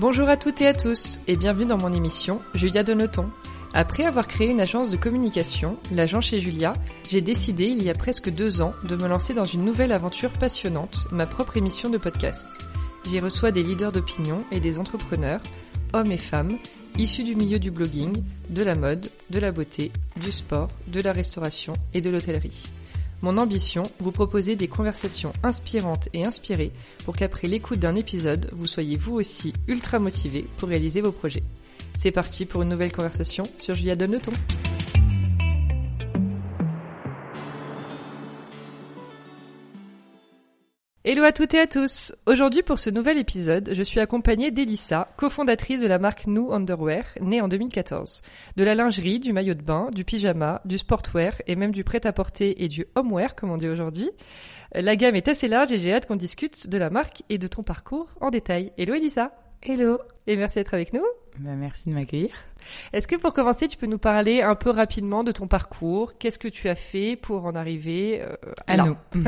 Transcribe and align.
Bonjour 0.00 0.28
à 0.28 0.36
toutes 0.36 0.62
et 0.62 0.68
à 0.68 0.74
tous 0.74 1.20
et 1.26 1.34
bienvenue 1.34 1.66
dans 1.66 1.76
mon 1.76 1.92
émission 1.92 2.40
Julia 2.54 2.84
de 2.84 2.94
Noton. 2.94 3.30
Après 3.74 4.04
avoir 4.04 4.28
créé 4.28 4.46
une 4.46 4.60
agence 4.60 4.90
de 4.90 4.96
communication, 4.96 5.76
l'agent 5.90 6.20
chez 6.20 6.38
Julia, 6.38 6.72
j'ai 7.10 7.20
décidé 7.20 7.64
il 7.64 7.82
y 7.82 7.90
a 7.90 7.94
presque 7.94 8.30
deux 8.30 8.60
ans 8.60 8.74
de 8.84 8.94
me 8.94 9.08
lancer 9.08 9.34
dans 9.34 9.42
une 9.42 9.64
nouvelle 9.64 9.90
aventure 9.90 10.30
passionnante, 10.30 11.06
ma 11.10 11.26
propre 11.26 11.56
émission 11.56 11.90
de 11.90 11.98
podcast. 11.98 12.46
J'y 13.10 13.18
reçois 13.18 13.50
des 13.50 13.64
leaders 13.64 13.90
d'opinion 13.90 14.44
et 14.52 14.60
des 14.60 14.78
entrepreneurs, 14.78 15.42
hommes 15.92 16.12
et 16.12 16.18
femmes, 16.18 16.58
issus 16.96 17.24
du 17.24 17.34
milieu 17.34 17.58
du 17.58 17.72
blogging, 17.72 18.12
de 18.50 18.62
la 18.62 18.76
mode, 18.76 19.10
de 19.30 19.40
la 19.40 19.50
beauté, 19.50 19.90
du 20.22 20.30
sport, 20.30 20.68
de 20.86 21.00
la 21.00 21.10
restauration 21.10 21.72
et 21.92 22.00
de 22.00 22.10
l'hôtellerie. 22.10 22.62
Mon 23.20 23.36
ambition, 23.36 23.82
vous 23.98 24.12
proposer 24.12 24.54
des 24.54 24.68
conversations 24.68 25.32
inspirantes 25.42 26.08
et 26.12 26.24
inspirées 26.24 26.70
pour 27.04 27.16
qu'après 27.16 27.48
l'écoute 27.48 27.80
d'un 27.80 27.96
épisode, 27.96 28.48
vous 28.52 28.66
soyez 28.66 28.96
vous 28.96 29.14
aussi 29.14 29.52
ultra 29.66 29.98
motivé 29.98 30.46
pour 30.56 30.68
réaliser 30.68 31.00
vos 31.00 31.10
projets. 31.10 31.42
C'est 31.98 32.12
parti 32.12 32.46
pour 32.46 32.62
une 32.62 32.68
nouvelle 32.68 32.92
conversation 32.92 33.42
sur 33.58 33.74
Julia 33.74 33.96
Donne 33.96 34.12
le 34.12 34.20
ton. 34.20 34.32
Hello 41.10 41.24
à 41.24 41.32
toutes 41.32 41.54
et 41.54 41.60
à 41.60 41.66
tous. 41.66 42.14
Aujourd'hui 42.26 42.62
pour 42.62 42.78
ce 42.78 42.90
nouvel 42.90 43.16
épisode, 43.16 43.70
je 43.72 43.82
suis 43.82 43.98
accompagnée 43.98 44.50
d'Elissa, 44.50 45.08
cofondatrice 45.16 45.80
de 45.80 45.86
la 45.86 45.98
marque 45.98 46.26
New 46.26 46.52
Underwear, 46.52 47.04
née 47.22 47.40
en 47.40 47.48
2014. 47.48 48.20
De 48.58 48.62
la 48.62 48.74
lingerie, 48.74 49.18
du 49.18 49.32
maillot 49.32 49.54
de 49.54 49.62
bain, 49.62 49.88
du 49.90 50.04
pyjama, 50.04 50.60
du 50.66 50.76
sportwear 50.76 51.32
et 51.46 51.56
même 51.56 51.70
du 51.70 51.82
prêt-à-porter 51.82 52.62
et 52.62 52.68
du 52.68 52.84
homewear 52.94 53.36
comme 53.36 53.50
on 53.50 53.56
dit 53.56 53.70
aujourd'hui. 53.70 54.10
La 54.74 54.96
gamme 54.96 55.16
est 55.16 55.28
assez 55.28 55.48
large 55.48 55.72
et 55.72 55.78
j'ai 55.78 55.94
hâte 55.94 56.04
qu'on 56.04 56.14
discute 56.14 56.68
de 56.68 56.76
la 56.76 56.90
marque 56.90 57.22
et 57.30 57.38
de 57.38 57.46
ton 57.46 57.62
parcours 57.62 58.10
en 58.20 58.28
détail. 58.28 58.72
Hello 58.76 58.92
Elissa. 58.92 59.32
Hello. 59.62 59.98
Et 60.26 60.36
merci 60.36 60.56
d'être 60.56 60.74
avec 60.74 60.92
nous. 60.92 61.06
Bah, 61.38 61.54
merci 61.56 61.88
de 61.88 61.94
m'accueillir. 61.94 62.34
Est-ce 62.92 63.08
que 63.08 63.16
pour 63.16 63.32
commencer, 63.32 63.68
tu 63.68 63.76
peux 63.76 63.86
nous 63.86 63.98
parler 63.98 64.42
un 64.42 64.54
peu 64.54 64.70
rapidement 64.70 65.24
de 65.24 65.32
ton 65.32 65.46
parcours? 65.46 66.18
Qu'est-ce 66.18 66.38
que 66.38 66.48
tu 66.48 66.68
as 66.68 66.74
fait 66.74 67.16
pour 67.16 67.44
en 67.46 67.54
arriver 67.54 68.22
euh, 68.22 68.36
à, 68.66 68.76
nous. 68.78 68.96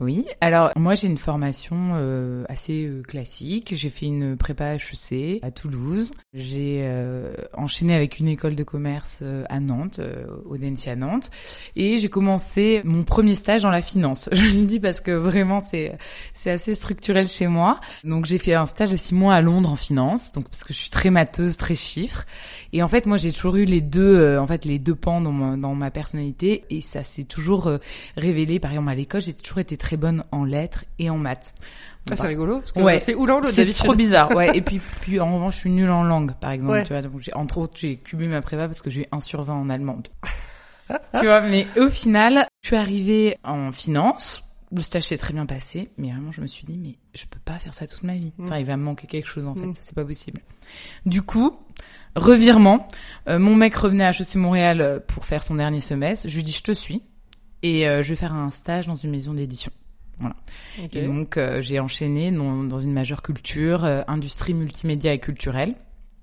Oui, 0.00 0.26
alors 0.40 0.72
moi 0.76 0.96
j'ai 0.96 1.06
une 1.06 1.18
formation 1.18 1.92
euh, 1.94 2.44
assez 2.48 2.84
euh, 2.84 3.02
classique. 3.02 3.74
J'ai 3.76 3.90
fait 3.90 4.06
une 4.06 4.36
prépa 4.36 4.74
HEC 4.74 5.38
à 5.42 5.52
Toulouse. 5.52 6.10
J'ai 6.32 6.80
euh, 6.82 7.32
enchaîné 7.52 7.94
avec 7.94 8.18
une 8.18 8.26
école 8.26 8.56
de 8.56 8.64
commerce 8.64 9.20
euh, 9.22 9.44
à 9.48 9.60
Nantes, 9.60 10.00
au 10.46 10.56
à 10.56 10.96
Nantes. 10.96 11.30
Et 11.76 11.98
j'ai 11.98 12.08
commencé 12.08 12.80
mon 12.84 13.04
premier 13.04 13.36
stage 13.36 13.62
dans 13.62 13.70
la 13.70 13.82
finance. 13.82 14.28
Je 14.32 14.40
le 14.40 14.64
dis 14.64 14.80
parce 14.80 15.00
que 15.00 15.12
vraiment 15.12 15.60
c'est 15.60 15.96
c'est 16.32 16.50
assez 16.50 16.74
structurel 16.74 17.28
chez 17.28 17.46
moi. 17.46 17.80
Donc 18.02 18.26
j'ai 18.26 18.38
fait 18.38 18.54
un 18.54 18.66
stage 18.66 18.90
de 18.90 18.96
six 18.96 19.14
mois 19.14 19.34
à 19.34 19.42
Londres 19.42 19.70
en 19.70 19.76
finance. 19.76 20.32
Donc 20.32 20.48
parce 20.48 20.64
que 20.64 20.72
je 20.72 20.78
suis 20.78 20.90
très 20.90 21.10
matheuse, 21.10 21.56
très 21.56 21.76
Et 22.72 22.82
en 22.82 22.88
fait 22.88 23.06
moi 23.06 23.16
j'ai 23.16 23.32
toujours 23.32 23.56
eu 23.56 23.64
les 23.64 23.80
deux, 23.80 24.38
en 24.38 24.46
fait 24.46 24.64
les 24.64 24.78
deux 24.78 24.94
pans 24.94 25.20
dans 25.20 25.32
ma, 25.32 25.56
dans 25.56 25.74
ma 25.74 25.90
personnalité. 25.90 26.64
Et 26.70 26.80
ça 26.80 27.04
s'est 27.04 27.24
toujours 27.24 27.70
révélé. 28.16 28.58
Par 28.58 28.70
exemple 28.70 28.90
à 28.90 28.94
l'école 28.94 29.20
j'ai 29.20 29.34
toujours 29.34 29.58
été 29.58 29.76
très 29.76 29.96
bonne 29.96 30.24
en 30.32 30.44
lettres 30.44 30.84
et 30.98 31.10
en 31.10 31.18
maths. 31.18 31.54
Ah, 32.10 32.16
c'est 32.16 32.26
rigolo 32.26 32.58
parce 32.58 32.72
que 32.72 32.80
ouais. 32.80 32.98
c'est 32.98 33.14
ou 33.14 33.24
l'autre 33.24 33.50
C'est 33.50 33.66
trop 33.72 33.94
bizarre. 33.94 34.30
Ouais. 34.32 34.50
et 34.54 34.60
puis, 34.60 34.80
puis 35.00 35.20
en 35.20 35.34
revanche, 35.34 35.54
je 35.54 35.60
suis 35.60 35.70
nulle 35.70 35.90
en 35.90 36.04
langue, 36.04 36.34
par 36.34 36.50
exemple. 36.50 36.82
Tu 36.84 36.92
vois, 36.92 37.02
donc 37.02 37.12
j'ai, 37.20 37.34
entre 37.34 37.58
autres, 37.58 37.74
j'ai 37.76 37.96
cubé 37.96 38.26
ma 38.26 38.42
prépa 38.42 38.66
parce 38.66 38.82
que 38.82 38.90
j'ai 38.90 39.02
eu 39.02 39.06
un 39.10 39.20
sur 39.20 39.42
20 39.42 39.54
en 39.54 39.70
allemand. 39.70 40.02
tu 41.18 41.24
vois, 41.24 41.40
mais 41.40 41.66
au 41.78 41.88
final, 41.88 42.46
je 42.62 42.68
suis 42.68 42.76
arrivée 42.76 43.38
en 43.42 43.72
finance. 43.72 44.43
Le 44.74 44.82
stage 44.82 45.04
s'est 45.04 45.16
très 45.16 45.32
bien 45.32 45.46
passé, 45.46 45.90
mais 45.98 46.10
vraiment, 46.10 46.32
je 46.32 46.40
me 46.40 46.46
suis 46.46 46.66
dit, 46.66 46.76
mais 46.76 46.96
je 47.14 47.26
peux 47.26 47.38
pas 47.44 47.58
faire 47.58 47.74
ça 47.74 47.86
toute 47.86 48.02
ma 48.02 48.14
vie. 48.14 48.32
Mm. 48.38 48.44
Enfin, 48.44 48.58
il 48.58 48.66
va 48.66 48.76
me 48.76 48.82
manquer 48.82 49.06
quelque 49.06 49.28
chose, 49.28 49.46
en 49.46 49.54
fait. 49.54 49.66
Mm. 49.66 49.74
C'est 49.82 49.94
pas 49.94 50.04
possible. 50.04 50.40
Du 51.06 51.22
coup, 51.22 51.56
revirement. 52.16 52.88
Euh, 53.28 53.38
mon 53.38 53.54
mec 53.54 53.74
revenait 53.76 54.04
à 54.04 54.10
HEC 54.10 54.34
Montréal 54.34 54.80
euh, 54.80 54.98
pour 54.98 55.26
faire 55.26 55.44
son 55.44 55.54
dernier 55.54 55.80
semestre. 55.80 56.28
Je 56.28 56.34
lui 56.34 56.42
dis, 56.42 56.52
je 56.52 56.62
te 56.62 56.72
suis 56.72 57.02
et 57.62 57.88
euh, 57.88 58.02
je 58.02 58.08
vais 58.10 58.16
faire 58.16 58.34
un 58.34 58.50
stage 58.50 58.86
dans 58.86 58.96
une 58.96 59.10
maison 59.10 59.34
d'édition. 59.34 59.70
Voilà. 60.18 60.36
Et 60.92 61.02
donc 61.02 61.36
euh, 61.36 61.60
j'ai 61.60 61.80
enchaîné 61.80 62.30
dans, 62.30 62.62
dans, 62.62 62.78
une 62.78 62.92
majeure 62.92 63.20
culture, 63.20 63.84
industrie 64.06 64.54
multimédia 64.54 65.12
et 65.12 65.18
culturelle. 65.18 65.74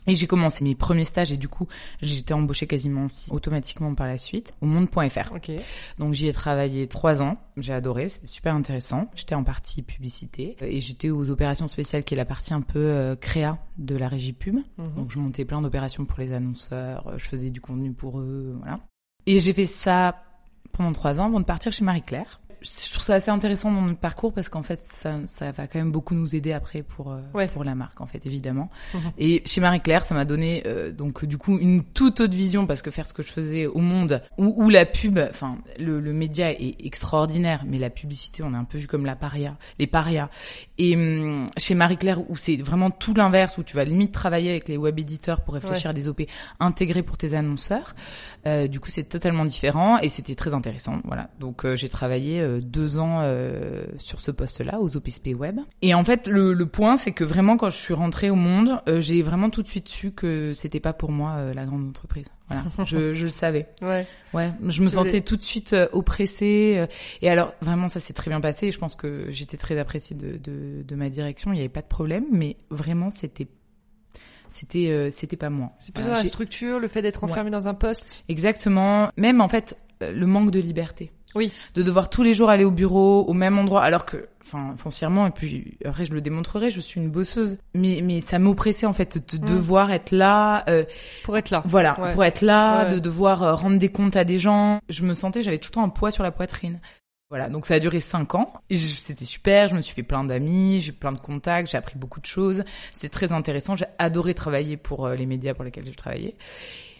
Et 0.07 0.15
j'ai 0.15 0.27
commencé 0.27 0.63
mes 0.63 0.75
premiers 0.75 1.05
stages 1.05 1.31
et 1.31 1.37
du 1.37 1.47
coup 1.47 1.67
j'ai 2.01 2.19
été 2.19 2.33
embauchée 2.33 2.67
quasiment 2.67 3.07
automatiquement 3.29 3.93
par 3.93 4.07
la 4.07 4.17
suite 4.17 4.53
au 4.61 4.65
monde.fr. 4.65 5.33
Okay. 5.35 5.59
Donc 5.99 6.13
j'y 6.13 6.27
ai 6.27 6.33
travaillé 6.33 6.87
trois 6.87 7.21
ans, 7.21 7.37
j'ai 7.57 7.73
adoré, 7.73 8.07
c'était 8.07 8.27
super 8.27 8.55
intéressant. 8.55 9.09
J'étais 9.15 9.35
en 9.35 9.43
partie 9.43 9.81
publicité 9.81 10.55
et 10.61 10.79
j'étais 10.79 11.09
aux 11.09 11.29
opérations 11.29 11.67
spéciales 11.67 12.03
qui 12.03 12.15
est 12.15 12.17
la 12.17 12.25
partie 12.25 12.53
un 12.53 12.61
peu 12.61 13.15
créa 13.21 13.59
de 13.77 13.95
la 13.95 14.07
régie 14.07 14.33
pub. 14.33 14.55
Mhm. 14.55 14.93
Donc 14.95 15.11
je 15.11 15.19
montais 15.19 15.45
plein 15.45 15.61
d'opérations 15.61 16.05
pour 16.05 16.19
les 16.19 16.33
annonceurs, 16.33 17.13
je 17.17 17.25
faisais 17.25 17.51
du 17.51 17.61
contenu 17.61 17.91
pour 17.91 18.19
eux, 18.19 18.55
voilà. 18.59 18.79
Et 19.27 19.39
j'ai 19.39 19.53
fait 19.53 19.67
ça 19.67 20.23
pendant 20.71 20.93
trois 20.93 21.19
ans 21.19 21.25
avant 21.25 21.39
de 21.39 21.45
partir 21.45 21.71
chez 21.71 21.83
Marie-Claire 21.83 22.41
je 22.61 22.91
trouve 22.93 23.03
ça 23.03 23.15
assez 23.15 23.31
intéressant 23.31 23.71
dans 23.71 23.81
notre 23.81 23.99
parcours 23.99 24.33
parce 24.33 24.47
qu'en 24.49 24.61
fait 24.61 24.79
ça, 24.83 25.15
ça 25.25 25.51
va 25.51 25.67
quand 25.67 25.79
même 25.79 25.91
beaucoup 25.91 26.13
nous 26.13 26.35
aider 26.35 26.53
après 26.53 26.83
pour 26.83 27.11
euh, 27.11 27.47
pour 27.47 27.63
la 27.63 27.73
marque 27.73 28.01
en 28.01 28.05
fait 28.05 28.25
évidemment. 28.25 28.69
Mhm. 28.93 29.01
Et 29.17 29.43
chez 29.45 29.61
Marie 29.61 29.81
Claire, 29.81 30.03
ça 30.03 30.13
m'a 30.13 30.25
donné 30.25 30.63
euh, 30.67 30.91
donc 30.91 31.25
du 31.25 31.37
coup 31.37 31.57
une 31.57 31.83
toute 31.83 32.21
autre 32.21 32.35
vision 32.35 32.67
parce 32.67 32.81
que 32.81 32.91
faire 32.91 33.07
ce 33.07 33.13
que 33.13 33.23
je 33.23 33.31
faisais 33.31 33.65
au 33.65 33.79
monde 33.79 34.21
où, 34.37 34.53
où 34.63 34.69
la 34.69 34.85
pub, 34.85 35.17
enfin 35.17 35.57
le, 35.79 35.99
le, 35.99 36.13
média 36.13 36.51
est 36.51 36.75
extraordinaire, 36.85 37.63
mais 37.65 37.79
la 37.79 37.89
publicité 37.89 38.43
on 38.43 38.53
est 38.53 38.57
un 38.57 38.63
peu 38.63 38.77
vu 38.77 38.87
comme 38.87 39.05
la 39.05 39.15
paria, 39.15 39.57
les 39.79 39.87
parias. 39.87 40.29
Et 40.77 40.95
hum, 40.95 41.45
chez 41.57 41.73
Marie 41.73 41.97
Claire 41.97 42.29
où 42.29 42.37
c'est 42.37 42.57
vraiment 42.57 42.91
tout 42.91 43.15
l'inverse 43.15 43.57
où 43.57 43.63
tu 43.63 43.75
vas 43.75 43.85
limite 43.85 44.11
travailler 44.11 44.51
avec 44.51 44.67
les 44.67 44.77
web 44.77 44.99
éditeurs 44.99 45.41
pour 45.41 45.55
réfléchir 45.55 45.89
à 45.89 45.93
des 45.93 46.07
OP 46.07 46.21
intégrés 46.59 47.01
pour 47.01 47.17
tes 47.17 47.33
annonceurs. 47.33 47.95
Euh, 48.45 48.67
du 48.67 48.79
coup 48.79 48.89
c'est 48.91 49.03
totalement 49.03 49.45
différent 49.45 49.97
et 49.97 50.09
c'était 50.09 50.35
très 50.35 50.53
intéressant. 50.53 51.01
Voilà 51.05 51.29
donc 51.39 51.65
j'ai 51.75 51.89
travaillé 51.89 52.41
euh, 52.50 52.50
deux 52.59 52.97
ans 52.97 53.19
euh, 53.21 53.83
sur 53.97 54.19
ce 54.19 54.31
poste-là 54.31 54.79
aux 54.79 54.97
OPSP 54.97 55.29
Web. 55.35 55.59
Et 55.81 55.93
en 55.93 56.03
fait, 56.03 56.27
le, 56.27 56.53
le 56.53 56.65
point, 56.65 56.97
c'est 56.97 57.11
que 57.11 57.23
vraiment 57.23 57.57
quand 57.57 57.69
je 57.69 57.77
suis 57.77 57.93
rentrée 57.93 58.29
au 58.29 58.35
monde, 58.35 58.81
euh, 58.87 58.99
j'ai 58.99 59.21
vraiment 59.21 59.49
tout 59.49 59.61
de 59.61 59.67
suite 59.67 59.87
su 59.87 60.11
que 60.11 60.53
c'était 60.53 60.79
pas 60.79 60.93
pour 60.93 61.11
moi 61.11 61.53
la 61.53 61.65
grande 61.65 61.87
entreprise. 61.87 62.27
Voilà, 62.47 62.63
je, 62.85 63.13
je 63.13 63.23
le 63.23 63.29
savais. 63.29 63.67
Ouais. 63.81 64.07
Ouais, 64.33 64.51
je 64.67 64.81
me 64.83 64.89
sentais 64.89 65.21
tout 65.21 65.37
de 65.37 65.43
suite 65.43 65.75
oppressée. 65.91 66.85
et 67.21 67.29
alors, 67.29 67.53
vraiment, 67.61 67.87
ça 67.87 67.99
s'est 67.99 68.13
très 68.13 68.29
bien 68.29 68.41
passé. 68.41 68.71
Je 68.71 68.77
pense 68.77 68.95
que 68.95 69.27
j'étais 69.29 69.57
très 69.57 69.77
appréciée 69.77 70.15
de, 70.15 70.37
de, 70.37 70.83
de 70.83 70.95
ma 70.95 71.09
direction. 71.09 71.51
Il 71.51 71.55
n'y 71.55 71.61
avait 71.61 71.69
pas 71.69 71.81
de 71.81 71.87
problème, 71.87 72.25
mais 72.31 72.57
vraiment, 72.69 73.09
c'était 73.11 73.47
c'était 74.49 75.09
c'était 75.11 75.37
pas 75.37 75.49
moi. 75.49 75.71
C'est 75.79 75.93
plus 75.93 76.05
la 76.05 76.25
structure, 76.25 76.79
le 76.79 76.87
fait 76.87 77.01
d'être 77.01 77.23
enfermé 77.23 77.51
dans 77.51 77.67
un 77.67 77.73
poste. 77.73 78.25
Exactement. 78.27 79.09
Même 79.15 79.39
en 79.41 79.47
fait, 79.47 79.77
le 80.09 80.25
manque 80.25 80.51
de 80.51 80.59
liberté. 80.59 81.11
Oui. 81.35 81.51
De 81.75 81.83
devoir 81.83 82.09
tous 82.09 82.23
les 82.23 82.33
jours 82.33 82.49
aller 82.49 82.63
au 82.63 82.71
bureau, 82.71 83.23
au 83.25 83.33
même 83.33 83.57
endroit, 83.57 83.83
alors 83.83 84.05
que, 84.05 84.27
enfin, 84.41 84.73
foncièrement, 84.75 85.27
et 85.27 85.31
puis 85.31 85.77
après 85.85 86.05
je 86.05 86.13
le 86.13 86.21
démontrerai, 86.21 86.69
je 86.69 86.79
suis 86.79 86.99
une 86.99 87.09
bosseuse. 87.09 87.57
Mais, 87.73 88.01
mais 88.03 88.21
ça 88.21 88.39
m'oppressait 88.39 88.85
en 88.85 88.93
fait 88.93 89.17
de 89.33 89.37
mm. 89.37 89.45
devoir 89.45 89.91
être 89.91 90.11
là. 90.11 90.63
Euh, 90.69 90.83
pour 91.23 91.37
être 91.37 91.49
là. 91.49 91.61
Voilà, 91.65 91.93
pour 92.13 92.23
être 92.23 92.41
là, 92.41 92.85
de 92.85 92.99
devoir 92.99 93.43
euh, 93.43 93.55
rendre 93.55 93.77
des 93.77 93.89
comptes 93.89 94.15
à 94.15 94.23
des 94.23 94.37
gens. 94.37 94.79
Je 94.89 95.03
me 95.03 95.13
sentais, 95.13 95.43
j'avais 95.43 95.59
tout 95.59 95.69
le 95.71 95.75
temps 95.75 95.83
un 95.83 95.89
poids 95.89 96.11
sur 96.11 96.23
la 96.23 96.31
poitrine. 96.31 96.79
Voilà, 97.31 97.47
donc 97.47 97.65
ça 97.65 97.75
a 97.75 97.79
duré 97.79 98.01
cinq 98.01 98.35
ans. 98.35 98.51
C'était 98.69 99.23
super, 99.23 99.69
je 99.69 99.75
me 99.75 99.79
suis 99.79 99.95
fait 99.95 100.03
plein 100.03 100.25
d'amis, 100.25 100.81
j'ai 100.81 100.91
plein 100.91 101.13
de 101.13 101.17
contacts, 101.17 101.71
j'ai 101.71 101.77
appris 101.77 101.97
beaucoup 101.97 102.19
de 102.19 102.25
choses. 102.25 102.65
C'était 102.91 103.07
très 103.07 103.31
intéressant, 103.31 103.73
j'ai 103.73 103.85
adoré 103.99 104.33
travailler 104.33 104.75
pour 104.75 105.05
euh, 105.05 105.15
les 105.15 105.25
médias 105.25 105.53
pour 105.53 105.63
lesquels 105.63 105.85
j'ai 105.85 105.93
travaillé. 105.93 106.35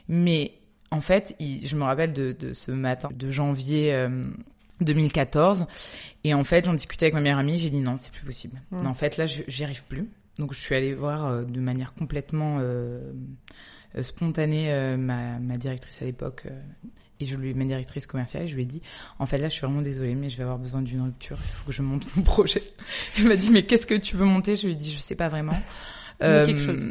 Mais 0.08 0.54
en 0.92 1.00
fait, 1.00 1.36
je 1.40 1.76
me 1.76 1.84
rappelle 1.84 2.14
de, 2.14 2.34
de, 2.38 2.54
ce 2.54 2.72
matin 2.72 3.10
de 3.14 3.30
janvier 3.30 4.08
2014, 4.82 5.62
euh, 5.62 5.66
et 6.26 6.34
en 6.34 6.44
fait, 6.44 6.66
j'en 6.66 6.74
discutais 6.74 7.06
avec 7.06 7.14
ma 7.14 7.22
meilleure 7.22 7.40
amie, 7.40 7.58
j'ai 7.58 7.70
dit 7.70 7.80
non, 7.80 7.96
c'est 7.98 8.12
plus 8.12 8.26
possible. 8.26 8.62
Hmm. 8.72 8.86
en 8.86 8.94
fait, 8.94 9.18
là, 9.18 9.26
j'y 9.26 9.64
arrive 9.64 9.86
plus. 9.86 10.10
Donc, 10.38 10.54
je 10.54 10.60
suis 10.60 10.76
allée 10.76 10.94
voir 10.94 11.26
euh, 11.26 11.44
de 11.44 11.60
manière 11.60 11.94
complètement 11.94 12.58
euh, 12.60 13.12
spontanée 14.02 14.74
ma, 14.98 15.40
ma, 15.40 15.58
directrice 15.58 16.02
à 16.02 16.06
l'époque. 16.06 16.46
et 17.20 17.26
je 17.26 17.36
lui 17.36 17.52
ai 17.52 17.54
ma 17.54 17.66
directrice 17.66 18.06
commerciale, 18.06 18.44
et 18.44 18.48
je 18.48 18.56
lui 18.56 18.64
ai 18.64 18.66
dit, 18.66 18.82
en 19.18 19.26
fait 19.26 19.38
là, 19.38 19.48
je 19.48 19.54
suis 19.54 19.66
vraiment 19.66 19.82
désolée, 19.82 20.16
mais 20.16 20.30
je 20.30 20.38
vais 20.38 20.44
avoir 20.44 20.60
besoin 20.60 20.82
d'une 20.82 21.02
rupture. 21.02 21.38
Il 21.42 21.54
faut 21.54 21.68
que 21.68 21.74
je 21.74 21.82
monte 21.82 22.04
mon 22.16 22.24
projet. 22.24 22.64
Elle 23.18 23.30
m'a 23.30 23.38
dit, 23.38 23.50
mais 23.50 23.64
qu'est-ce 23.64 23.88
que 23.88 23.96
tu 23.96 24.18
veux 24.18 24.26
monter? 24.26 24.58
Je 24.58 24.66
lui 24.68 24.74
ai 24.74 24.76
dit, 24.76 24.94
je 24.94 25.00
sais 25.00 25.16
pas 25.16 25.30
vraiment. 25.30 25.58
quelque 26.20 26.66
chose. 26.66 26.82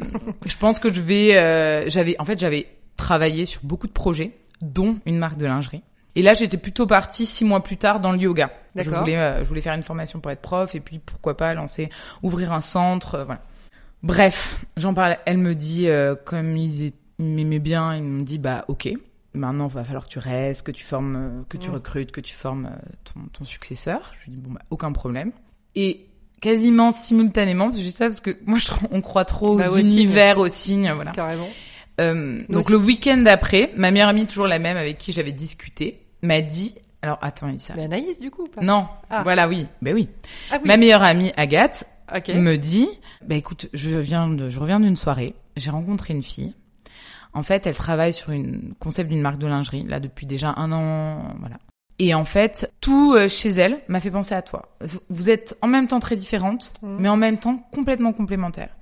je 0.45 0.57
pense 0.57 0.79
que 0.79 0.91
je 0.91 1.01
vais. 1.01 1.89
j'avais, 1.89 2.19
en 2.19 2.25
fait, 2.25 2.39
j'avais 2.39 2.67
travaillé 2.97 3.45
sur 3.45 3.61
beaucoup 3.63 3.87
de 3.87 3.91
projets, 3.91 4.31
dont 4.61 4.99
une 5.05 5.17
marque 5.17 5.37
de 5.37 5.45
lingerie. 5.45 5.83
Et 6.15 6.21
là, 6.21 6.33
j'étais 6.33 6.57
plutôt 6.57 6.85
partie 6.87 7.25
six 7.25 7.45
mois 7.45 7.63
plus 7.63 7.77
tard 7.77 7.99
dans 7.99 8.11
le 8.11 8.19
yoga. 8.19 8.51
Je 8.75 8.89
voulais, 8.89 9.17
euh, 9.17 9.43
je 9.43 9.47
voulais 9.47 9.61
faire 9.61 9.73
une 9.73 9.83
formation 9.83 10.19
pour 10.19 10.31
être 10.31 10.41
prof 10.41 10.75
et 10.75 10.79
puis 10.79 10.99
pourquoi 10.99 11.37
pas 11.37 11.53
lancer, 11.53 11.89
ouvrir 12.21 12.51
un 12.51 12.61
centre, 12.61 13.15
euh, 13.15 13.23
voilà. 13.23 13.41
Bref, 14.03 14.65
j'en 14.77 14.93
parle. 14.93 15.17
Elle 15.25 15.37
me 15.37 15.55
dit, 15.55 15.87
euh, 15.87 16.15
comme 16.15 16.57
ils 16.57 16.91
m'aimaient 17.19 17.59
bien, 17.59 17.95
ils 17.95 18.03
me 18.03 18.23
dit, 18.23 18.39
bah 18.39 18.65
ok, 18.67 18.89
maintenant 19.33 19.67
il 19.67 19.73
va 19.73 19.83
falloir 19.83 20.05
que 20.05 20.09
tu 20.09 20.19
restes, 20.19 20.63
que 20.63 20.71
tu 20.71 20.83
formes, 20.83 21.45
que 21.47 21.57
tu 21.57 21.69
recrutes, 21.69 22.11
que 22.11 22.21
tu 22.21 22.33
formes 22.33 22.71
ton, 23.03 23.21
ton 23.31 23.45
successeur. 23.45 24.13
Je 24.19 24.25
lui 24.25 24.37
dis 24.37 24.41
bon 24.41 24.53
bah 24.53 24.61
aucun 24.69 24.91
problème. 24.91 25.31
Et 25.75 26.07
quasiment 26.41 26.91
simultanément, 26.91 27.65
parce 27.65 27.77
que 27.77 27.83
je 27.83 27.87
dis 27.87 27.95
ça 27.95 28.05
parce 28.05 28.19
que 28.19 28.37
moi, 28.45 28.57
je, 28.57 28.71
on 28.91 29.01
croit 29.01 29.25
trop 29.25 29.55
Bah, 29.55 29.69
aux 29.71 29.77
univers, 29.77 30.39
aux 30.39 30.49
signes, 30.49 30.91
voilà. 30.91 31.11
Carrément. 31.11 31.47
Euh, 32.01 32.41
donc 32.49 32.69
le 32.69 32.77
week-end 32.77 33.17
d'après, 33.17 33.71
ma 33.75 33.91
meilleure 33.91 34.09
amie, 34.09 34.25
toujours 34.25 34.47
la 34.47 34.59
même 34.59 34.77
avec 34.77 34.97
qui 34.97 35.11
j'avais 35.11 35.31
discuté, 35.31 36.01
m'a 36.21 36.41
dit, 36.41 36.75
alors 37.01 37.17
attends, 37.21 37.47
Elisa. 37.49 37.73
Mais 37.77 37.83
Anaïs, 37.85 38.19
du 38.19 38.31
coup, 38.31 38.43
ou 38.43 38.47
pas? 38.47 38.61
Non, 38.61 38.87
Ah. 39.09 39.23
voilà, 39.23 39.47
oui, 39.47 39.67
ben 39.81 39.93
oui. 39.93 40.09
Ah 40.51 40.55
oui. 40.61 40.67
Ma 40.67 40.77
meilleure 40.77 41.03
amie 41.03 41.31
Agathe 41.37 41.85
me 42.27 42.55
dit, 42.57 42.87
bah 43.25 43.35
écoute, 43.35 43.69
je 43.73 43.89
viens 43.97 44.27
de, 44.29 44.49
je 44.49 44.59
reviens 44.59 44.79
d'une 44.79 44.95
soirée, 44.97 45.33
j'ai 45.55 45.69
rencontré 45.71 46.13
une 46.13 46.23
fille. 46.23 46.53
En 47.33 47.43
fait, 47.43 47.65
elle 47.65 47.75
travaille 47.75 48.11
sur 48.11 48.31
une 48.31 48.73
concept 48.79 49.09
d'une 49.09 49.21
marque 49.21 49.37
de 49.37 49.47
lingerie 49.47 49.85
là 49.87 49.99
depuis 50.01 50.25
déjà 50.25 50.53
un 50.57 50.71
an, 50.73 51.33
voilà. 51.39 51.57
Et 51.99 52.13
en 52.15 52.25
fait, 52.25 52.71
tout 52.81 53.13
euh, 53.15 53.29
chez 53.29 53.49
elle 53.51 53.79
m'a 53.87 53.99
fait 53.99 54.09
penser 54.11 54.33
à 54.35 54.41
toi. 54.41 54.75
Vous 55.09 55.29
êtes 55.29 55.55
en 55.61 55.67
même 55.67 55.87
temps 55.87 55.99
très 55.99 56.15
différentes, 56.17 56.73
Mhm. 56.81 56.97
mais 56.99 57.09
en 57.09 57.15
même 57.15 57.37
temps 57.37 57.57
complètement 57.71 58.11
complémentaires. 58.11 58.75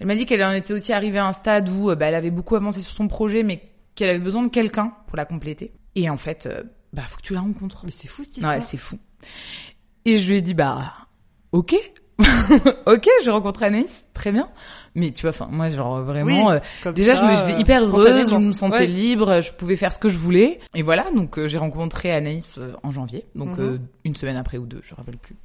Elle 0.00 0.06
m'a 0.06 0.14
dit 0.14 0.26
qu'elle 0.26 0.42
en 0.44 0.52
était 0.52 0.72
aussi 0.72 0.92
arrivée 0.92 1.18
à 1.18 1.26
un 1.26 1.32
stade 1.32 1.68
où 1.68 1.90
euh, 1.90 1.94
bah, 1.96 2.06
elle 2.06 2.14
avait 2.14 2.30
beaucoup 2.30 2.54
avancé 2.56 2.80
sur 2.80 2.94
son 2.94 3.08
projet, 3.08 3.42
mais 3.42 3.62
qu'elle 3.94 4.10
avait 4.10 4.18
besoin 4.18 4.42
de 4.42 4.48
quelqu'un 4.48 4.92
pour 5.06 5.16
la 5.16 5.24
compléter. 5.24 5.72
Et 5.96 6.08
en 6.08 6.16
fait, 6.16 6.46
euh, 6.46 6.62
bah 6.92 7.02
faut 7.02 7.16
que 7.16 7.22
tu 7.22 7.34
la 7.34 7.40
rencontres. 7.40 7.82
Mais 7.84 7.90
c'est 7.90 8.08
fou 8.08 8.22
cette 8.24 8.36
histoire. 8.36 8.54
Ouais, 8.54 8.60
c'est 8.60 8.76
fou. 8.76 8.96
Et 10.04 10.18
je 10.18 10.30
lui 10.30 10.38
ai 10.38 10.42
dit, 10.42 10.54
bah, 10.54 10.92
ok. 11.52 11.74
ok, 12.86 13.08
je 13.24 13.30
rencontre 13.30 13.62
Anaïs, 13.62 14.08
très 14.14 14.32
bien. 14.32 14.48
Mais 14.94 15.12
tu 15.12 15.22
vois, 15.22 15.30
enfin, 15.30 15.48
moi, 15.50 15.68
genre, 15.68 16.02
vraiment, 16.02 16.48
Oui, 16.48 16.60
euh, 16.84 16.92
déjà, 16.92 17.14
ça, 17.14 17.22
je 17.22 17.26
me- 17.26 17.34
j'étais 17.48 17.60
hyper 17.60 17.82
heureuse, 17.84 18.30
je 18.30 18.36
me 18.36 18.52
sentais 18.52 18.78
Ouais. 18.78 18.86
libre, 18.86 19.40
je 19.40 19.52
pouvais 19.52 19.76
faire 19.76 19.92
ce 19.92 19.98
que 20.00 20.08
je 20.08 20.18
voulais. 20.18 20.58
Et 20.74 20.82
voilà, 20.82 21.10
donc, 21.14 21.38
euh, 21.38 21.46
j'ai 21.46 21.58
rencontré 21.58 22.10
Anaïs 22.12 22.58
euh, 22.58 22.72
en 22.82 22.90
janvier. 22.90 23.24
Donc, 23.36 23.56
Mhm. 23.58 23.80
une 24.04 24.14
semaine 24.16 24.36
après 24.36 24.58
ou 24.58 24.66
deux, 24.66 24.80
je 24.82 24.92
me 24.94 24.96
rappelle 24.96 25.18
plus. 25.18 25.36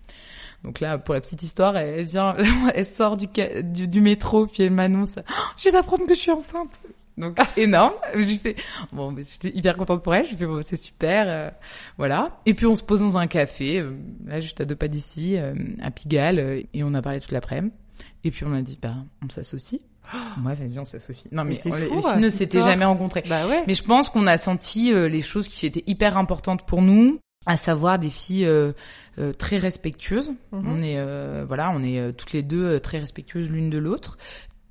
Donc 0.64 0.80
là, 0.80 0.98
pour 0.98 1.14
la 1.14 1.22
petite 1.22 1.44
histoire, 1.44 1.76
elle 1.78 2.06
vient, 2.06 2.36
elle 2.74 2.86
sort 2.86 3.18
du, 3.18 3.28
du, 3.64 3.88
du 3.88 4.02
métro, 4.02 4.48
puis 4.48 4.64
elle 4.64 4.72
m'annonce, 4.72 5.16
Oh, 5.18 5.34
je 5.58 5.70
d'apprendre 5.70 6.06
que 6.06 6.14
je 6.14 6.20
suis 6.20 6.32
enceinte. 6.32 6.80
Donc 7.18 7.38
énorme. 7.58 7.94
J'ai 8.16 8.38
fait 8.38 8.56
bon, 8.92 9.16
j'étais 9.16 9.56
hyper 9.56 9.78
contente 9.78 10.02
pour 10.04 10.16
elle. 10.16 10.26
Je 10.26 10.36
fait 10.36 10.46
bon, 10.48 10.62
c'est 10.66 10.82
super, 10.82 11.26
euh, 11.28 11.50
voilà. 11.98 12.40
Et 12.48 12.54
puis 12.56 12.66
on 12.66 12.76
se 12.76 12.84
pose 12.84 13.02
dans 13.02 13.18
un 13.18 13.28
café, 13.28 13.78
euh, 13.80 13.92
là 14.26 14.40
juste 14.40 14.60
à 14.62 14.66
deux 14.66 14.76
pas 14.76 14.88
d'ici, 14.88 15.38
euh, 15.38 15.54
à 15.82 15.92
Pigalle, 15.92 16.40
euh, 16.40 16.62
et 16.74 16.84
on 16.84 16.94
a 16.96 17.02
parlé 17.04 17.20
toute 17.20 17.32
l'après-midi. 17.32 17.72
Et 18.24 18.32
puis 18.32 18.46
on 18.48 18.54
a 18.54 18.62
dit 18.64 18.80
bah 18.82 18.96
on 19.24 19.30
s'associe. 19.30 19.80
Ouais, 20.44 20.56
vas-y, 20.56 20.80
on 20.80 20.86
s'associe. 20.86 21.32
Non 21.32 21.44
mais, 21.44 21.60
Mais 21.66 21.72
on- 21.72 21.76
fou, 21.76 21.80
les 21.80 22.02
filles 22.02 22.12
hein, 22.12 22.20
ne 22.20 22.30
s'étaient 22.30 22.62
jamais 22.62 22.86
rencontrées. 22.86 23.24
Bah 23.30 23.48
ouais. 23.48 23.64
Mais 23.68 23.74
je 23.76 23.84
pense 23.84 24.10
qu'on 24.10 24.26
a 24.28 24.38
senti 24.38 24.92
euh, 24.92 25.08
les 25.08 25.22
choses 25.22 25.48
qui 25.48 25.66
étaient 25.68 25.84
hyper 25.88 26.18
importantes 26.18 26.66
pour 26.66 26.82
nous, 26.82 27.20
à 27.46 27.58
savoir 27.58 28.00
des 28.00 28.10
filles 28.10 28.46
euh, 28.46 28.72
euh, 29.20 29.34
très 29.34 29.58
respectueuses. 29.58 30.32
Mhm. 30.52 30.64
On 30.68 30.82
est 30.82 30.98
euh, 30.98 31.44
voilà, 31.48 31.72
on 31.76 31.84
est 31.84 32.00
euh, 32.00 32.12
toutes 32.12 32.34
les 32.34 32.44
deux 32.44 32.64
euh, 32.76 32.80
très 32.80 33.00
respectueuses 33.00 33.50
l'une 33.50 33.70
de 33.70 33.78
l'autre, 33.78 34.18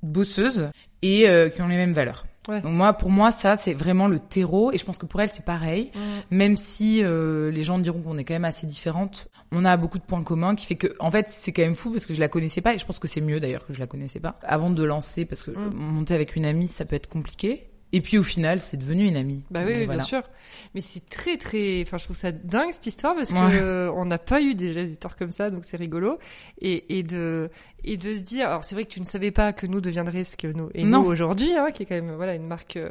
bosseuses 0.01 0.69
et 1.01 1.27
euh, 1.29 1.49
qui 1.49 1.61
ont 1.61 1.67
les 1.67 1.77
mêmes 1.77 1.93
valeurs. 1.93 2.25
Ouais. 2.49 2.59
Donc 2.59 2.73
moi, 2.73 2.91
pour 2.93 3.09
moi, 3.09 3.31
ça 3.31 3.55
c'est 3.55 3.73
vraiment 3.73 4.07
le 4.07 4.19
terreau 4.19 4.71
et 4.73 4.77
je 4.77 4.83
pense 4.83 4.97
que 4.97 5.05
pour 5.05 5.21
elle 5.21 5.29
c'est 5.29 5.45
pareil. 5.45 5.91
Mm. 5.95 6.35
Même 6.35 6.57
si 6.57 7.01
euh, 7.03 7.51
les 7.51 7.63
gens 7.63 7.79
diront 7.79 8.01
qu'on 8.01 8.17
est 8.17 8.25
quand 8.25 8.33
même 8.33 8.43
assez 8.43 8.67
différentes, 8.67 9.29
on 9.53 9.63
a 9.63 9.77
beaucoup 9.77 9.97
de 9.99 10.03
points 10.03 10.23
communs 10.23 10.55
qui 10.55 10.65
fait 10.65 10.75
que, 10.75 10.87
en 10.99 11.11
fait, 11.11 11.27
c'est 11.29 11.53
quand 11.53 11.61
même 11.61 11.75
fou 11.75 11.91
parce 11.91 12.05
que 12.07 12.13
je 12.13 12.19
la 12.19 12.27
connaissais 12.27 12.59
pas 12.59 12.73
et 12.73 12.79
je 12.79 12.85
pense 12.85 12.99
que 12.99 13.07
c'est 13.07 13.21
mieux 13.21 13.39
d'ailleurs 13.39 13.65
que 13.65 13.71
je 13.71 13.79
la 13.79 13.87
connaissais 13.87 14.19
pas 14.19 14.39
avant 14.43 14.71
de 14.71 14.83
lancer 14.83 15.23
parce 15.25 15.43
que 15.43 15.51
Mm. 15.51 15.73
monter 15.73 16.15
avec 16.15 16.35
une 16.35 16.45
amie 16.45 16.67
ça 16.67 16.83
peut 16.85 16.95
être 16.97 17.07
compliqué. 17.07 17.69
Et 17.95 18.01
puis 18.01 18.17
au 18.17 18.23
final, 18.23 18.59
c'est 18.59 18.75
devenu 18.77 19.05
une 19.05 19.15
amie. 19.15 19.43
Bah 19.51 19.61
oui, 19.61 19.67
Donc, 19.67 19.77
oui, 19.77 19.85
voilà. 19.85 19.97
bien 19.99 20.05
sûr. 20.05 20.23
Mais 20.75 20.81
c'est 20.81 21.07
très 21.09 21.37
très, 21.37 21.83
enfin 21.85 21.97
je 21.99 22.05
trouve 22.05 22.15
ça 22.17 22.31
dingue 22.31 22.71
cette 22.71 22.87
histoire 22.87 23.13
parce 23.15 23.31
que 23.31 23.37
Ouais. 23.37 23.59
euh, 23.61 23.91
on 23.95 24.05
n'a 24.05 24.17
pas 24.17 24.41
eu 24.41 24.55
déjà 24.55 24.83
des 24.83 24.91
histoires 24.93 25.15
comme 25.15 25.29
ça, 25.29 25.49
donc 25.51 25.63
c'est 25.63 25.77
rigolo. 25.77 26.17
Et, 26.59 26.97
et 26.97 27.03
de 27.03 27.49
et 27.85 27.97
de 27.97 28.15
se 28.15 28.21
dire, 28.21 28.47
alors 28.47 28.63
c'est 28.63 28.73
vrai 28.75 28.85
que 28.85 28.89
tu 28.89 28.99
ne 28.99 29.05
savais 29.05 29.29
pas 29.31 29.53
que 29.53 29.67
nous 29.67 29.79
deviendrait 29.81 30.23
ce 30.23 30.37
que 30.37 30.47
nous 30.47 30.69
et 30.73 30.83
Non. 30.85 31.03
nous 31.03 31.09
aujourd'hui, 31.09 31.55
hein, 31.55 31.69
qui 31.71 31.83
est 31.83 31.85
quand 31.85 31.95
même 31.95 32.15
voilà 32.15 32.33
une 32.33 32.47
marque 32.47 32.77
euh, 32.77 32.89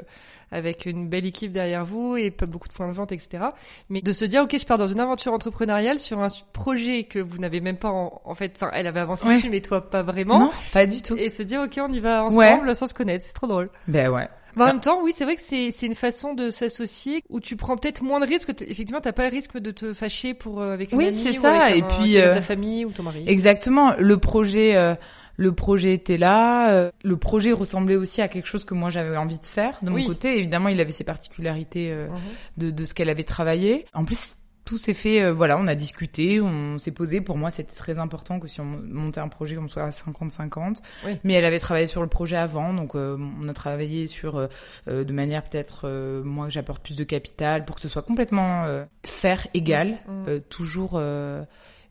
avec 0.53 0.87
une 0.87 1.09
belle 1.09 1.25
équipe 1.27 1.51
derrière 1.51 1.85
vous 1.85 2.17
et 2.17 2.31
pas 2.31 2.47
beaucoup 2.47 2.69
de 2.69 2.73
points 2.75 2.87
de 2.89 2.93
vente, 2.93 3.11
etc. 3.11 3.45
Mais 3.89 4.03
de 4.03 4.13
se 4.13 4.25
dire, 4.25 4.43
ok, 4.43 4.57
je 4.59 4.67
pars 4.67 4.79
dans 4.79 4.87
une 4.87 5.01
aventure 5.01 5.33
entrepreneuriale 5.33 5.99
sur 5.99 6.21
un 6.21 6.29
projet 6.53 7.05
que 7.05 7.19
vous 7.19 7.39
n'avez 7.39 7.61
même 7.61 7.79
pas 7.79 7.89
en, 7.91 8.21
en 8.25 8.35
fait, 8.35 8.53
enfin 8.55 8.71
elle 8.75 8.87
avait 8.87 9.01
avancé 9.01 9.27
Ouais. 9.27 9.37
dessus, 9.37 9.51
mais 9.51 9.63
toi 9.63 9.91
pas 9.91 10.03
vraiment. 10.03 10.39
Non, 10.39 10.51
pas 10.73 10.87
du 10.87 11.03
tout. 11.03 11.17
Et 11.17 11.31
se 11.31 11.43
dire, 11.43 11.63
ok, 11.63 11.81
on 11.83 11.93
y 11.93 11.99
va 11.99 12.23
ensemble 12.25 12.77
sans 12.77 12.87
se 12.87 12.95
connaître, 12.95 13.25
c'est 13.27 13.33
trop 13.35 13.47
drôle. 13.49 13.69
Ben 13.89 14.09
ouais. 14.11 14.29
En 14.57 14.63
Ah. 14.63 14.67
même 14.67 14.81
temps, 14.81 15.01
oui, 15.03 15.13
c'est 15.15 15.25
vrai 15.25 15.37
que 15.37 15.43
c'est 15.43 15.71
c'est 15.71 15.87
une 15.87 15.95
façon 15.95 16.35
de 16.35 16.51
s'associer 16.51 17.23
où 17.31 17.41
tu 17.41 17.57
prends 17.57 17.77
peut-être 17.77 18.03
moins 18.03 18.21
de 18.21 18.27
risques. 18.27 18.51
Effectivement, 18.51 19.01
t'as 19.01 19.13
pas 19.13 19.25
le 19.29 19.31
risque 19.31 19.57
de 19.59 19.71
te 19.71 19.95
fâcher 19.95 20.35
pour 20.35 20.61
euh, 20.61 20.73
avec 20.75 20.93
une 20.93 20.99
Oui, 20.99 21.07
amie 21.07 21.15
c'est 21.17 21.39
ou 21.39 21.41
ça, 21.41 21.63
avec 21.65 21.77
et 21.77 21.83
un- 21.83 21.87
puis, 22.03 22.19
euh, 22.19 22.35
ta 22.35 22.41
famille 22.43 22.85
ou 22.85 22.91
ton 22.91 23.03
mari. 23.03 23.25
Exactement. 23.27 23.95
Le 23.99 24.17
projet, 24.19 24.77
euh, 24.77 24.95
le 25.37 25.53
projet 25.53 25.95
était 25.95 26.19
là. 26.19 26.73
euh, 26.75 26.91
le 27.03 27.17
projet 27.17 27.53
ressemblait 27.53 27.97
aussi 27.97 28.21
à 28.21 28.29
quelque 28.29 28.47
chose 28.47 28.65
que 28.67 28.75
moi 28.75 28.91
j'avais 28.91 29.17
envie 29.17 29.39
de 29.39 29.47
faire 29.47 29.79
de 29.83 29.91
Oui. 29.91 30.03
mon 30.03 30.09
côté. 30.09 30.39
Évidemment, 30.39 30.69
il 30.69 30.79
avait 30.81 30.93
ses 30.93 31.05
particularités 31.05 31.91
euh, 31.91 32.09
Mhm. 32.09 32.19
de, 32.59 32.71
de 32.71 32.85
ce 32.85 32.93
qu'elle 32.95 33.09
avait 33.09 33.25
travaillé. 33.25 33.87
En 33.95 34.05
plus, 34.05 34.19
tout 34.64 34.79
s'est 34.79 34.94
fait. 34.94 35.23
euh, 35.23 35.32
voilà, 35.32 35.59
on 35.59 35.67
a 35.67 35.75
discuté, 35.75 36.41
on 36.41 36.79
s'est 36.79 36.91
posé. 36.93 37.20
Pour 37.20 37.37
moi, 37.38 37.50
c'était 37.50 37.75
très 37.75 37.99
important 37.99 38.38
que 38.41 38.49
si 38.49 38.61
on 38.61 38.64
montait 38.64 39.20
un 39.20 39.29
projet, 39.29 39.56
qu'on 39.56 39.69
soit 39.69 39.82
à 39.85 39.91
50-50. 39.91 40.79
Oui. 41.06 41.19
Mais 41.25 41.35
elle 41.35 41.44
avait 41.44 41.59
travaillé 41.59 41.87
sur 41.87 42.00
le 42.03 42.09
projet 42.09 42.37
avant, 42.37 42.73
donc 42.75 42.94
euh, 42.94 43.17
on 43.41 43.49
a 43.49 43.53
travaillé 43.55 44.06
sur 44.06 44.37
euh, 44.37 44.47
euh, 44.88 45.05
de 45.05 45.12
manière 45.12 45.43
peut-être 45.44 45.82
euh, 45.85 46.23
moi 46.23 46.47
que 46.47 46.53
j'apporte 46.53 46.82
plus 46.82 46.97
de 46.97 47.05
capital 47.05 47.64
pour 47.64 47.76
que 47.76 47.82
ce 47.82 47.88
soit 47.88 48.03
complètement 48.03 48.64
euh, 48.64 48.85
faire 49.05 49.47
égal, 49.55 49.99
Mhm. 50.09 50.25
euh, 50.29 50.38
toujours. 50.49 50.93
euh, 50.94 51.43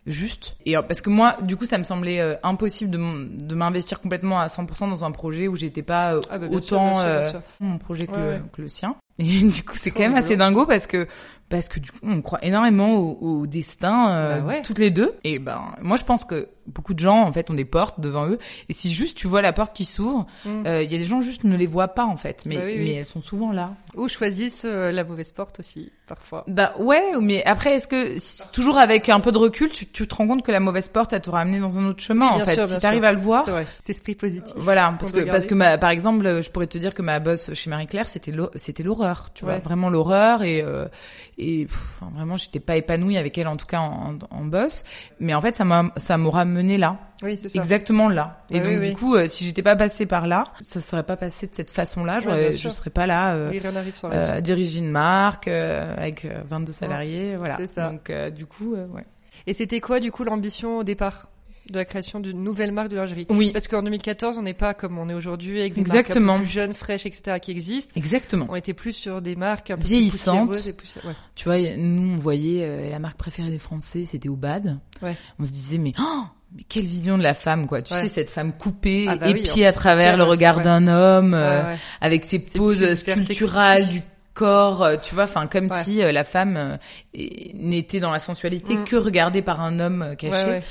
juste 0.08 0.56
et 0.66 0.74
parce 0.74 1.00
que 1.00 1.12
moi 1.12 1.38
du 1.44 1.56
coup 1.56 1.66
ça 1.66 1.78
me 1.78 1.84
semblait 1.84 2.20
euh, 2.20 2.34
impossible 2.42 2.90
de 2.90 3.54
m'investir 3.54 4.02
complètement 4.02 4.40
à 4.40 4.48
100% 4.48 4.90
dans 4.90 5.04
un 5.06 5.12
projet 5.12 5.48
où 5.48 5.56
j'étais 5.56 5.84
pas 5.84 6.16
euh, 6.16 6.22
Ah 6.32 6.40
bah, 6.40 6.48
sûr, 6.48 6.56
autant 6.58 6.92
bien 6.94 6.94
sûr, 6.94 7.04
bien 7.04 7.38
euh, 7.40 7.42
mon 7.60 7.78
projet 7.78 8.08
que, 8.08 8.12
Ouais, 8.14 8.18
le, 8.18 8.30
ouais. 8.34 8.42
que 8.52 8.62
le 8.64 8.68
sien 8.68 8.96
et 9.20 9.24
du 9.44 9.64
coup 9.64 9.76
c'est 9.76 9.92
quand 9.92 10.02
même 10.02 10.16
assez 10.16 10.36
dingo 10.38 10.66
parce 10.66 10.88
que 10.88 11.08
parce 11.50 11.68
que 11.68 11.82
du 11.82 11.92
coup 11.92 12.00
on 12.04 12.22
croit 12.22 12.44
énormément 12.46 12.96
au, 12.96 13.18
au 13.42 13.48
destin 13.48 14.10
euh, 14.10 14.40
Bah 14.42 14.48
ouais. 14.48 14.62
toutes 14.62 14.80
les 14.80 14.90
deux 14.92 15.14
et 15.26 15.38
ben 15.38 15.62
moi 15.82 15.98
je 15.98 16.04
pense 16.06 16.24
que 16.24 16.48
beaucoup 16.68 16.94
de 16.94 17.00
gens 17.00 17.24
en 17.24 17.32
fait 17.34 17.50
ont 17.50 17.54
des 17.54 17.66
portes 17.66 18.00
devant 18.00 18.28
eux 18.28 18.38
et 18.70 18.74
si 18.74 18.90
juste 18.90 19.18
tu 19.18 19.28
vois 19.28 19.42
la 19.42 19.52
porte 19.52 19.76
qui 19.76 19.84
s'ouvre 19.84 20.26
Mm. 20.46 20.64
euh, 20.66 20.82
il 20.84 20.92
y 20.92 20.96
a 20.96 20.98
des 20.98 21.04
gens 21.04 21.20
juste 21.22 21.44
ne 21.44 21.58
les 21.58 21.66
voient 21.68 21.90
pas 21.90 22.06
en 22.06 22.16
fait 22.16 22.44
mais 22.46 22.56
Bah 22.56 22.62
oui, 22.66 22.76
oui. 22.78 22.84
mais 22.86 22.94
elles 22.94 23.06
sont 23.06 23.20
souvent 23.22 23.52
là 23.52 23.72
Ou 23.96 24.08
choisissent 24.08 24.64
euh, 24.66 24.92
la 24.94 25.04
mauvaise 25.04 25.32
porte 25.34 25.60
aussi, 25.60 25.92
parfois. 26.08 26.46
bah 26.48 26.74
ouais 26.80 27.02
mais 27.20 27.44
après 27.44 27.76
est-ce 27.76 27.88
que 27.88 28.18
si- 28.18 28.42
toujours 28.54 28.78
avec 28.78 29.10
un 29.10 29.20
peu 29.20 29.32
de 29.34 29.38
recul 29.38 29.72
tu, 29.72 29.86
tu 29.88 30.08
te 30.08 30.16
rends 30.16 30.28
compte 30.28 30.44
que 30.44 30.52
la 30.54 30.60
mauvaise 30.62 30.88
porte 30.88 31.12
elle 31.12 31.22
t'aura 31.22 31.42
amené 31.42 31.60
dans 31.60 31.78
un 31.78 31.86
autre 31.86 32.02
chemin 32.02 32.30
Oui, 32.36 32.42
en 32.44 32.46
fait 32.46 32.56
sûr, 32.56 32.70
si 32.70 32.78
t'arrives 32.80 33.04
à 33.04 33.12
le 33.12 33.20
voir 33.20 33.44
C'est 33.44 33.52
vrai. 33.52 33.66
Cet 33.80 33.90
esprit 33.90 34.16
positif. 34.16 34.54
Voilà, 34.56 34.94
parce 35.00 35.12
que 35.12 35.30
parce 35.30 35.46
que 35.48 35.54
ma, 35.56 35.78
par 35.78 35.90
exemple, 35.90 36.42
je 36.42 36.50
pourrais 36.50 36.68
te 36.68 36.78
dire 36.78 36.94
que 36.94 37.02
ma 37.02 37.20
boss 37.20 37.54
chez 37.54 37.70
Marie 37.70 37.88
Claire, 37.88 38.08
c'était 38.08 38.34
c'était 38.56 38.84
l'horreur, 38.84 39.01
tu 39.34 39.46
vois, 39.46 39.60
vraiment 39.60 39.90
l'horreur 39.90 40.44
et 40.44 40.62
euh, 40.62 40.86
et 41.38 41.66
pff, 41.66 41.98
enfin, 42.02 42.12
vraiment, 42.16 42.38
j'étais 42.38 42.60
pas 42.60 42.76
épanouie 42.76 43.18
avec 43.18 43.38
elle 43.38 43.48
en 43.48 43.56
tout 43.56 43.66
cas 43.66 43.80
en, 43.80 44.18
en, 44.30 44.46
boss, 44.46 44.84
mais 45.20 45.34
en 45.34 45.42
fait, 45.42 45.56
ça 45.56 45.66
m'a 45.66 45.92
ça 45.98 46.18
m'aura 46.18 46.46
mené 46.46 46.78
là, 46.78 46.98
Oui, 47.24 47.38
c'est 47.42 47.50
ça. 47.50 47.60
exactement 47.60 48.10
là. 48.10 48.44
Et 48.50 48.60
donc 48.60 48.68
oui, 48.68 48.74
du 48.76 48.80
oui. 48.90 48.94
coup, 48.94 49.16
euh, 49.16 49.28
si 49.28 49.46
j'étais 49.46 49.64
pas 49.64 49.76
passée 49.76 50.06
par 50.06 50.28
là, 50.28 50.46
ça 50.60 50.82
serait 50.82 51.04
pas 51.04 51.18
passé 51.18 51.48
de 51.48 51.56
cette 51.56 51.72
façon-là, 51.72 52.20
Ouais, 52.26 52.52
je 52.52 52.70
serais 52.70 52.90
pas 52.90 53.08
là. 53.08 53.34
euh, 53.34 53.50
Oui, 53.52 53.62
euh, 54.06 54.42
diriger 54.42 54.80
une 54.80 54.92
marque 54.92 55.48
avec 55.48 56.26
euh, 56.26 56.42
22 56.48 56.72
salariés, 56.72 57.36
voilà. 57.38 57.58
ça. 57.68 57.90
Donc 57.90 58.12
du 58.36 58.46
coup, 58.46 58.76
ouais. 58.76 59.06
Et 59.48 59.54
c'était 59.54 59.80
quoi, 59.80 60.00
du 60.00 60.12
coup, 60.12 60.24
l'ambition 60.24 60.78
au 60.78 60.84
départ? 60.84 61.28
De 61.70 61.78
la 61.78 61.86
création 61.86 62.20
d'une 62.20 62.44
nouvelle 62.44 62.72
marque 62.72 62.90
de 62.90 62.96
lingerie 62.96 63.28
Oui, 63.30 63.52
Parce 63.52 63.68
qu'en 63.68 63.84
2014, 63.84 64.38
on 64.38 64.42
n'est 64.42 64.54
pas 64.54 64.74
comme 64.74 64.98
on 64.98 65.08
est 65.10 65.14
aujourd'hui 65.14 65.60
avec 65.60 65.74
des 65.74 65.82
Exactement. 65.82 66.26
marques 66.26 66.38
un 66.38 66.40
peu 66.40 66.44
plus 66.46 66.52
jeunes, 66.54 66.74
fraîches, 66.74 67.06
etc. 67.06 67.38
qui 67.42 67.52
existent. 67.52 67.94
exactement. 67.96 68.48
On 68.50 68.56
était 68.56 68.74
plus 68.74 68.94
sur 68.94 69.22
des 69.22 69.36
marques 69.36 69.72
un 69.72 69.78
peu 69.78 69.84
Vieillissantes. 69.84 70.50
plus 70.52 70.68
et. 70.68 71.08
Ouais. 71.08 71.14
Tu 71.36 71.46
vois, 71.46 71.60
nous, 71.78 72.14
on 72.14 72.18
voyait 72.18 72.66
euh, 72.66 72.90
la 72.90 73.00
marque 73.00 73.18
préférée 73.18 73.50
des 73.52 73.60
Français, 73.60 74.06
c'était 74.06 74.30
Obad. 74.30 74.80
Ouais. 75.02 75.16
On 75.40 75.46
se 75.46 75.52
disait, 75.52 75.78
mais, 75.78 75.94
oh, 76.00 76.24
mais 76.56 76.64
quelle 76.68 76.86
vision 76.86 77.18
de 77.18 77.24
la 77.24 77.34
femme, 77.34 77.68
quoi. 77.68 77.82
Tu 77.82 77.94
Ouais. 77.94 78.02
sais, 78.02 78.08
cette 78.08 78.30
femme 78.30 78.52
coupée, 78.58 79.06
Ah 79.08 79.16
bah 79.16 79.30
épiée 79.30 79.66
à 79.66 79.72
travers 79.72 80.18
le 80.18 80.24
regard 80.24 80.62
d'un 80.62 80.88
homme, 80.88 81.34
euh, 81.34 81.76
avec 82.02 82.26
ses 82.26 82.40
poses 82.40 82.94
sculpturales 82.96 83.88
du 83.88 84.02
corps, 84.34 84.82
euh, 84.84 84.98
tu 85.02 85.14
vois, 85.16 85.26
enfin, 85.26 85.48
comme 85.48 85.70
Ouais. 85.70 85.84
si 85.84 86.02
euh, 86.02 86.12
la 86.12 86.24
femme 86.24 86.56
euh, 86.58 86.78
n'était 87.54 88.00
dans 88.00 88.12
la 88.12 88.20
sensualité 88.20 88.76
Mm. 88.76 88.84
que 88.86 88.96
regardée 88.96 89.42
par 89.42 89.62
un 89.62 89.80
homme 89.80 90.16
caché. 90.18 90.46
Ouais. 90.46 90.64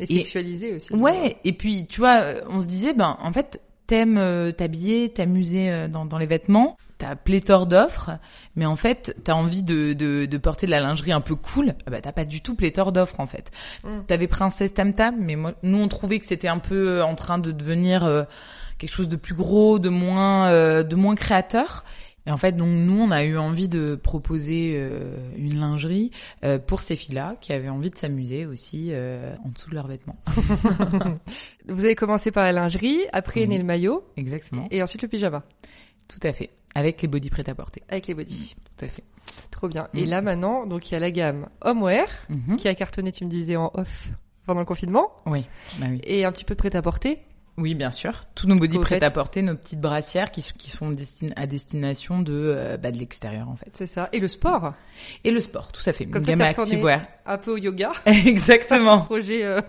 Et, 0.00 0.04
Et- 0.04 0.06
sexualisé 0.18 0.74
aussi. 0.76 0.94
Ouais, 0.94 1.36
et 1.44 1.52
puis 1.52 1.86
tu 1.88 2.00
vois, 2.00 2.22
on 2.48 2.60
se 2.60 2.66
disait, 2.66 2.92
ben 2.92 3.16
en 3.20 3.32
fait, 3.32 3.60
t'aimes 3.88 4.18
euh, 4.18 4.52
t'habiller, 4.52 5.08
t'amuser 5.08 5.70
euh, 5.70 5.88
dans, 5.88 6.04
dans 6.04 6.18
les 6.18 6.26
vêtements, 6.26 6.76
t'as 6.98 7.16
pléthore 7.16 7.66
d'offres, 7.66 8.10
mais 8.54 8.66
en 8.66 8.76
fait, 8.76 9.16
t'as 9.24 9.32
envie 9.34 9.62
de, 9.62 9.94
de, 9.94 10.26
de 10.26 10.38
porter 10.38 10.66
de 10.66 10.70
la 10.70 10.80
lingerie 10.80 11.10
un 11.12 11.20
peu 11.20 11.34
cool, 11.34 11.74
ah 11.86 11.90
bah 11.90 12.00
t'as 12.00 12.12
pas 12.12 12.24
du 12.24 12.40
tout 12.42 12.54
pléthore 12.54 12.92
d'offres 12.92 13.18
en 13.18 13.26
fait. 13.26 13.50
Mm. 13.82 14.02
T'avais 14.06 14.28
Princesse 14.28 14.72
Tam 14.74 14.92
Tam, 14.92 15.16
mais 15.18 15.34
moi, 15.36 15.54
nous 15.64 15.78
on 15.78 15.88
trouvait 15.88 16.20
que 16.20 16.26
c'était 16.26 16.48
un 16.48 16.58
peu 16.58 17.02
en 17.02 17.14
train 17.16 17.38
de 17.38 17.50
devenir 17.50 18.04
euh, 18.04 18.22
quelque 18.78 18.92
chose 18.92 19.08
de 19.08 19.16
plus 19.16 19.34
gros, 19.34 19.80
de 19.80 19.88
moins, 19.88 20.46
euh, 20.48 20.84
de 20.84 20.94
moins 20.94 21.16
créateur. 21.16 21.84
Et 22.28 22.30
en 22.30 22.36
fait, 22.36 22.52
donc 22.52 22.68
nous, 22.68 23.00
on 23.00 23.10
a 23.10 23.24
eu 23.24 23.38
envie 23.38 23.68
de 23.68 23.94
proposer 23.94 24.74
euh, 24.76 25.16
une 25.38 25.58
lingerie 25.58 26.10
euh, 26.44 26.58
pour 26.58 26.82
ces 26.82 26.94
filles-là 26.94 27.36
qui 27.40 27.54
avaient 27.54 27.70
envie 27.70 27.88
de 27.88 27.96
s'amuser 27.96 28.44
aussi 28.44 28.88
euh, 28.90 29.34
en 29.46 29.48
dessous 29.48 29.70
de 29.70 29.74
leurs 29.74 29.86
vêtements. 29.86 30.18
Vous 31.68 31.84
avez 31.84 31.94
commencé 31.94 32.30
par 32.30 32.44
la 32.44 32.52
lingerie, 32.52 32.98
après 33.14 33.40
est 33.42 33.46
né 33.46 33.56
le 33.56 33.64
maillot. 33.64 34.04
Exactement. 34.18 34.66
Et 34.70 34.82
ensuite 34.82 35.00
le 35.00 35.08
pyjama. 35.08 35.42
Tout 36.06 36.20
à 36.22 36.32
fait. 36.34 36.50
Avec 36.74 37.00
les 37.00 37.08
bodys 37.08 37.30
prêts 37.30 37.48
à 37.48 37.54
porter. 37.54 37.82
Avec 37.88 38.06
les 38.08 38.14
bodys. 38.14 38.54
Tout 38.76 38.84
à 38.84 38.88
fait. 38.88 39.04
Trop 39.50 39.68
bien. 39.68 39.88
Et 39.94 40.04
là 40.04 40.20
maintenant, 40.20 40.66
donc 40.66 40.90
il 40.90 40.92
y 40.92 40.96
a 40.96 41.00
la 41.00 41.10
gamme 41.10 41.48
homeware 41.62 42.10
Mhm. 42.28 42.56
qui 42.56 42.68
a 42.68 42.74
cartonné, 42.74 43.10
tu 43.10 43.24
me 43.24 43.30
disais 43.30 43.56
en 43.56 43.70
off 43.72 44.10
pendant 44.44 44.60
le 44.60 44.66
confinement, 44.66 45.10
Oui. 45.26 45.44
Bah 45.78 45.86
oui. 45.90 46.00
et 46.04 46.24
un 46.24 46.32
petit 46.32 46.44
peu 46.44 46.54
prêt 46.54 46.74
à 46.76 46.80
porter. 46.82 47.20
Oui, 47.58 47.74
bien 47.74 47.90
sûr. 47.90 48.24
Tous 48.34 48.46
nos 48.46 48.54
Vous 48.56 48.80
prêts 48.80 49.02
à 49.02 49.10
porter, 49.10 49.42
nos 49.42 49.54
petites 49.56 49.80
brassières 49.80 50.30
qui, 50.30 50.42
sont- 50.42 50.54
qui 50.56 50.70
sont 50.70 50.90
destin- 50.90 51.32
à 51.36 51.46
destination 51.46 52.20
de, 52.20 52.32
euh, 52.32 52.76
bah, 52.76 52.92
de 52.92 52.98
l'extérieur 52.98 53.48
en 53.48 53.56
fait. 53.56 53.70
C'est 53.74 53.86
ça. 53.86 54.08
Et 54.12 54.20
le 54.20 54.28
sport, 54.28 54.74
Et 55.24 55.30
le 55.32 55.40
sport, 55.40 55.72
tout 55.72 55.82
à 55.86 55.92
fait. 55.92 56.06
Comme 56.06 56.22
Une 56.22 56.26
ça, 56.26 56.34
gamme 56.36 56.40
activewear. 56.42 57.00
un 57.26 57.36
peu 57.38 57.52
au 57.52 57.56
yoga. 57.56 57.92
Exactement. 58.06 59.00
Projet 59.06 59.42
euh, 59.44 59.60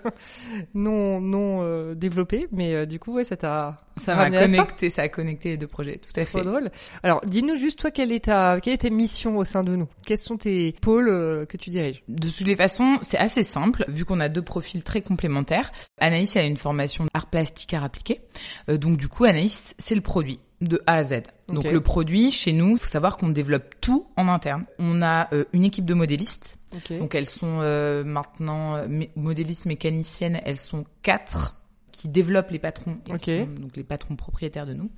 non 0.74 1.20
non 1.20 1.60
euh, 1.64 1.96
développé, 1.96 2.48
mais 2.52 2.86
du 2.86 3.00
coup 3.00 3.14
ouais 3.14 3.24
ça 3.24 3.36
t'a 3.38 3.82
Ça 4.00 4.16
m'a 4.16 4.24
ramené 4.24 4.38
à 4.38 4.42
connecté, 4.46 4.90
ça 4.90 5.02
a 5.04 5.10
connecté 5.10 5.50
les 5.50 5.58
deux 5.58 5.68
projets, 5.68 5.98
tout 5.98 6.20
à 6.20 6.26
Trop 6.26 6.40
fait. 6.40 6.44
drôle. 6.46 6.72
Alors, 7.04 7.22
dis-nous 7.26 7.56
juste 7.58 7.80
toi 7.80 7.92
quelle 7.92 8.12
est 8.12 8.26
ta 8.26 8.60
quelle 8.62 8.74
est 8.74 8.78
ta 8.78 8.90
mission 8.90 9.38
au 9.38 9.46
sein 9.46 9.64
de 9.64 9.76
nous? 9.76 9.88
Quels 10.06 10.18
sont 10.18 10.38
tes 10.38 10.74
pôles 10.82 11.10
euh, 11.10 11.46
que 11.46 11.58
tu 11.58 11.70
diriges? 11.70 12.04
De 12.08 12.30
toutes 12.30 12.48
les 12.48 12.56
façons, 12.56 12.98
c'est 13.02 13.18
assez 13.18 13.44
simple, 13.44 13.86
vu 13.88 14.06
qu'on 14.06 14.20
a 14.20 14.30
deux 14.30 14.42
profils 14.42 14.84
très 14.84 15.02
complémentaires. 15.02 15.72
Anaïs 16.00 16.36
a 16.36 16.44
une 16.44 16.58
formation 16.58 17.06
art 17.14 17.28
plastique 17.28 17.74
art 17.74 17.84
appliqué. 17.84 18.22
Euh, 18.70 18.78
donc 18.78 18.98
du 18.98 19.08
coup, 19.08 19.26
Anaïs, 19.26 19.76
c'est 19.78 19.96
le 19.96 20.02
produit 20.02 20.40
de 20.62 20.82
A 20.88 20.96
à 20.96 21.04
Z. 21.04 21.22
Donc 21.48 21.64
le 21.64 21.82
produit, 21.82 22.32
chez 22.32 22.52
nous, 22.52 22.72
il 22.72 22.78
faut 22.78 22.88
savoir 22.88 23.16
qu'on 23.18 23.30
développe 23.30 23.76
tout 23.82 24.08
en 24.18 24.28
interne. 24.28 24.66
On 24.78 25.02
a 25.02 25.34
euh, 25.34 25.46
une 25.54 25.64
équipe 25.64 25.86
de 25.86 25.94
modélistes. 25.94 26.58
Ok. 26.76 27.00
Donc 27.00 27.16
elles 27.16 27.28
sont 27.28 27.60
euh, 27.62 28.04
maintenant 28.04 28.78
mé- 28.88 29.10
modélistes 29.16 29.66
mécaniciennes, 29.66 30.40
elles 30.46 30.60
sont 30.60 30.84
quatre 31.02 31.56
qui 31.92 32.10
développent 32.10 32.52
les 32.52 32.60
patrons, 32.60 32.98
sont 33.46 33.62
donc 33.62 33.76
les 33.78 33.84
patrons 33.84 34.16
propriétaires 34.16 34.66
de 34.66 34.74
nous. 34.74 34.90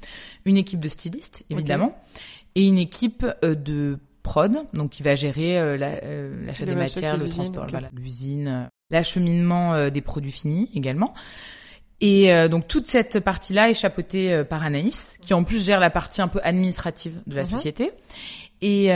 Une 0.45 0.57
équipe 0.57 0.79
de 0.79 0.87
stylistes, 0.89 1.43
évidemment, 1.49 1.97
et 2.55 2.65
une 2.65 2.77
équipe 2.77 3.25
euh, 3.43 3.55
de 3.55 3.99
prod, 4.23 4.51
donc 4.73 4.91
qui 4.91 5.03
va 5.03 5.15
gérer 5.15 5.57
euh, 5.59 5.77
la- 5.77 6.03
euh, 6.03 6.45
l'achat 6.45 6.65
des 6.65 6.75
matières, 6.75 7.17
le 7.17 7.27
transport, 7.27 7.67
l'usine, 7.93 8.69
l'acheminement 8.89 9.89
des 9.89 10.01
produits 10.01 10.31
finis 10.31 10.69
également. 10.75 11.13
Et 12.03 12.31
donc 12.49 12.67
toute 12.67 12.87
cette 12.87 13.19
partie-là 13.19 13.69
est 13.69 13.75
chapeautée 13.75 14.43
par 14.43 14.63
Anaïs, 14.63 15.15
qui 15.21 15.35
en 15.35 15.43
plus 15.43 15.63
gère 15.63 15.79
la 15.79 15.91
partie 15.91 16.19
un 16.21 16.27
peu 16.27 16.39
administrative 16.43 17.21
de 17.27 17.35
la 17.35 17.43
Mhm. 17.43 17.49
société. 17.49 17.91
Et 18.61 18.89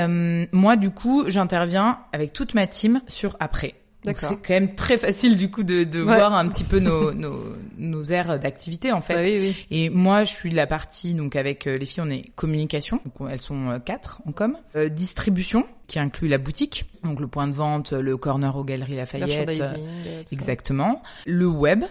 moi, 0.51 0.75
du 0.75 0.89
coup, 0.89 1.23
j'interviens 1.27 1.99
avec 2.13 2.33
toute 2.33 2.55
ma 2.55 2.65
team 2.65 3.01
sur 3.07 3.37
après. 3.39 3.75
Donc 4.05 4.17
c'est 4.19 4.35
quand 4.47 4.53
même 4.53 4.75
très 4.75 4.97
facile 4.97 5.37
du 5.37 5.49
coup 5.49 5.63
de, 5.63 5.83
de 5.83 5.99
Ouais. 6.03 6.15
voir 6.15 6.33
un 6.33 6.47
petit 6.49 6.63
peu 6.63 6.79
nos, 6.79 7.11
nos, 7.13 7.41
nos 7.77 8.03
aires 8.03 8.39
d'activité 8.39 8.91
en 8.91 9.01
fait. 9.01 9.15
Bah 9.15 9.21
oui, 9.23 9.37
oui. 9.39 9.65
Et 9.71 9.89
moi, 9.89 10.23
je 10.23 10.31
suis 10.33 10.49
la 10.51 10.67
partie 10.67 11.13
donc 11.13 11.35
avec 11.35 11.67
euh, 11.67 11.77
les 11.77 11.85
filles, 11.85 12.03
on 12.05 12.09
est 12.09 12.25
communication, 12.35 12.99
donc 13.03 13.19
on- 13.21 13.27
elles 13.27 13.41
sont 13.41 13.69
euh, 13.69 13.79
quatre 13.79 14.21
en 14.27 14.31
com, 14.31 14.55
Euh, 14.75 14.89
distribution 14.89 15.63
qui 15.87 15.99
inclut 15.99 16.27
la 16.27 16.37
boutique, 16.37 16.85
donc 17.03 17.19
le 17.19 17.27
point 17.27 17.47
de 17.47 17.53
vente, 17.53 17.91
le 17.93 18.17
corner 18.17 18.55
aux 18.55 18.63
Galeries 18.63 18.95
Lafayette, 18.95 19.49
euh, 19.49 20.23
exactement, 20.31 21.01
le 21.25 21.47
web. 21.47 21.83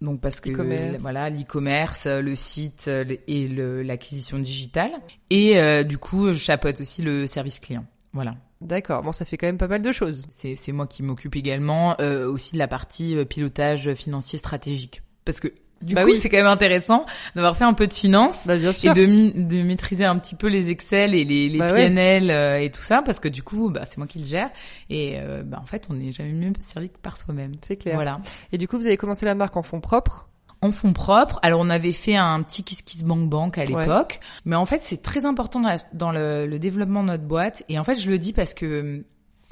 Donc 0.00 0.20
parce 0.22 0.40
que 0.40 0.50
voilà 0.98 1.28
l'e-commerce, 1.28 2.06
le 2.06 2.34
site 2.34 2.84
le- 2.86 3.18
et 3.28 3.46
l'acquisition 3.84 4.38
digitale 4.38 4.92
et 5.28 5.58
euh, 5.58 5.84
du 5.84 5.98
coup 5.98 6.32
je 6.32 6.38
chapeaute 6.38 6.80
aussi 6.80 7.02
le 7.02 7.26
service 7.26 7.58
client. 7.58 7.84
Voilà. 8.14 8.32
D'accord. 8.60 9.02
Bon, 9.02 9.12
ça 9.12 9.24
fait 9.24 9.36
quand 9.38 9.46
même 9.46 9.58
pas 9.58 9.68
mal 9.68 9.82
de 9.82 9.92
choses. 9.92 10.26
C'est 10.36 10.54
c'est 10.56 10.72
moi 10.72 10.86
qui 10.86 11.02
m'occupe 11.02 11.34
également 11.36 11.96
euh, 12.00 12.28
aussi 12.30 12.52
de 12.52 12.58
la 12.58 12.68
partie 12.68 13.16
euh, 13.16 13.24
pilotage 13.24 13.92
financier 13.94 14.38
stratégique. 14.38 15.02
Parce 15.24 15.40
que 15.40 15.48
du 15.80 15.94
Bah 15.94 16.02
coup, 16.04 16.10
oui. 16.10 16.16
c'est 16.18 16.28
quand 16.28 16.36
même 16.36 16.46
intéressant 16.46 17.06
d'avoir 17.34 17.56
fait 17.56 17.64
un 17.64 17.72
peu 17.72 17.86
de 17.86 17.94
finance 17.94 18.46
Bah 18.46 18.58
bien 18.58 18.68
et 18.70 18.74
sûr. 18.74 18.92
de, 18.92 19.06
mi- 19.06 19.32
de 19.32 19.62
maîtriser 19.62 20.04
un 20.04 20.18
petit 20.18 20.34
peu 20.34 20.48
les 20.48 20.68
Excel 20.70 21.14
et 21.14 21.24
les, 21.24 21.48
les 21.48 21.58
Bah. 21.58 21.72
PNL 21.72 22.30
euh, 22.30 22.58
et 22.60 22.70
tout 22.70 22.82
ça 22.82 23.00
parce 23.02 23.18
que 23.18 23.28
du 23.28 23.42
coup, 23.42 23.70
bah, 23.70 23.86
c'est 23.86 23.96
moi 23.96 24.06
qui 24.06 24.18
le 24.18 24.26
gère 24.26 24.50
et 24.90 25.14
euh, 25.18 25.42
bah, 25.42 25.58
en 25.62 25.64
fait, 25.66 25.86
on 25.88 25.94
n'est 25.94 26.12
jamais 26.12 26.32
mieux 26.32 26.52
servi 26.60 26.90
que 26.90 26.98
par 26.98 27.16
soi-même. 27.16 27.52
C'est 27.66 27.76
clair. 27.76 27.94
Voilà. 27.94 28.20
Et 28.52 28.58
du 28.58 28.68
coup, 28.68 28.76
vous 28.76 28.84
avez 28.86 28.98
commencé 28.98 29.24
la 29.24 29.34
marque 29.34 29.56
en 29.56 29.62
fonds 29.62 29.80
propres? 29.80 30.26
En 30.62 30.72
fonds 30.72 30.92
propres, 30.92 31.38
alors 31.42 31.60
on 31.60 31.70
avait 31.70 31.92
fait 31.92 32.16
un 32.16 32.42
petit 32.42 32.62
Kiss 32.64 32.82
Kiss 32.82 33.02
Bank 33.02 33.28
Bank 33.30 33.56
à 33.56 33.64
l'époque, 33.64 34.20
mais 34.44 34.56
en 34.56 34.66
fait 34.66 34.80
c'est 34.84 35.00
très 35.02 35.24
important 35.24 35.60
dans, 35.60 35.68
la- 35.68 35.78
dans 35.94 36.12
le, 36.12 36.46
le 36.46 36.58
développement 36.58 37.02
de 37.02 37.08
notre 37.08 37.24
boîte 37.24 37.62
et 37.70 37.78
en 37.78 37.84
fait 37.84 37.98
je 37.98 38.10
le 38.10 38.18
dis 38.18 38.32
parce 38.32 38.52
que 38.54 39.02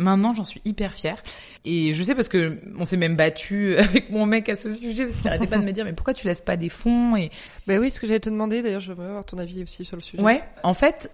Maintenant, 0.01 0.33
j'en 0.33 0.45
suis 0.45 0.61
hyper 0.65 0.93
fière. 0.95 1.21
Et 1.65 1.93
je 1.93 2.01
sais 2.05 2.15
parce 2.15 2.29
que 2.29 2.61
on 2.79 2.85
s'est 2.85 2.97
même 2.97 3.17
battu 3.17 3.77
avec 3.79 4.11
mon 4.11 4.27
mec 4.27 4.49
à 4.49 4.55
ce 4.55 4.71
sujet 4.71 5.07
parce 5.07 5.17
qu'il 5.17 5.27
arrêtait 5.27 5.49
pas 5.49 5.59
de 5.59 5.65
me 5.65 5.73
dire 5.73 5.85
mais 5.85 5.93
pourquoi 5.93 6.15
tu 6.15 6.25
lèves 6.29 6.45
pas 6.45 6.57
des 6.57 6.69
fonds 6.69 7.17
et 7.17 7.33
Bah 7.67 7.79
oui, 7.81 7.91
ce 7.91 7.99
que 7.99 8.07
j'allais 8.07 8.21
te 8.21 8.31
demander. 8.31 8.63
D'ailleurs, 8.63 8.79
je 8.79 8.93
voudrais 8.93 9.09
avoir 9.09 9.25
ton 9.25 9.39
avis 9.39 9.61
aussi 9.65 9.85
sur 9.85 9.97
le 9.97 10.03
sujet. 10.03 10.23
ouais, 10.23 10.45
en 10.63 10.73
fait, 10.73 11.11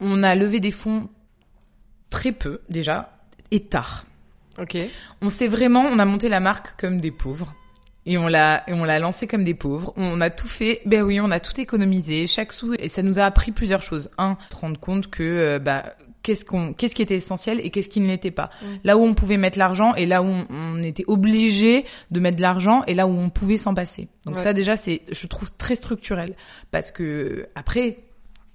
on 0.00 0.22
a 0.22 0.34
levé 0.34 0.60
des 0.60 0.70
fonds 0.70 1.10
très 2.08 2.32
peu 2.32 2.62
déjà 2.70 3.18
et 3.50 3.60
tard. 3.60 4.06
Ok. 4.58 4.78
On 5.20 5.28
s'est 5.28 5.46
vraiment, 5.48 5.82
on 5.82 5.98
a 5.98 6.06
monté 6.06 6.30
la 6.30 6.40
marque 6.40 6.80
comme 6.80 7.02
des 7.02 7.10
pauvres. 7.10 7.52
Et 8.04 8.18
on 8.18 8.26
l'a, 8.26 8.64
et 8.68 8.72
on 8.72 8.84
l'a 8.84 8.98
lancé 8.98 9.26
comme 9.28 9.44
des 9.44 9.54
pauvres. 9.54 9.92
On 9.96 10.20
a 10.20 10.28
tout 10.30 10.48
fait. 10.48 10.80
Ben 10.86 11.02
oui, 11.02 11.20
on 11.20 11.30
a 11.30 11.38
tout 11.38 11.60
économisé, 11.60 12.26
chaque 12.26 12.52
sou. 12.52 12.74
Et 12.78 12.88
ça 12.88 13.02
nous 13.02 13.18
a 13.20 13.24
appris 13.24 13.52
plusieurs 13.52 13.82
choses. 13.82 14.10
Un, 14.18 14.36
se 14.50 14.56
rendre 14.56 14.80
compte 14.80 15.08
que, 15.08 15.22
euh, 15.22 15.58
bah, 15.60 15.94
qu'est-ce 16.24 16.44
qu'on, 16.44 16.72
qu'est-ce 16.72 16.96
qui 16.96 17.02
était 17.02 17.16
essentiel 17.16 17.60
et 17.60 17.70
qu'est-ce 17.70 17.88
qui 17.88 18.00
ne 18.00 18.08
l'était 18.08 18.32
pas. 18.32 18.50
Mm. 18.60 18.66
Là 18.84 18.96
où 18.96 19.02
on 19.04 19.14
pouvait 19.14 19.36
mettre 19.36 19.56
l'argent 19.58 19.94
et 19.94 20.06
là 20.06 20.20
où 20.22 20.26
on, 20.26 20.46
on 20.50 20.82
était 20.82 21.04
obligé 21.06 21.84
de 22.10 22.18
mettre 22.20 22.36
de 22.38 22.42
l'argent 22.42 22.82
et 22.88 22.94
là 22.94 23.06
où 23.06 23.16
on 23.16 23.30
pouvait 23.30 23.56
s'en 23.56 23.74
passer. 23.74 24.08
Donc 24.26 24.36
Ouais. 24.36 24.42
ça 24.42 24.52
déjà, 24.52 24.76
c'est, 24.76 25.02
je 25.10 25.26
trouve 25.28 25.52
très 25.56 25.76
structurel 25.76 26.34
parce 26.72 26.90
que 26.90 27.46
après, 27.54 27.98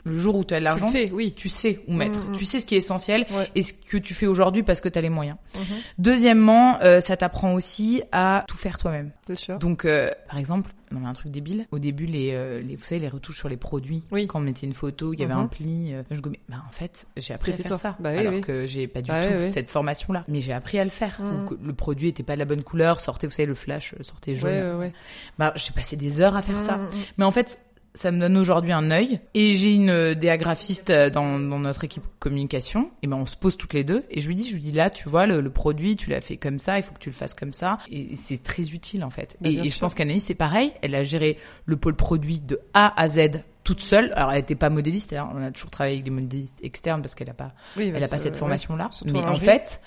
le 0.07 0.17
jour 0.17 0.35
où 0.35 0.43
tu 0.43 0.53
as 0.53 0.59
de 0.59 0.63
l'argent, 0.63 0.91
oui. 1.11 1.33
tu 1.35 1.49
sais 1.49 1.81
où 1.87 1.93
mettre. 1.93 2.25
Mm, 2.27 2.31
mm. 2.33 2.37
Tu 2.37 2.45
sais 2.45 2.59
ce 2.59 2.65
qui 2.65 2.75
est 2.75 2.79
essentiel 2.79 3.25
Ouais. 3.31 3.49
et 3.55 3.61
ce 3.63 3.73
que 3.73 3.97
tu 3.97 4.13
fais 4.13 4.27
aujourd'hui 4.27 4.63
parce 4.63 4.81
que 4.81 4.89
tu 4.89 4.97
as 4.97 5.01
les 5.01 5.09
moyens. 5.09 5.37
Mhm. 5.55 5.61
Deuxièmement, 5.97 6.79
euh, 6.81 7.01
ça 7.01 7.17
t'apprend 7.17 7.53
aussi 7.53 8.01
à 8.11 8.45
tout 8.47 8.57
faire 8.57 8.77
toi-même. 8.77 9.11
Donc, 9.59 9.85
euh, 9.85 10.09
par 10.29 10.37
exemple, 10.37 10.71
non 10.91 11.01
mais 11.01 11.07
un 11.07 11.13
truc 11.13 11.31
débile. 11.31 11.67
Au 11.71 11.79
début, 11.79 12.05
les, 12.05 12.31
euh, 12.33 12.61
les, 12.61 12.75
vous 12.77 12.83
savez, 12.83 12.99
les 13.01 13.09
retouches 13.09 13.37
sur 13.37 13.49
les 13.49 13.57
produits. 13.57 14.03
Oui. 14.11 14.25
Quand 14.27 14.39
on 14.39 14.41
mettait 14.41 14.65
une 14.65 14.73
photo, 14.73 15.13
il 15.13 15.19
y 15.19 15.23
avait 15.23 15.33
un 15.33 15.47
pli. 15.47 15.93
euh, 15.93 16.03
je 16.11 16.21
gommais. 16.21 16.39
Bah 16.47 16.63
en 16.67 16.71
fait, 16.71 17.05
j'ai 17.17 17.33
appris 17.33 17.51
à 17.51 17.55
faire 17.55 17.65
toi. 17.65 17.77
ça. 17.77 17.95
Bah 17.99 18.11
oui, 18.13 18.19
alors 18.19 18.33
oui. 18.33 18.41
que 18.41 18.65
j'ai 18.65 18.87
pas 18.87 19.01
du 19.01 19.11
Bah 19.11 19.21
tout 19.21 19.41
cette 19.41 19.69
formation-là. 19.69 20.23
Mais 20.29 20.39
j'ai 20.39 20.53
appris 20.53 20.79
à 20.79 20.83
le 20.85 20.89
faire. 20.89 21.19
Donc, 21.21 21.57
le 21.61 21.73
produit 21.73 22.07
était 22.07 22.23
pas 22.23 22.33
de 22.35 22.39
la 22.39 22.45
bonne 22.45 22.63
couleur. 22.63 23.01
Sortait, 23.01 23.27
vous 23.27 23.33
savez, 23.33 23.47
le 23.47 23.55
flash 23.55 23.95
sortait 24.01 24.35
jaune. 24.35 24.49
Ouais, 24.49 24.73
ouais. 24.75 24.93
Bah, 25.37 25.51
j'ai 25.55 25.73
passé 25.73 25.97
des 25.97 26.21
heures 26.21 26.37
à 26.37 26.41
faire 26.41 26.61
ça. 26.61 26.77
Mm, 26.77 26.81
mm, 26.83 26.85
mm. 26.85 27.01
Mais 27.17 27.25
en 27.25 27.31
fait, 27.31 27.59
ça 27.97 28.11
me 28.11 28.19
donne 28.19 28.37
aujourd'hui 28.37 28.71
un 28.71 28.91
œil. 28.91 29.19
Et 29.33 29.53
j'ai 29.53 29.73
une 29.73 29.89
euh, 29.89 30.15
DA 30.15 30.37
graphiste 30.37 30.89
euh, 30.89 31.09
dans, 31.09 31.39
dans 31.39 31.59
notre 31.59 31.83
équipe 31.83 32.03
communication. 32.19 32.91
Et 33.03 33.07
ben 33.07 33.17
on 33.17 33.25
se 33.25 33.35
pose 33.35 33.57
toutes 33.57 33.73
les 33.73 33.83
deux. 33.83 34.03
Et 34.11 34.21
je 34.21 34.27
lui 34.27 34.35
dis, 34.35 34.47
je 34.47 34.53
lui 34.53 34.61
dis 34.61 34.71
là, 34.71 34.89
tu 34.89 35.09
vois, 35.09 35.25
le, 35.25 35.41
le 35.41 35.49
produit, 35.49 35.95
tu 35.95 36.09
l'as 36.09 36.21
fait 36.21 36.37
comme 36.37 36.57
ça, 36.59 36.77
il 36.77 36.83
faut 36.83 36.93
que 36.93 36.99
tu 36.99 37.09
le 37.09 37.15
fasses 37.15 37.33
comme 37.33 37.51
ça. 37.51 37.79
Et 37.91 38.15
c'est 38.15 38.41
très 38.41 38.69
utile 38.69 39.03
en 39.03 39.09
fait. 39.09 39.35
Bah, 39.41 39.49
et 39.49 39.67
je 39.69 39.79
pense 39.79 39.93
qu'Anaïs, 39.93 40.23
c'est 40.23 40.35
pareil. 40.35 40.71
Elle 40.81 40.95
a 40.95 41.03
géré 41.03 41.37
le 41.65 41.75
pôle 41.77 41.95
produit 41.95 42.39
de 42.39 42.59
A 42.73 42.99
à 43.01 43.07
Z 43.07 43.41
toute 43.63 43.81
seule. 43.81 44.13
Alors 44.15 44.31
elle 44.31 44.39
était 44.39 44.55
pas 44.55 44.69
modéliste. 44.69 45.11
hein. 45.13 45.29
On 45.35 45.41
a 45.43 45.51
toujours 45.51 45.71
travaillé 45.71 45.95
avec 45.95 46.05
des 46.05 46.11
modélistes 46.11 46.59
externes 46.63 47.01
parce 47.01 47.15
qu'elle 47.15 47.29
a 47.29 47.33
pas, 47.33 47.49
Oui, 47.75 47.91
bah, 47.91 47.97
elle 47.97 48.03
a 48.03 48.07
pas 48.07 48.17
cette 48.17 48.37
formation-là. 48.37 48.89
Mais 49.05 49.19
en 49.19 49.33
fait, 49.35 49.81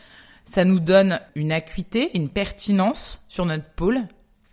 ça 0.44 0.64
nous 0.64 0.80
donne 0.80 1.20
une 1.34 1.52
acuité, 1.52 2.10
une 2.14 2.28
pertinence 2.28 3.24
sur 3.28 3.46
notre 3.46 3.64
pôle 3.76 4.00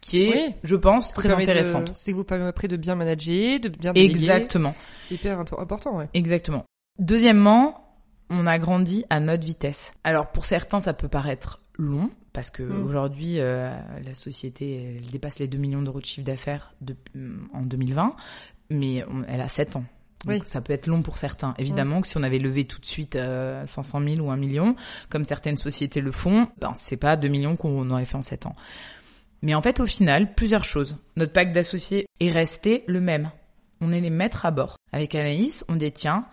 qui 0.10 0.24
est, 0.24 0.30
Oui. 0.32 0.54
je 0.64 0.76
pense, 0.76 1.12
très 1.14 1.32
intéressante. 1.32 1.92
C'est 1.96 2.12
que 2.12 2.18
vous 2.18 2.24
permet 2.24 2.46
après 2.48 2.68
de 2.68 2.78
bien 2.78 2.96
manager, 2.96 3.60
de 3.60 3.70
bien 3.70 3.94
déléguer. 3.94 4.12
Exactement. 4.12 4.74
C'est 5.04 5.16
hyper 5.16 5.40
important, 5.40 5.98
ouais. 5.98 6.08
Exactement. 6.14 6.64
Deuxièmement, 7.00 7.84
on 8.30 8.46
a 8.48 8.58
grandi 8.60 9.06
à 9.10 9.20
notre 9.20 9.46
vitesse. 9.46 9.94
Alors 10.04 10.32
pour 10.32 10.46
certains, 10.46 10.80
ça 10.80 10.94
peut 10.94 11.08
paraître 11.08 11.62
long 11.78 12.10
parce 12.34 12.50
que 12.50 12.64
Mm. 12.64 12.84
aujourd'hui, 12.84 13.40
euh, 13.40 13.72
la 14.06 14.14
société 14.16 14.98
elle 14.98 15.10
dépasse 15.12 15.40
les 15.40 15.48
2 15.48 15.58
millions 15.58 15.82
d'euros 15.82 16.00
de 16.02 16.06
chiffre 16.06 16.26
d'affaires 16.26 16.74
de- 16.82 16.96
en 17.54 17.62
2020, 17.62 18.16
mais 18.70 19.04
on- 19.10 19.24
elle 19.28 19.42
a 19.42 19.48
7 19.48 19.76
ans. 19.76 19.86
Donc 20.26 20.42
Oui. 20.42 20.48
Ça 20.48 20.62
peut 20.62 20.74
être 20.74 20.88
long 20.88 21.04
pour 21.04 21.20
certains. 21.20 21.54
Évidemment 21.60 22.02
que 22.02 22.08
si 22.08 22.18
on 22.18 22.24
avait 22.24 22.40
levé 22.40 22.66
tout 22.66 22.80
de 22.80 22.86
suite 22.88 23.16
euh, 23.16 23.64
500 23.68 24.02
000 24.04 24.20
ou 24.28 24.32
1 24.32 24.36
million, 24.38 24.76
comme 25.10 25.24
certaines 25.24 25.58
sociétés 25.58 26.02
le 26.02 26.12
font, 26.12 26.48
ben 26.60 26.74
c'est 26.74 26.98
pas 26.98 27.16
2 27.16 27.28
millions 27.28 27.56
qu'on 27.56 27.88
aurait 27.92 28.06
fait 28.06 28.18
en 28.18 28.24
7 28.24 28.48
ans. 28.48 28.56
Mais 29.42 29.56
en 29.56 29.62
fait, 29.62 29.80
au 29.80 29.86
final, 29.86 30.34
plusieurs 30.34 30.64
choses. 30.64 30.98
Notre 31.16 31.34
pacte 31.34 31.54
d'associés 31.54 32.08
est 32.20 32.32
resté 32.32 32.84
le 32.88 33.02
même. 33.02 33.32
On 33.82 33.92
est 33.92 34.02
les 34.02 34.10
maîtres 34.10 34.46
à 34.46 34.52
bord. 34.52 34.78
Avec 34.92 35.14
Anaïs, 35.16 35.64
on 35.70 35.76
détient 35.76 36.26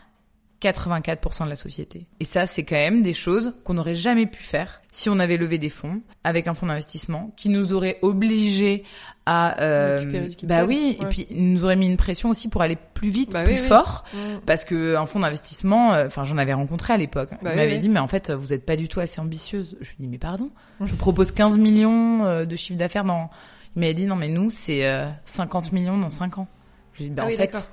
84% 0.64 1.44
de 1.44 1.50
la 1.50 1.56
société. 1.56 2.06
Et 2.20 2.24
ça, 2.24 2.46
c'est 2.46 2.64
quand 2.64 2.74
même 2.76 3.02
des 3.02 3.14
choses 3.14 3.54
qu'on 3.64 3.74
n'aurait 3.74 3.94
jamais 3.94 4.26
pu 4.26 4.42
faire 4.42 4.80
si 4.94 5.08
on 5.08 5.18
avait 5.18 5.36
levé 5.36 5.58
des 5.58 5.70
fonds 5.70 6.00
avec 6.22 6.46
un 6.46 6.54
fonds 6.54 6.66
d'investissement 6.66 7.32
qui 7.36 7.48
nous 7.48 7.72
aurait 7.72 7.98
obligé 8.02 8.84
à 9.26 9.60
euh, 9.60 10.28
bah 10.44 10.64
oui 10.64 10.96
et 11.00 11.04
puis 11.06 11.26
nous 11.30 11.64
aurait 11.64 11.74
mis 11.74 11.86
une 11.86 11.96
pression 11.96 12.28
aussi 12.28 12.48
pour 12.48 12.62
aller 12.62 12.78
plus 12.94 13.08
vite 13.08 13.32
bah 13.32 13.42
plus 13.42 13.56
fort 13.56 14.04
mm. 14.14 14.40
parce 14.46 14.64
que 14.64 14.94
un 14.94 15.06
fonds 15.06 15.18
d'investissement 15.18 15.94
euh, 15.94 16.06
enfin 16.06 16.22
j'en 16.24 16.38
avais 16.38 16.52
rencontré 16.52 16.92
à 16.92 16.96
l'époque. 16.96 17.30
Bah 17.42 17.50
il 17.52 17.56
m'avait 17.56 17.78
dit 17.78 17.88
mais 17.88 17.98
en 17.98 18.06
fait 18.06 18.30
vous 18.30 18.52
êtes 18.52 18.64
pas 18.64 18.76
du 18.76 18.86
tout 18.86 19.00
assez 19.00 19.20
ambitieuse. 19.20 19.76
Je 19.80 19.88
lui 19.88 19.96
dis 19.98 20.08
mais 20.08 20.18
pardon. 20.18 20.50
Je 20.80 20.86
vous 20.86 20.96
propose 20.96 21.32
15 21.32 21.58
millions 21.58 22.24
euh, 22.24 22.44
de 22.44 22.54
chiffre 22.54 22.78
d'affaires 22.78 23.04
dans 23.04 23.30
il 23.74 23.80
m'avait 23.80 23.94
dit 23.94 24.06
non 24.06 24.14
mais 24.14 24.28
nous 24.28 24.50
c'est 24.50 24.88
50 25.24 25.72
millions 25.72 25.98
dans 25.98 26.10
5 26.10 26.38
ans. 26.38 26.46
Je 26.92 27.02
lui 27.02 27.08
dis 27.08 27.14
bah 27.16 27.24
ah 27.26 27.32
en 27.32 27.36
fait 27.36 27.68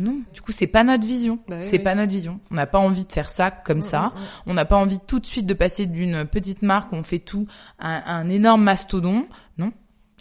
non, 0.00 0.22
du 0.32 0.40
coup, 0.40 0.52
c'est 0.52 0.66
pas 0.66 0.84
notre 0.84 1.06
vision. 1.06 1.38
Bah 1.48 1.62
c'est 1.62 1.78
pas 1.78 1.94
notre 1.94 2.12
vision. 2.12 2.40
On 2.50 2.54
n'a 2.54 2.66
pas 2.66 2.78
envie 2.78 3.04
de 3.04 3.12
faire 3.12 3.30
ça 3.30 3.50
comme 3.50 3.78
mm, 3.78 3.82
ça. 3.82 4.00
Mm, 4.00 4.04
mm. 4.04 4.24
On 4.46 4.54
n'a 4.54 4.64
pas 4.64 4.76
envie 4.76 5.00
tout 5.06 5.18
de 5.18 5.26
suite 5.26 5.46
de 5.46 5.54
passer 5.54 5.86
d'une 5.86 6.24
petite 6.24 6.62
marque 6.62 6.92
où 6.92 6.96
on 6.96 7.02
fait 7.02 7.18
tout 7.18 7.46
à 7.78 8.14
un 8.14 8.28
énorme 8.28 8.62
mastodon. 8.62 9.26
Non, 9.58 9.72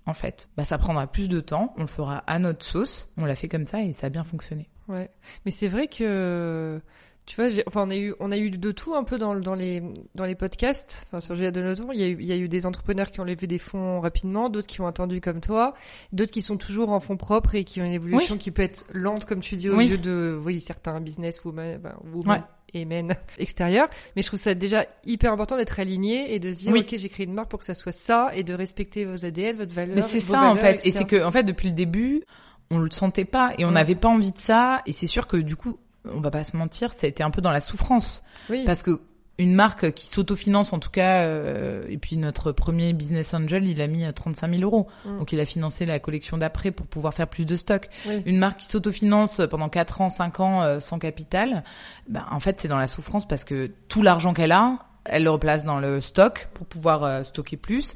en 0.05 0.13
fait. 0.13 0.49
Bah, 0.57 0.65
ça 0.65 0.77
prendra 0.77 1.07
plus 1.07 1.29
de 1.29 1.39
temps. 1.39 1.73
On 1.77 1.81
le 1.81 1.87
fera 1.87 2.19
à 2.27 2.39
notre 2.39 2.65
sauce. 2.65 3.09
On 3.17 3.25
l'a 3.25 3.35
fait 3.35 3.47
comme 3.47 3.67
ça 3.67 3.81
et 3.81 3.91
ça 3.91 4.07
a 4.07 4.09
bien 4.09 4.23
fonctionné. 4.23 4.69
Ouais. 4.87 5.09
Mais 5.45 5.51
c'est 5.51 5.67
vrai 5.67 5.87
que 5.87 6.81
tu 7.27 7.35
vois, 7.35 7.49
enfin, 7.67 7.83
on 7.85 7.89
a 7.89 7.95
eu, 7.97 8.15
on 8.21 8.31
a 8.31 8.37
eu 8.37 8.49
de 8.49 8.71
tout 8.71 8.95
un 8.95 9.03
peu 9.03 9.17
dans, 9.17 9.37
dans 9.37 9.53
les, 9.53 9.83
dans 10.15 10.23
les 10.23 10.35
podcasts. 10.35 11.05
Enfin, 11.07 11.19
sur 11.19 11.35
Julia 11.35 11.51
Donoton, 11.51 11.89
il 11.91 11.99
y 11.99 12.03
a 12.03 12.07
eu, 12.07 12.17
il 12.21 12.25
y 12.25 12.31
a 12.31 12.37
eu 12.37 12.47
des 12.47 12.65
entrepreneurs 12.65 13.11
qui 13.11 13.19
ont 13.19 13.25
levé 13.25 13.47
des 13.47 13.59
fonds 13.59 13.99
rapidement, 13.99 14.49
d'autres 14.49 14.65
qui 14.65 14.79
ont 14.79 14.87
attendu 14.87 15.19
comme 15.19 15.41
toi, 15.41 15.73
d'autres 16.13 16.31
qui 16.31 16.41
sont 16.41 16.55
toujours 16.55 16.89
en 16.89 17.01
fonds 17.01 17.17
propres 17.17 17.55
et 17.55 17.65
qui 17.65 17.81
ont 17.81 17.85
une 17.85 17.91
évolution 17.91 18.37
qui 18.37 18.49
peut 18.49 18.61
être 18.61 18.85
lente, 18.93 19.25
comme 19.25 19.41
tu 19.41 19.57
dis, 19.57 19.69
au 19.69 19.77
lieu 19.77 19.97
de, 19.97 20.39
oui, 20.41 20.61
certains 20.61 21.01
business 21.01 21.43
women, 21.43 21.81
women 22.13 22.43
et 22.73 22.85
men 22.85 23.13
extérieurs. 23.37 23.89
Mais 24.15 24.21
je 24.21 24.27
trouve 24.27 24.39
ça 24.39 24.53
déjà 24.53 24.85
hyper 25.05 25.33
important 25.33 25.57
d'être 25.57 25.81
aligné 25.81 26.33
et 26.33 26.39
de 26.39 26.53
se 26.53 26.59
dire, 26.59 26.73
ok, 26.73 26.95
j'ai 26.95 27.09
créé 27.09 27.25
une 27.25 27.33
marque 27.33 27.49
pour 27.49 27.59
que 27.59 27.65
ça 27.65 27.73
soit 27.73 27.91
ça 27.91 28.31
et 28.33 28.43
de 28.43 28.53
respecter 28.53 29.03
vos 29.03 29.25
ADN, 29.25 29.57
votre 29.57 29.75
valeur. 29.75 29.97
Mais 29.97 30.01
c'est 30.03 30.21
ça, 30.21 30.43
en 30.49 30.55
fait. 30.55 30.79
Et 30.85 30.91
c'est 30.91 31.05
que, 31.05 31.21
en 31.25 31.31
fait, 31.31 31.43
depuis 31.43 31.67
le 31.67 31.75
début, 31.75 32.23
on 32.71 32.79
le 32.79 32.89
sentait 32.89 33.25
pas 33.25 33.53
et 33.57 33.65
on 33.65 33.71
n'avait 33.71 33.95
pas 33.95 34.07
envie 34.07 34.31
de 34.31 34.39
ça. 34.39 34.81
Et 34.85 34.93
c'est 34.93 35.07
sûr 35.07 35.27
que, 35.27 35.35
du 35.35 35.57
coup, 35.57 35.77
on 36.13 36.21
va 36.21 36.31
pas 36.31 36.43
se 36.43 36.57
mentir, 36.57 36.93
ça 36.93 37.05
a 37.05 37.09
été 37.09 37.23
un 37.23 37.31
peu 37.31 37.41
dans 37.41 37.51
la 37.51 37.61
souffrance. 37.61 38.23
Oui. 38.49 38.63
Parce 38.65 38.83
que 38.83 39.01
une 39.39 39.53
marque 39.53 39.93
qui 39.93 40.07
s'autofinance 40.07 40.73
en 40.73 40.79
tout 40.79 40.89
cas, 40.89 41.21
euh, 41.21 41.85
et 41.89 41.97
puis 41.97 42.17
notre 42.17 42.51
premier 42.51 42.93
business 42.93 43.33
angel, 43.33 43.67
il 43.67 43.81
a 43.81 43.87
mis 43.87 44.03
35 44.11 44.55
000 44.55 44.63
euros. 44.63 44.87
Mm. 45.05 45.19
Donc 45.19 45.31
il 45.31 45.39
a 45.39 45.45
financé 45.45 45.85
la 45.85 45.99
collection 45.99 46.37
d'après 46.37 46.71
pour 46.71 46.87
pouvoir 46.87 47.13
faire 47.13 47.27
plus 47.27 47.45
de 47.45 47.55
stock. 47.55 47.89
Une 48.25 48.37
marque 48.37 48.59
qui 48.59 48.65
s'autofinance 48.65 49.41
pendant 49.49 49.69
4 49.69 50.01
ans, 50.01 50.09
5 50.09 50.39
ans 50.39 50.63
euh, 50.63 50.79
sans 50.79 50.97
capital, 50.97 51.63
ben, 52.09 52.25
en 52.31 52.39
fait 52.39 52.59
c'est 52.59 52.67
dans 52.67 52.79
la 52.79 52.87
souffrance 52.87 53.27
parce 53.27 53.43
que 53.43 53.71
tout 53.87 54.01
l'argent 54.01 54.33
qu'elle 54.33 54.51
a, 54.51 54.79
elle 55.05 55.23
le 55.23 55.29
replace 55.29 55.63
dans 55.63 55.79
le 55.79 56.01
stock 56.01 56.49
pour 56.53 56.65
pouvoir 56.65 57.03
euh, 57.03 57.23
stocker 57.23 57.57
plus. 57.57 57.93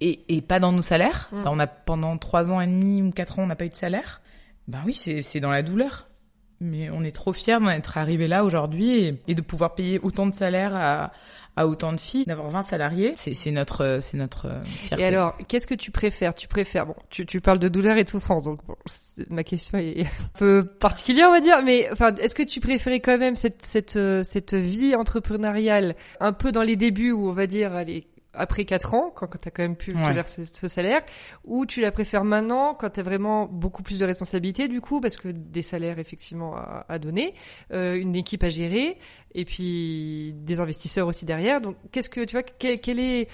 Et, 0.00 0.20
et, 0.28 0.42
pas 0.42 0.60
dans 0.60 0.72
nos 0.72 0.82
salaires. 0.82 1.30
Mm. 1.32 1.42
on 1.46 1.58
a 1.58 1.66
pendant 1.66 2.18
trois 2.18 2.50
ans 2.50 2.60
et 2.60 2.66
demi 2.66 3.02
ou 3.02 3.10
quatre 3.10 3.38
ans, 3.38 3.44
on 3.44 3.46
n'a 3.46 3.56
pas 3.56 3.64
eu 3.64 3.70
de 3.70 3.74
salaire. 3.74 4.20
Ben 4.68 4.80
oui, 4.84 4.92
c'est 4.92 5.40
dans 5.40 5.50
la 5.50 5.62
douleur 5.62 6.08
mais 6.60 6.90
on 6.90 7.02
est 7.04 7.14
trop 7.14 7.32
fiers 7.32 7.58
d'en 7.60 7.70
être 7.70 7.98
arrivé 7.98 8.28
là 8.28 8.44
aujourd'hui 8.44 9.18
et, 9.26 9.34
de 9.34 9.40
pouvoir 9.42 9.74
payer 9.74 9.98
autant 10.02 10.26
de 10.26 10.34
salaires 10.34 10.74
à, 10.74 11.12
à 11.56 11.66
autant 11.66 11.92
de 11.92 12.00
filles, 12.00 12.24
d'avoir 12.26 12.48
20 12.48 12.62
salariés, 12.62 13.14
c'est 13.16 13.50
notre 13.50 13.98
c'est 14.00 14.16
notre 14.16 14.48
fierté. 14.64 15.02
Et 15.02 15.06
alors, 15.06 15.36
qu'est-ce 15.48 15.66
que 15.66 15.74
tu 15.74 15.90
préfères? 15.90 16.34
Tu 16.34 16.48
préfères 16.48 16.86
bon, 16.86 16.96
tu, 17.10 17.26
tu 17.26 17.40
parles 17.40 17.58
de 17.58 17.68
douleur 17.68 17.96
et 17.96 18.04
de 18.04 18.08
souffrance, 18.08 18.44
donc 18.44 18.60
bon, 18.66 18.76
ma 19.28 19.44
question 19.44 19.78
est 19.78 20.02
un 20.06 20.38
peu 20.38 20.64
particulière, 20.64 21.28
on 21.28 21.32
va 21.32 21.40
dire, 21.40 21.62
mais 21.62 21.88
enfin, 21.92 22.14
est-ce 22.14 22.34
que 22.34 22.42
tu 22.42 22.60
préférais 22.60 23.00
quand 23.00 23.18
même 23.18 23.36
cette 23.36 23.62
cette 23.62 23.98
cette 24.22 24.54
vie 24.54 24.94
entrepreneuriale 24.94 25.94
un 26.20 26.32
peu 26.32 26.52
dans 26.52 26.62
les 26.62 26.76
débuts 26.76 27.12
où 27.12 27.28
on 27.28 27.32
va 27.32 27.46
dire 27.46 27.74
allez 27.74 28.06
après 28.36 28.64
4 28.64 28.94
ans, 28.94 29.12
quand, 29.14 29.26
quand 29.26 29.38
tu 29.38 29.48
as 29.48 29.50
quand 29.50 29.62
même 29.62 29.76
pu 29.76 29.92
verser 29.92 30.44
ce 30.44 30.68
salaire, 30.68 31.02
ou 31.44 31.66
tu 31.66 31.80
la 31.80 31.90
préfères 31.90 32.24
maintenant, 32.24 32.74
quand 32.74 32.90
tu 32.90 33.00
as 33.00 33.02
vraiment 33.02 33.46
beaucoup 33.46 33.82
plus 33.82 33.98
de 33.98 34.04
responsabilités, 34.04 34.68
du 34.68 34.80
coup, 34.80 35.00
parce 35.00 35.16
que 35.16 35.28
des 35.28 35.62
salaires 35.62 35.98
effectivement 35.98 36.54
à, 36.88 36.98
donner, 36.98 37.34
euh, 37.72 37.94
une 37.94 38.16
équipe 38.16 38.42
à 38.44 38.48
gérer, 38.48 38.98
et 39.34 39.44
puis 39.44 40.34
des 40.34 40.60
investisseurs 40.60 41.06
aussi 41.06 41.24
derrière. 41.24 41.60
Donc, 41.60 41.76
qu'est-ce 41.92 42.10
que 42.10 42.24
tu 42.24 42.32
vois, 42.32 42.42
quel, 42.42 42.80
quel 42.80 42.98
est, 42.98 43.28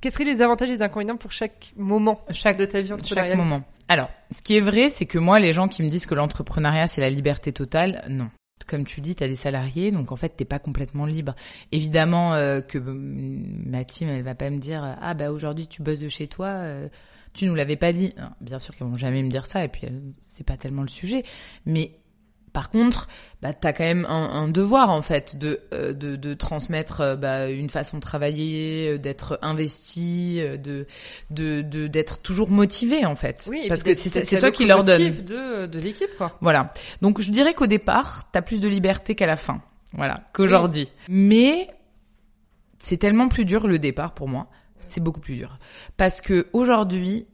quels 0.00 0.12
seraient 0.12 0.24
les 0.24 0.42
avantages 0.42 0.68
et 0.68 0.74
les 0.74 0.82
inconvénients 0.82 1.16
pour 1.16 1.32
chaque 1.32 1.72
moment 1.76 2.20
chaque, 2.30 2.56
de 2.56 2.64
ta 2.64 2.80
vie 2.80 2.92
entrepreneuriale? 2.92 3.36
Chaque 3.36 3.44
moment. 3.44 3.62
Alors, 3.88 4.10
ce 4.30 4.42
qui 4.42 4.56
est 4.56 4.60
vrai, 4.60 4.90
c'est 4.90 5.06
que 5.06 5.18
moi, 5.18 5.38
les 5.38 5.52
gens 5.52 5.66
qui 5.66 5.82
me 5.82 5.88
disent 5.88 6.06
que 6.06 6.14
l'entrepreneuriat, 6.14 6.88
c'est 6.88 7.00
la 7.00 7.10
liberté 7.10 7.52
totale, 7.52 8.04
non 8.08 8.28
comme 8.66 8.84
tu 8.84 9.00
dis, 9.00 9.14
tu 9.14 9.24
as 9.24 9.28
des 9.28 9.36
salariés, 9.36 9.90
donc 9.90 10.12
en 10.12 10.16
fait, 10.16 10.30
t'es 10.30 10.44
pas 10.44 10.58
complètement 10.58 11.06
libre. 11.06 11.34
Évidemment 11.72 12.34
euh, 12.34 12.60
que 12.60 12.78
ma 12.78 13.84
team, 13.84 14.08
elle 14.08 14.22
va 14.22 14.34
pas 14.34 14.50
me 14.50 14.58
dire 14.58 14.96
ah 15.00 15.14
bah 15.14 15.30
aujourd'hui 15.30 15.66
tu 15.66 15.82
bosses 15.82 16.00
de 16.00 16.08
chez 16.08 16.28
toi, 16.28 16.48
euh, 16.48 16.88
tu 17.32 17.46
nous 17.46 17.54
l'avais 17.54 17.76
pas 17.76 17.92
dit. 17.92 18.14
bien 18.40 18.58
sûr 18.58 18.74
qu'ils 18.74 18.86
vont 18.86 18.96
jamais 18.96 19.22
me 19.22 19.30
dire 19.30 19.46
ça, 19.46 19.64
et 19.64 19.68
puis 19.68 19.86
euh, 19.86 20.00
c'est 20.20 20.44
pas 20.44 20.56
tellement 20.56 20.82
le 20.82 20.88
sujet. 20.88 21.24
Mais 21.66 21.92
par 22.52 22.70
contre, 22.70 23.08
bah, 23.42 23.52
tu 23.52 23.66
as 23.66 23.72
quand 23.72 23.84
même 23.84 24.06
un, 24.06 24.48
devoir 24.48 24.90
en 24.90 25.02
fait 25.02 25.36
de 25.36 25.60
euh, 25.72 25.92
de, 25.92 26.16
de, 26.16 26.34
transmettre 26.34 27.00
euh, 27.00 27.16
bah, 27.16 27.48
une 27.48 27.70
façon 27.70 27.98
de 27.98 28.02
travailler, 28.02 28.88
euh, 28.88 28.98
d'être 28.98 29.38
investi, 29.42 30.40
de 30.40 30.86
de 31.30 31.86
d'être 31.86 32.20
toujours 32.20 32.50
motivé 32.50 33.04
en 33.04 33.16
fait. 33.16 33.44
Oui, 33.48 33.66
parce 33.68 33.82
que 33.82 33.94
c'est 33.94 34.38
toi 34.38 34.50
qui 34.50 34.64
leur 34.64 34.82
donne 34.82 35.10
de 35.10 35.66
de 35.66 35.78
l'équipe 35.78 36.14
quoi. 36.16 36.36
Voilà. 36.40 36.72
Donc 37.02 37.20
je 37.20 37.30
dirais 37.30 37.54
qu'au 37.54 37.66
départ, 37.66 38.28
tu 38.32 38.38
as 38.38 38.42
plus 38.42 38.60
de 38.60 38.68
liberté 38.68 39.14
qu'à 39.14 39.26
la 39.26 39.36
fin. 39.36 39.62
Voilà, 39.92 40.24
qu'aujourd'hui. 40.34 40.88
Mais 41.08 41.68
c'est 42.78 42.98
tellement 42.98 43.28
plus 43.28 43.44
dur 43.44 43.66
le 43.66 43.78
départ 43.78 44.14
pour 44.14 44.28
moi. 44.28 44.48
C'est 44.80 45.00
beaucoup 45.00 45.20
plus 45.20 45.36
dur 45.36 45.58
parce 45.96 46.20
que 46.20 46.48
aujourd'hui, 46.52 47.26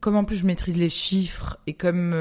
comme 0.00 0.16
en 0.16 0.24
plus 0.24 0.36
je 0.36 0.46
maîtrise 0.46 0.76
les 0.76 0.88
chiffres 0.88 1.56
et 1.66 1.74
comme 1.74 2.12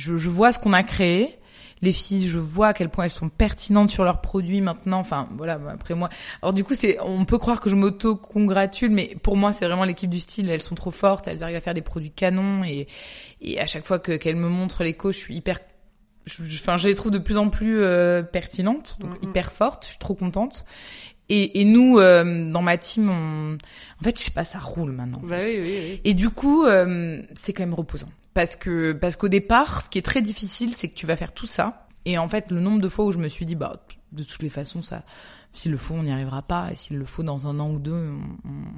je, 0.00 0.16
je 0.16 0.28
vois 0.28 0.52
ce 0.52 0.58
qu'on 0.58 0.72
a 0.72 0.82
créé. 0.82 1.36
Les 1.82 1.92
filles, 1.92 2.28
je 2.28 2.38
vois 2.38 2.68
à 2.68 2.74
quel 2.74 2.90
point 2.90 3.04
elles 3.04 3.10
sont 3.10 3.30
pertinentes 3.30 3.88
sur 3.88 4.04
leurs 4.04 4.20
produits 4.20 4.60
maintenant. 4.60 4.98
Enfin, 4.98 5.28
voilà, 5.36 5.58
après 5.70 5.94
moi. 5.94 6.10
Alors 6.42 6.52
du 6.52 6.62
coup, 6.62 6.74
c'est, 6.78 6.98
on 7.00 7.24
peut 7.24 7.38
croire 7.38 7.60
que 7.60 7.70
je 7.70 7.74
m'auto-congratule, 7.74 8.90
mais 8.90 9.16
pour 9.22 9.36
moi, 9.38 9.54
c'est 9.54 9.64
vraiment 9.64 9.84
l'équipe 9.84 10.10
du 10.10 10.20
style. 10.20 10.50
Elles 10.50 10.60
sont 10.60 10.74
trop 10.74 10.90
fortes, 10.90 11.26
elles 11.26 11.42
arrivent 11.42 11.56
à 11.56 11.60
faire 11.60 11.72
des 11.72 11.80
produits 11.80 12.10
canons 12.10 12.64
et, 12.64 12.86
et 13.40 13.58
à 13.58 13.66
chaque 13.66 13.86
fois 13.86 13.98
que, 13.98 14.12
qu'elles 14.12 14.36
me 14.36 14.48
montrent 14.48 14.84
les 14.84 14.96
je 15.02 15.10
suis 15.12 15.36
hyper 15.36 15.58
enfin 16.52 16.76
je, 16.76 16.88
les 16.88 16.94
trouve 16.94 17.10
de 17.10 17.18
plus 17.18 17.38
en 17.38 17.48
plus 17.48 17.82
euh, 17.82 18.22
pertinentes 18.22 18.98
donc 19.00 19.16
hyper 19.22 19.50
fortes 19.50 19.84
je 19.84 19.88
suis 19.90 19.98
trop 19.98 20.14
contente 20.14 20.66
et, 21.28 21.60
et 21.60 21.64
nous 21.64 21.98
euh, 21.98 22.50
dans 22.50 22.62
ma 22.62 22.76
team 22.76 23.08
on... 23.08 23.54
en 23.54 24.04
fait 24.04 24.18
je 24.18 24.24
sais 24.24 24.30
pas 24.30 24.44
ça 24.44 24.58
roule 24.58 24.92
maintenant 24.92 25.20
bah 25.24 25.38
oui, 25.40 25.58
oui, 25.60 25.78
oui. 25.88 26.00
et 26.04 26.14
du 26.14 26.28
coup 26.28 26.66
euh, 26.66 27.22
c'est 27.34 27.54
quand 27.54 27.62
même 27.62 27.74
reposant 27.74 28.08
parce 28.40 28.56
que 28.56 28.92
parce 28.92 29.16
qu'au 29.16 29.28
départ, 29.28 29.82
ce 29.82 29.90
qui 29.90 29.98
est 29.98 30.02
très 30.02 30.22
difficile, 30.22 30.74
c'est 30.74 30.88
que 30.88 30.94
tu 30.94 31.04
vas 31.04 31.14
faire 31.14 31.34
tout 31.34 31.46
ça. 31.46 31.86
Et 32.06 32.16
en 32.16 32.26
fait, 32.26 32.50
le 32.50 32.58
nombre 32.58 32.80
de 32.80 32.88
fois 32.88 33.04
où 33.04 33.12
je 33.12 33.18
me 33.18 33.28
suis 33.28 33.44
dit, 33.44 33.54
bah, 33.54 33.84
de 34.12 34.24
toutes 34.24 34.42
les 34.42 34.48
façons, 34.48 34.80
ça, 34.80 35.02
s'il 35.52 35.72
le 35.72 35.76
faut, 35.76 35.92
on 35.92 36.04
n'y 36.04 36.10
arrivera 36.10 36.40
pas. 36.40 36.70
Et 36.72 36.74
s'il 36.74 36.96
le 36.96 37.04
faut, 37.04 37.22
dans 37.22 37.46
un 37.46 37.60
an 37.60 37.70
ou 37.70 37.78
deux, 37.78 38.14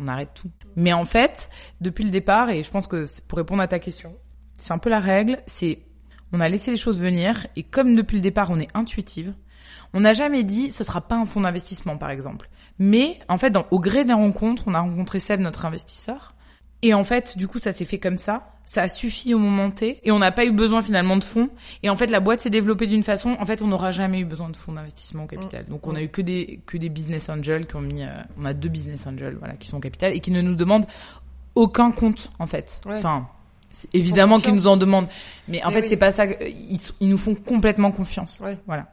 on, 0.01 0.09
arrête 0.09 0.31
tout. 0.35 0.51
Mais 0.75 0.93
en 0.93 1.05
fait, 1.05 1.49
depuis 1.81 2.03
le 2.03 2.11
départ, 2.11 2.51
et 2.51 2.65
je 2.65 2.71
pense 2.73 2.89
que 2.89 3.05
pour 3.29 3.39
répondre 3.39 3.63
à 3.63 3.69
ta 3.69 3.79
question, 3.79 4.17
c'est 4.55 4.73
un 4.73 4.79
peu 4.79 4.91
la 4.91 4.99
règle, 4.99 5.41
c'est 5.47 5.83
on 6.33 6.41
a 6.41 6.49
laissé 6.49 6.73
les 6.73 6.77
choses 6.77 6.99
venir. 6.99 7.47
Et 7.55 7.63
comme 7.63 7.95
depuis 7.95 8.17
le 8.17 8.23
départ, 8.23 8.51
on 8.51 8.59
est 8.59 8.69
intuitive, 8.75 9.33
on 9.95 10.01
n'a 10.01 10.13
jamais 10.13 10.43
dit, 10.43 10.73
ce 10.73 10.83
sera 10.83 11.03
pas 11.03 11.15
un 11.15 11.25
fonds 11.25 11.43
d'investissement, 11.43 11.99
par 11.99 12.11
exemple. 12.11 12.51
Mais 12.81 13.21
en 13.29 13.39
fait, 13.39 13.57
au 13.71 13.79
gré 13.79 14.05
des 14.05 14.13
rencontres, 14.13 14.65
on 14.67 14.75
a 14.75 14.81
rencontré 14.81 15.21
Seb, 15.21 15.39
notre 15.39 15.67
investisseur. 15.67 16.35
Et 16.83 16.95
en 16.95 17.05
fait, 17.05 17.39
du 17.39 17.47
coup, 17.49 17.59
ça 17.59 17.73
s'est 17.73 17.85
fait 17.85 17.99
comme 17.99 18.19
ça. 18.19 18.49
Ça 18.65 18.83
a 18.83 18.89
suffi 18.89 19.35
au 19.35 19.39
moment 19.39 19.71
T. 19.71 20.01
Et 20.05 20.13
on 20.13 20.19
n'a 20.19 20.33
pas 20.33 20.45
eu 20.45 20.53
besoin 20.53 20.83
finalement 20.83 21.17
de 21.17 21.25
fonds. 21.25 21.49
Et 21.83 21.91
en 21.91 21.97
fait 21.97 22.07
la 22.07 22.21
boîte 22.21 22.43
s'est 22.43 22.51
développée 22.51 22.87
d'une 22.87 23.03
façon 23.03 23.37
en 23.41 23.45
fait 23.45 23.61
on 23.61 23.67
n'aura 23.67 23.91
jamais 23.91 24.21
eu 24.21 24.25
besoin 24.25 24.49
de 24.49 24.57
fonds 24.57 24.73
d'investissement 24.73 25.25
au 25.25 25.27
capital. 25.27 25.65
Donc 25.67 25.87
on 25.89 25.97
a 25.97 26.03
eu 26.03 26.09
que 26.09 26.23
des 26.23 26.61
que 26.65 26.77
des 26.77 26.89
business 26.89 27.29
angels 27.29 27.67
qui 27.67 27.75
ont 27.75 27.81
mis 27.81 28.05
euh, 28.05 28.09
on 28.39 28.45
a 28.45 28.55
deux 28.55 28.69
business 28.69 29.05
angels 29.07 29.37
voilà 29.37 29.55
qui 29.55 29.67
sont 29.67 29.79
au 29.79 29.81
capital 29.81 30.15
et 30.15 30.21
qui 30.21 30.31
ne 30.31 30.41
nous 30.41 30.55
demandent 30.55 30.87
aucun 31.57 31.91
compte 31.91 32.31
en 32.39 32.47
fait. 32.47 32.81
Enfin 32.87 33.27
évidemment 33.93 34.41
qu'ils 34.41 34.55
nous 34.55 34.67
en 34.67 34.77
demandent 34.77 35.09
mais 35.49 35.65
en 35.65 35.71
fait 35.71 35.89
c'est 35.89 35.97
pas 35.97 36.11
ça 36.11 36.27
ils, 36.27 36.79
ils 37.01 37.09
nous 37.09 37.19
font 37.19 37.35
complètement 37.35 37.91
confiance 37.93 38.41
voilà 38.67 38.89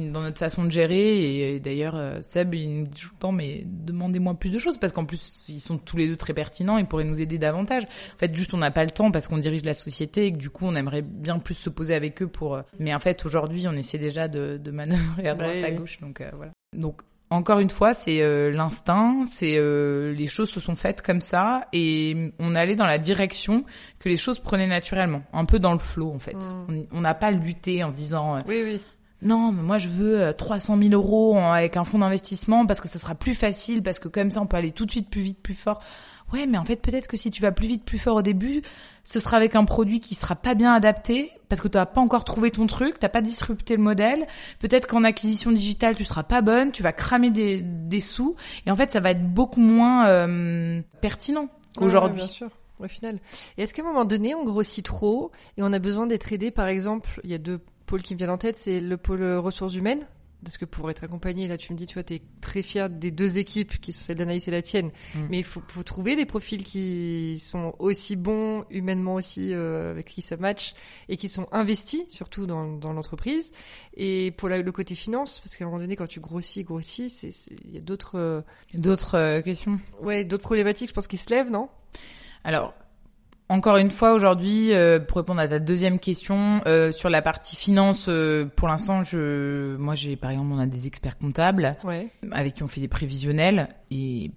dans 0.00 0.22
notre 0.22 0.38
façon 0.38 0.64
de 0.64 0.70
gérer. 0.70 1.54
Et 1.54 1.60
d'ailleurs, 1.60 1.94
euh, 1.96 2.20
Seb, 2.22 2.54
il 2.54 2.80
nous 2.80 2.86
dit 2.86 3.00
tout 3.00 3.10
le 3.12 3.18
temps, 3.18 3.32
mais 3.32 3.62
demandez-moi 3.64 4.34
plus 4.34 4.50
de 4.50 4.58
choses, 4.58 4.78
parce 4.78 4.92
qu'en 4.92 5.04
plus, 5.04 5.44
ils 5.48 5.60
sont 5.60 5.78
tous 5.78 5.96
les 5.96 6.08
deux 6.08 6.16
très 6.16 6.34
pertinents, 6.34 6.78
ils 6.78 6.86
pourraient 6.86 7.04
nous 7.04 7.20
aider 7.20 7.38
davantage. 7.38 7.84
En 7.84 8.18
fait, 8.18 8.34
juste, 8.34 8.54
on 8.54 8.58
n'a 8.58 8.70
pas 8.70 8.84
le 8.84 8.90
temps 8.90 9.10
parce 9.10 9.26
qu'on 9.26 9.38
dirige 9.38 9.64
la 9.64 9.74
société 9.74 10.26
et 10.26 10.32
que 10.32 10.38
du 10.38 10.50
coup, 10.50 10.66
on 10.66 10.74
aimerait 10.74 11.02
bien 11.02 11.38
plus 11.38 11.54
se 11.54 11.70
poser 11.70 11.94
avec 11.94 12.22
eux 12.22 12.28
pour... 12.28 12.54
Euh, 12.54 12.62
mais 12.78 12.94
en 12.94 13.00
fait, 13.00 13.24
aujourd'hui, 13.24 13.66
on 13.68 13.72
essaie 13.72 13.98
déjà 13.98 14.28
de, 14.28 14.58
de 14.62 14.70
manœuvrer 14.70 15.28
à 15.28 15.34
droite, 15.34 15.64
à 15.64 15.70
gauche, 15.70 15.98
donc 16.00 16.20
euh, 16.20 16.30
voilà. 16.34 16.52
Donc, 16.76 17.02
encore 17.34 17.58
une 17.58 17.70
fois, 17.70 17.92
c'est 17.92 18.50
l'instinct, 18.50 19.24
c'est 19.30 19.58
les 19.58 20.26
choses 20.26 20.50
se 20.50 20.60
sont 20.60 20.76
faites 20.76 21.02
comme 21.02 21.20
ça 21.20 21.66
et 21.72 22.32
on 22.38 22.54
allait 22.54 22.76
dans 22.76 22.86
la 22.86 22.98
direction 22.98 23.64
que 23.98 24.08
les 24.08 24.16
choses 24.16 24.38
prenaient 24.38 24.66
naturellement, 24.66 25.22
un 25.32 25.44
peu 25.44 25.58
dans 25.58 25.72
le 25.72 25.78
flot 25.78 26.12
en 26.14 26.18
fait. 26.18 26.36
Mm. 26.36 26.86
On 26.92 27.00
n'a 27.00 27.14
pas 27.14 27.30
lutté 27.30 27.82
en 27.84 27.90
se 27.90 27.96
disant 27.96 28.42
oui 28.46 28.62
oui 28.64 28.80
non, 29.22 29.52
mais 29.52 29.62
moi 29.62 29.78
je 29.78 29.88
veux 29.88 30.34
300 30.34 30.78
000 30.78 30.92
euros 30.92 31.38
avec 31.38 31.78
un 31.78 31.84
fonds 31.84 31.98
d'investissement 31.98 32.66
parce 32.66 32.80
que 32.82 32.88
ça 32.88 32.98
sera 32.98 33.14
plus 33.14 33.34
facile, 33.34 33.82
parce 33.82 33.98
que 33.98 34.08
comme 34.08 34.28
ça 34.28 34.40
on 34.40 34.46
peut 34.46 34.58
aller 34.58 34.72
tout 34.72 34.84
de 34.84 34.90
suite 34.90 35.08
plus 35.08 35.22
vite, 35.22 35.40
plus 35.42 35.54
fort. 35.54 35.80
Ouais, 36.34 36.46
mais 36.46 36.58
en 36.58 36.64
fait 36.64 36.74
peut-être 36.74 37.06
que 37.06 37.16
si 37.16 37.30
tu 37.30 37.40
vas 37.42 37.52
plus 37.52 37.68
vite, 37.68 37.84
plus 37.84 37.98
fort 37.98 38.16
au 38.16 38.22
début, 38.22 38.62
ce 39.04 39.20
sera 39.20 39.36
avec 39.36 39.54
un 39.54 39.64
produit 39.64 40.00
qui 40.00 40.16
sera 40.16 40.34
pas 40.34 40.56
bien 40.56 40.72
adapté 40.72 41.30
parce 41.48 41.60
que 41.60 41.68
tu 41.68 41.78
n'as 41.78 41.86
pas 41.86 42.00
encore 42.00 42.24
trouvé 42.24 42.50
ton 42.50 42.66
truc, 42.66 42.98
t'as 42.98 43.08
pas 43.08 43.22
disrupté 43.22 43.76
le 43.76 43.82
modèle. 43.84 44.26
Peut-être 44.58 44.88
qu'en 44.88 45.04
acquisition 45.04 45.52
digitale 45.52 45.94
tu 45.94 46.04
seras 46.04 46.24
pas 46.24 46.40
bonne, 46.40 46.72
tu 46.72 46.82
vas 46.82 46.92
cramer 46.92 47.30
des, 47.30 47.62
des 47.62 48.00
sous 48.00 48.34
et 48.66 48.72
en 48.72 48.74
fait 48.74 48.90
ça 48.90 48.98
va 48.98 49.12
être 49.12 49.24
beaucoup 49.24 49.60
moins 49.60 50.08
euh, 50.08 50.82
pertinent 51.00 51.48
qu'aujourd'hui. 51.76 52.16
bien 52.16 52.28
sûr 52.28 52.50
au 52.80 52.88
final. 52.88 53.20
Et 53.56 53.62
est-ce 53.62 53.72
qu'à 53.72 53.82
un 53.82 53.86
moment 53.86 54.04
donné, 54.04 54.34
on 54.34 54.42
grossit 54.42 54.84
trop 54.84 55.30
et 55.56 55.62
on 55.62 55.72
a 55.72 55.78
besoin 55.78 56.08
d'être 56.08 56.32
aidé? 56.32 56.50
Par 56.50 56.66
exemple, 56.66 57.20
il 57.22 57.30
y 57.30 57.34
a 57.34 57.38
deux 57.38 57.60
pôles 57.86 58.02
qui 58.02 58.14
me 58.14 58.18
viennent 58.18 58.30
en 58.30 58.38
tête, 58.38 58.58
c'est 58.58 58.80
le 58.80 58.96
pôle 58.96 59.22
ressources 59.36 59.76
humaines. 59.76 60.04
Parce 60.44 60.58
que 60.58 60.64
pour 60.64 60.90
être 60.90 61.02
accompagné, 61.02 61.48
là, 61.48 61.56
tu 61.56 61.72
me 61.72 61.78
dis, 61.78 61.86
tu 61.86 61.94
vois, 61.94 62.04
t'es 62.04 62.22
très 62.40 62.62
fier 62.62 62.90
des 62.90 63.10
deux 63.10 63.38
équipes 63.38 63.80
qui 63.80 63.92
sont 63.92 64.04
celle 64.04 64.16
d'Anaïs 64.16 64.46
et 64.46 64.50
la 64.50 64.62
tienne. 64.62 64.90
Mm. 65.14 65.26
Mais 65.30 65.38
il 65.38 65.44
faut, 65.44 65.62
faut, 65.66 65.82
trouver 65.82 66.14
des 66.14 66.26
profils 66.26 66.62
qui 66.62 67.38
sont 67.40 67.74
aussi 67.78 68.16
bons, 68.16 68.64
humainement 68.70 69.14
aussi, 69.14 69.52
euh, 69.52 69.90
avec 69.90 70.06
qui 70.06 70.22
ça 70.22 70.36
match, 70.36 70.74
et 71.08 71.16
qui 71.16 71.28
sont 71.28 71.48
investis, 71.50 72.04
surtout 72.10 72.46
dans, 72.46 72.76
dans 72.76 72.92
l'entreprise. 72.92 73.52
Et 73.96 74.32
pour 74.36 74.48
le 74.48 74.72
côté 74.72 74.94
finance, 74.94 75.40
parce 75.40 75.56
qu'à 75.56 75.64
un 75.64 75.68
moment 75.68 75.80
donné, 75.80 75.96
quand 75.96 76.06
tu 76.06 76.20
grossis, 76.20 76.64
grossis, 76.64 77.06
il 77.64 77.72
y 77.72 77.78
a 77.78 77.80
d'autres... 77.80 78.18
Euh, 78.18 78.42
d'autres 78.74 79.16
euh, 79.16 79.42
questions? 79.42 79.80
Ouais, 80.00 80.24
d'autres 80.24 80.44
problématiques, 80.44 80.90
je 80.90 80.94
pense, 80.94 81.06
qui 81.06 81.16
se 81.16 81.30
lèvent, 81.30 81.50
non? 81.50 81.68
Alors, 82.44 82.74
encore 83.48 83.76
une 83.76 83.90
fois, 83.90 84.14
aujourd'hui, 84.14 84.72
euh, 84.72 84.98
pour 84.98 85.18
répondre 85.18 85.40
à 85.40 85.48
ta 85.48 85.58
deuxième 85.58 85.98
question, 85.98 86.62
euh, 86.66 86.92
sur 86.92 87.10
la 87.10 87.20
partie 87.20 87.56
finance, 87.56 88.06
euh, 88.08 88.46
pour 88.56 88.68
l'instant, 88.68 89.02
je, 89.02 89.76
moi, 89.76 89.94
j'ai 89.94 90.16
par 90.16 90.30
exemple, 90.30 90.52
on 90.52 90.58
a 90.58 90.66
des 90.66 90.86
experts 90.86 91.18
comptables 91.18 91.76
avec 92.32 92.54
qui 92.54 92.62
on 92.62 92.68
fait 92.68 92.80
des 92.80 92.88
prévisionnels 92.88 93.68
et 93.90 94.30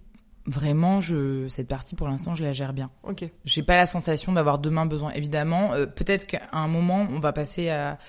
vraiment, 0.47 1.01
je, 1.01 1.47
cette 1.47 1.67
partie, 1.67 1.95
pour 1.95 2.07
l'instant, 2.07 2.33
je 2.33 2.43
la 2.43 2.53
gère 2.53 2.73
bien. 2.73 2.89
Ok. 3.03 3.29
J'ai 3.45 3.63
pas 3.63 3.75
la 3.75 3.85
sensation 3.85 4.33
d'avoir 4.33 4.57
demain 4.57 4.85
besoin. 4.85 5.11
Évidemment, 5.11 5.71
peut-être 5.95 6.25
qu'à 6.25 6.41
un 6.51 6.67
moment, 6.67 7.07
on 7.11 7.19
va 7.19 7.33
passer 7.33 7.69
à 7.69 7.99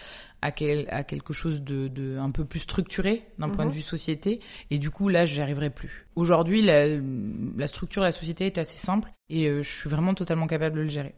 à, 0.42 0.48
à 0.48 1.02
quelque 1.04 1.32
chose 1.32 1.62
de, 1.62 1.88
de, 1.88 2.18
un 2.18 2.30
peu 2.30 2.44
plus 2.44 2.60
structuré 2.60 3.24
d'un 3.38 3.48
point 3.48 3.64
de 3.64 3.70
mhm. 3.70 3.76
vue 3.76 3.82
société. 3.82 4.40
Et 4.70 4.78
du 4.78 4.90
coup, 4.90 5.08
là, 5.08 5.26
j'y 5.26 5.40
arriverai 5.40 5.70
plus. 5.70 6.06
Aujourd'hui, 6.16 6.62
la, 6.62 6.86
la, 7.56 7.68
structure 7.68 8.02
de 8.02 8.06
la 8.06 8.12
société 8.12 8.46
est 8.46 8.58
assez 8.58 8.76
simple 8.76 9.10
et 9.28 9.46
euh, 9.46 9.62
je 9.62 9.68
suis 9.68 9.90
vraiment 9.90 10.14
totalement 10.14 10.46
capable 10.46 10.76
de 10.76 10.82
le 10.82 10.88
gérer. 10.88 11.14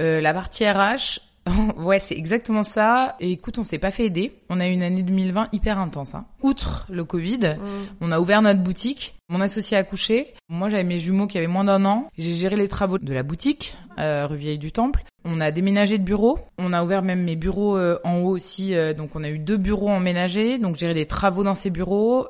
Euh, 0.00 0.20
la 0.20 0.32
partie 0.32 0.68
RH, 0.68 1.20
ouais, 1.76 2.00
c'est 2.00 2.16
exactement 2.16 2.62
ça. 2.62 3.16
Et 3.20 3.32
écoute, 3.32 3.58
on 3.58 3.64
s'est 3.64 3.78
pas 3.78 3.90
fait 3.90 4.06
aider. 4.06 4.32
On 4.48 4.60
a 4.60 4.68
eu 4.68 4.72
une 4.72 4.82
année 4.82 5.02
2020 5.02 5.48
hyper 5.52 5.78
intense. 5.78 6.14
Hein. 6.14 6.26
Outre 6.42 6.86
le 6.90 7.04
Covid, 7.04 7.56
mm. 7.58 7.96
on 8.00 8.12
a 8.12 8.20
ouvert 8.20 8.42
notre 8.42 8.62
boutique. 8.62 9.14
Mon 9.28 9.40
associé 9.40 9.76
a 9.76 9.84
couché. 9.84 10.34
Moi, 10.48 10.68
j'avais 10.68 10.84
mes 10.84 10.98
jumeaux 10.98 11.26
qui 11.26 11.38
avaient 11.38 11.46
moins 11.46 11.64
d'un 11.64 11.84
an. 11.84 12.08
J'ai 12.18 12.34
géré 12.34 12.56
les 12.56 12.68
travaux 12.68 12.98
de 12.98 13.12
la 13.12 13.22
boutique, 13.22 13.76
euh, 13.98 14.26
rue 14.26 14.36
Vieille 14.36 14.58
du 14.58 14.72
Temple. 14.72 15.04
On 15.24 15.40
a 15.40 15.50
déménagé 15.50 15.98
de 15.98 16.04
bureau. 16.04 16.38
On 16.58 16.72
a 16.72 16.82
ouvert 16.82 17.02
même 17.02 17.22
mes 17.22 17.36
bureaux 17.36 17.76
euh, 17.76 17.98
en 18.04 18.18
haut 18.18 18.30
aussi. 18.30 18.74
Euh, 18.74 18.92
donc, 18.92 19.14
on 19.14 19.24
a 19.24 19.30
eu 19.30 19.38
deux 19.38 19.56
bureaux 19.56 19.88
emménagés. 19.88 20.58
Donc, 20.58 20.76
géré 20.76 20.94
les 20.94 21.06
travaux 21.06 21.44
dans 21.44 21.54
ces 21.54 21.70
bureaux. 21.70 22.26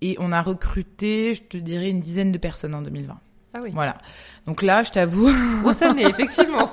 Et 0.00 0.16
on 0.20 0.30
a 0.32 0.42
recruté, 0.42 1.34
je 1.34 1.42
te 1.42 1.56
dirais, 1.56 1.90
une 1.90 2.00
dizaine 2.00 2.32
de 2.32 2.38
personnes 2.38 2.74
en 2.74 2.82
2020. 2.82 3.18
Ah 3.54 3.60
oui. 3.62 3.70
Voilà. 3.72 3.96
Donc 4.46 4.62
là, 4.62 4.82
je 4.82 4.90
t'avoue. 4.90 5.30
Grosse 5.62 5.82
année, 5.82 6.04
effectivement. 6.06 6.70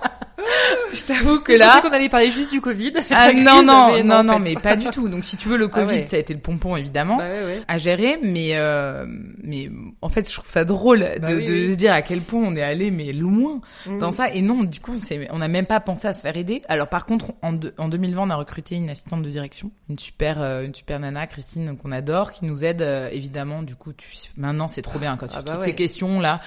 Je 0.93 1.04
t'avoue 1.04 1.39
que 1.39 1.54
là. 1.54 1.82
qu'on 1.82 1.89
allait 1.89 2.10
parler 2.10 2.30
juste 2.30 2.52
du 2.52 2.62
Covid. 2.62 2.93
Ah 3.10 3.32
non 3.34 3.63
non 3.63 4.04
non 4.04 4.24
non, 4.24 4.39
mais 4.39 4.56
pas 4.56 4.76
du 4.76 4.89
tout. 4.89 5.08
Donc 5.08 5.24
si 5.24 5.38
tu 5.38 5.48
veux 5.48 5.58
le 5.58 5.65
ah 5.65 5.80
Covid, 5.80 6.06
ça 6.06 6.17
a 6.17 6.19
été 6.19 6.34
le 6.34 6.39
pompon 6.39 6.76
évidemment 6.76 7.17
bah 7.17 7.30
à 7.67 7.78
gérer, 7.78 8.19
mais 8.21 8.52
euh, 8.54 9.06
mais 9.43 9.69
en 10.02 10.10
fait 10.10 10.30
je 10.30 10.36
trouve 10.36 10.48
ça 10.48 10.65
drôle 10.65 11.06
bah 11.21 11.30
de, 11.32 11.39
de 11.39 11.71
se 11.71 11.76
dire 11.76 11.93
à 11.93 12.02
quel 12.02 12.21
point 12.21 12.41
on 12.41 12.56
est 12.56 12.62
allé 12.63 12.91
mais 12.91 13.13
loin 13.13 13.62
mm. 13.86 14.00
dans 14.00 14.12
ça. 14.12 14.30
Et 14.30 14.41
non, 14.41 14.63
du 14.63 14.80
coup 14.80 14.95
on 15.32 15.38
n'a 15.38 15.48
même 15.48 15.65
pas 15.65 15.80
pensé 15.80 16.08
à 16.08 16.13
se 16.13 16.21
faire 16.21 16.36
aider. 16.36 16.62
Alors 16.67 16.88
par 16.88 17.06
contre 17.06 17.34
en, 17.41 17.58
en 17.78 17.88
2020 17.88 18.24
on 18.24 18.30
a 18.30 18.36
recruté 18.36 18.76
une 18.76 18.89
assistante 18.89 19.21
de 19.21 19.30
direction, 19.30 19.71
une 19.89 20.00
super 20.00 20.41
euh, 20.41 20.63
une 20.63 20.74
super 20.74 21.00
nana 21.00 21.28
Christine 21.28 21.78
qu'on 21.78 21.91
adore, 21.91 22.32
qui 22.32 22.45
nous 22.45 22.63
aide 22.63 22.82
euh, 22.82 23.10
évidemment. 23.12 23.63
Du 23.63 23.76
coup 23.76 23.93
tu 23.93 24.08
maintenant 24.38 24.67
c'est 24.67 24.82
trop 24.82 25.00
bien 25.00 25.17
quand 25.17 25.28
tu 25.28 25.36
ah 25.38 25.41
bah 25.41 25.54
toutes 25.54 25.63
ces 25.63 25.76
questions 25.76 26.19
là. 26.19 26.41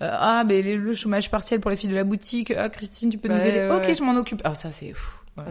ah 0.00 0.44
mais 0.46 0.62
le 0.62 0.94
chômage 0.94 1.30
partiel 1.30 1.60
pour 1.60 1.70
les 1.70 1.76
filles 1.76 1.90
de 1.90 1.94
la 1.94 2.04
boutique. 2.04 2.52
Ah 2.56 2.68
Christine 2.68 3.10
tu 3.10 3.18
peux 3.18 3.29
Ok 3.30 3.94
je 3.94 4.02
m'en 4.02 4.16
occupe. 4.16 4.40
Ah 4.44 4.54
ça 4.54 4.70
c'est 4.72 4.94
ah, 5.36 5.44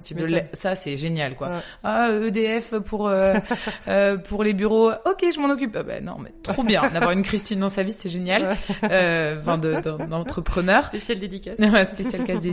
ça 0.53 0.75
c'est 0.75 0.97
génial 0.97 1.35
quoi. 1.35 1.51
Ah 1.83 2.09
EDF 2.11 2.75
pour 2.79 3.07
euh, 3.07 3.35
euh, 3.87 4.17
pour 4.17 4.43
les 4.43 4.53
bureaux. 4.53 4.91
Ok, 5.05 5.25
je 5.33 5.39
m'en 5.39 5.49
occupe. 5.49 5.75
Ah, 5.77 5.83
ben 5.83 6.03
non, 6.03 6.17
mais 6.19 6.31
trop 6.43 6.63
bien 6.63 6.87
d'avoir 6.89 7.11
une 7.11 7.23
Christine 7.23 7.59
dans 7.59 7.69
sa 7.69 7.83
vie, 7.83 7.95
c'est 7.97 8.09
génial. 8.09 8.55
Euh, 8.83 9.37
enfin 9.39 9.57
d'entrepreneur. 9.57 10.85
spécial 10.85 11.19
dédicace. 11.19 11.57
spécial 11.87 12.23
casse. 12.23 12.43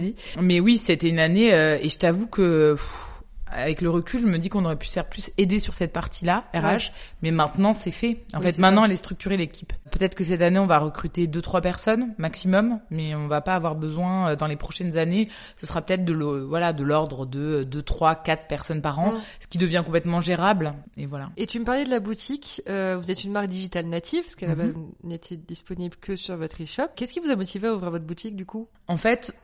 Mais 0.41 0.61
oui, 0.61 0.79
c'était 0.79 1.09
une 1.09 1.19
année 1.19 1.53
euh, 1.53 1.79
et 1.81 1.89
je 1.89 1.99
t'avoue 1.99 2.27
que 2.27 2.77
avec 3.51 3.81
le 3.81 3.91
recul, 3.91 4.21
je 4.21 4.27
me 4.27 4.39
dis 4.39 4.49
qu'on 4.49 4.65
aurait 4.65 4.77
pu 4.77 4.89
faire 4.89 5.09
plus 5.09 5.31
aider 5.39 5.59
sur 5.59 5.75
cette 5.75 5.93
partie-là, 5.93 6.45
RH, 6.55 6.93
mais 7.23 7.31
maintenant 7.31 7.75
c'est 7.75 7.91
fait. 7.91 8.25
En 8.35 8.41
fait, 8.41 8.59
maintenant 8.59 8.85
elle 8.85 8.93
est 8.93 8.97
structurée 8.97 9.37
l'équipe. 9.37 9.73
Peut-être 9.91 10.15
que 10.15 10.25
cette 10.25 10.43
année 10.43 10.59
on 10.59 10.67
va 10.67 10.79
recruter 10.79 11.27
deux 11.27 11.43
trois 11.43 11.61
personnes 11.61 12.15
maximum, 12.19 12.81
mais 12.91 13.15
on 13.15 13.29
va 13.29 13.41
pas 13.41 13.55
avoir 13.55 13.75
besoin 13.75 14.31
euh, 14.31 14.37
dans 14.37 14.47
les 14.47 14.57
prochaines 14.57 14.97
années. 14.97 15.29
Ce 15.57 15.67
sera 15.67 15.83
peut-être 15.83 16.05
de 16.05 16.15
voilà 16.15 16.73
de 16.73 16.85
l'ordre 16.85 17.27
de 17.27 17.65
deux, 17.65 17.83
trois, 17.83 18.15
quatre 18.15 18.47
personnes 18.47 18.83
par 18.83 18.99
an, 18.99 19.15
ce 19.41 19.47
qui 19.47 19.59
devient 19.59 19.83
complètement 19.85 20.21
gérable. 20.21 20.75
Et 20.97 21.07
voilà. 21.07 21.27
Et 21.37 21.47
tu 21.47 21.59
me 21.61 21.65
parlais 21.65 21.85
de 21.85 21.91
la 21.91 22.01
boutique. 22.01 22.63
Euh, 22.69 22.97
vous 22.97 23.11
êtes 23.11 23.25
une 23.25 23.33
marque 23.33 23.49
digitale 23.49 23.87
native, 23.87 24.23
parce 24.25 24.35
qu'elle 24.35 24.51
mm 24.51 24.75
n'était 25.05 25.37
disponible 25.37 25.97
que 25.97 26.17
sur 26.17 26.37
votre 26.37 26.63
e-shop. 26.63 26.89
Qu'est-ce 26.97 27.13
qui 27.13 27.21
vous 27.21 27.31
a 27.31 27.37
motivé 27.37 27.69
à 27.69 27.75
ouvrir 27.75 27.91
votre 27.91 28.05
boutique 28.05 28.35
du 28.37 28.45
coup? 28.45 28.69
En 28.89 28.97
fait, 28.97 29.35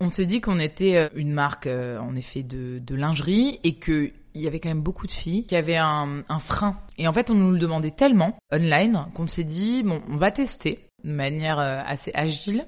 on 0.00 0.08
s'est 0.08 0.26
dit 0.26 0.40
qu'on 0.40 0.58
était 0.58 0.96
euh, 0.96 1.08
une 1.14 1.32
marque, 1.32 1.66
euh, 1.66 1.98
en 1.98 2.16
effet, 2.16 2.42
de, 2.42 2.78
de 2.78 2.94
lingerie 2.94 3.60
et 3.62 3.74
que 3.74 4.10
il 4.34 4.40
y 4.40 4.46
avait 4.46 4.60
quand 4.60 4.68
même 4.68 4.82
beaucoup 4.82 5.08
de 5.08 5.12
filles 5.12 5.44
qui 5.44 5.56
avaient 5.56 5.76
un, 5.76 6.22
un 6.28 6.38
frein. 6.38 6.78
Et 6.98 7.08
en 7.08 7.12
fait, 7.12 7.30
on 7.30 7.34
nous 7.34 7.50
le 7.50 7.58
demandait 7.58 7.90
tellement 7.90 8.38
online 8.52 9.06
qu'on 9.14 9.26
s'est 9.26 9.44
dit, 9.44 9.82
bon, 9.82 10.00
on 10.08 10.16
va 10.16 10.30
tester 10.30 10.86
de 11.02 11.10
manière 11.10 11.58
euh, 11.58 11.82
assez 11.84 12.12
agile. 12.14 12.64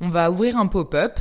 On 0.00 0.08
va 0.08 0.30
ouvrir 0.30 0.56
un 0.56 0.68
pop-up 0.68 1.18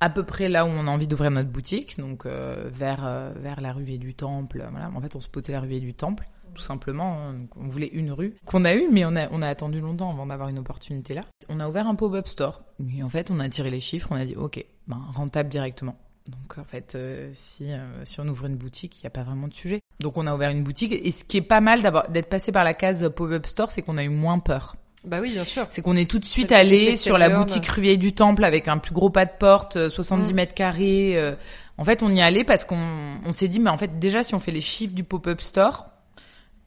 à 0.00 0.08
peu 0.08 0.24
près 0.24 0.48
là 0.48 0.64
où 0.64 0.68
on 0.68 0.86
a 0.86 0.90
envie 0.90 1.06
d'ouvrir 1.06 1.30
notre 1.30 1.50
boutique, 1.50 1.96
donc 1.96 2.26
vers 2.26 3.32
vers 3.36 3.60
la 3.60 3.72
rue 3.72 3.84
du 3.98 4.14
Temple. 4.14 4.66
Voilà, 4.68 4.90
en 4.92 5.00
fait, 5.00 5.14
on 5.14 5.20
se 5.20 5.28
potait 5.28 5.52
la 5.52 5.60
rue 5.60 5.78
du 5.78 5.94
Temple 5.94 6.26
tout 6.54 6.62
simplement. 6.62 7.18
Hein. 7.18 7.46
on 7.56 7.68
voulait 7.68 7.88
une 7.88 8.12
rue 8.12 8.34
qu'on 8.44 8.64
a 8.64 8.74
eu, 8.74 8.88
mais 8.90 9.04
on 9.04 9.16
a, 9.16 9.28
on 9.30 9.42
a 9.42 9.48
attendu 9.48 9.80
longtemps 9.80 10.10
avant 10.10 10.26
d'avoir 10.26 10.48
une 10.48 10.58
opportunité 10.58 11.14
là. 11.14 11.22
On 11.48 11.60
a 11.60 11.68
ouvert 11.68 11.86
un 11.86 11.94
pop-up 11.94 12.28
store. 12.28 12.62
Et 12.96 13.02
en 13.02 13.08
fait, 13.08 13.30
on 13.30 13.40
a 13.40 13.48
tiré 13.48 13.70
les 13.70 13.80
chiffres, 13.80 14.08
on 14.10 14.16
a 14.16 14.24
dit, 14.24 14.36
ok, 14.36 14.64
ben, 14.86 15.00
rentable 15.12 15.48
directement. 15.48 15.96
Donc 16.28 16.58
en 16.58 16.64
fait, 16.64 16.94
euh, 16.94 17.30
si, 17.32 17.72
euh, 17.72 18.04
si 18.04 18.20
on 18.20 18.28
ouvre 18.28 18.46
une 18.46 18.56
boutique, 18.56 18.98
il 18.98 19.00
n'y 19.04 19.06
a 19.08 19.10
pas 19.10 19.22
vraiment 19.22 19.48
de 19.48 19.54
sujet. 19.54 19.80
Donc 20.00 20.16
on 20.16 20.26
a 20.26 20.34
ouvert 20.34 20.50
une 20.50 20.62
boutique. 20.62 20.92
Et 20.92 21.10
ce 21.10 21.24
qui 21.24 21.38
est 21.38 21.42
pas 21.42 21.60
mal 21.60 21.82
d'être 22.10 22.28
passé 22.28 22.52
par 22.52 22.64
la 22.64 22.74
case 22.74 23.10
pop-up 23.14 23.46
store, 23.46 23.70
c'est 23.70 23.82
qu'on 23.82 23.98
a 23.98 24.04
eu 24.04 24.08
moins 24.08 24.38
peur. 24.38 24.76
Bah 25.04 25.18
oui, 25.20 25.32
bien 25.32 25.44
sûr. 25.44 25.66
C'est 25.70 25.82
qu'on 25.82 25.96
est 25.96 26.08
tout 26.08 26.20
de 26.20 26.24
suite 26.24 26.52
allé 26.52 26.94
sur 26.94 27.18
la 27.18 27.28
boutique 27.28 27.66
Ruvier 27.66 27.96
du 27.96 28.12
Temple 28.14 28.44
avec 28.44 28.68
un 28.68 28.78
plus 28.78 28.94
gros 28.94 29.10
pas 29.10 29.24
de 29.24 29.32
porte, 29.36 29.88
70 29.88 30.26
euh, 30.28 30.30
mm. 30.30 30.34
mètres 30.34 30.54
carrés. 30.54 31.34
En 31.76 31.84
fait, 31.84 32.04
on 32.04 32.10
y 32.14 32.20
allait 32.20 32.44
parce 32.44 32.64
qu'on 32.64 33.18
on 33.24 33.32
s'est 33.32 33.48
dit, 33.48 33.58
mais 33.58 33.70
en 33.70 33.76
fait, 33.76 33.98
déjà, 33.98 34.22
si 34.22 34.36
on 34.36 34.38
fait 34.38 34.52
les 34.52 34.60
chiffres 34.60 34.94
du 34.94 35.02
pop-up 35.02 35.40
store, 35.40 35.88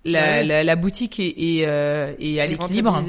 la, 0.05 0.43
la, 0.43 0.63
la, 0.63 0.75
boutique 0.75 1.19
est, 1.19 1.33
est, 1.37 1.65
euh, 1.67 2.13
est 2.19 2.39
à 2.39 2.45
l'équilibre. 2.47 3.01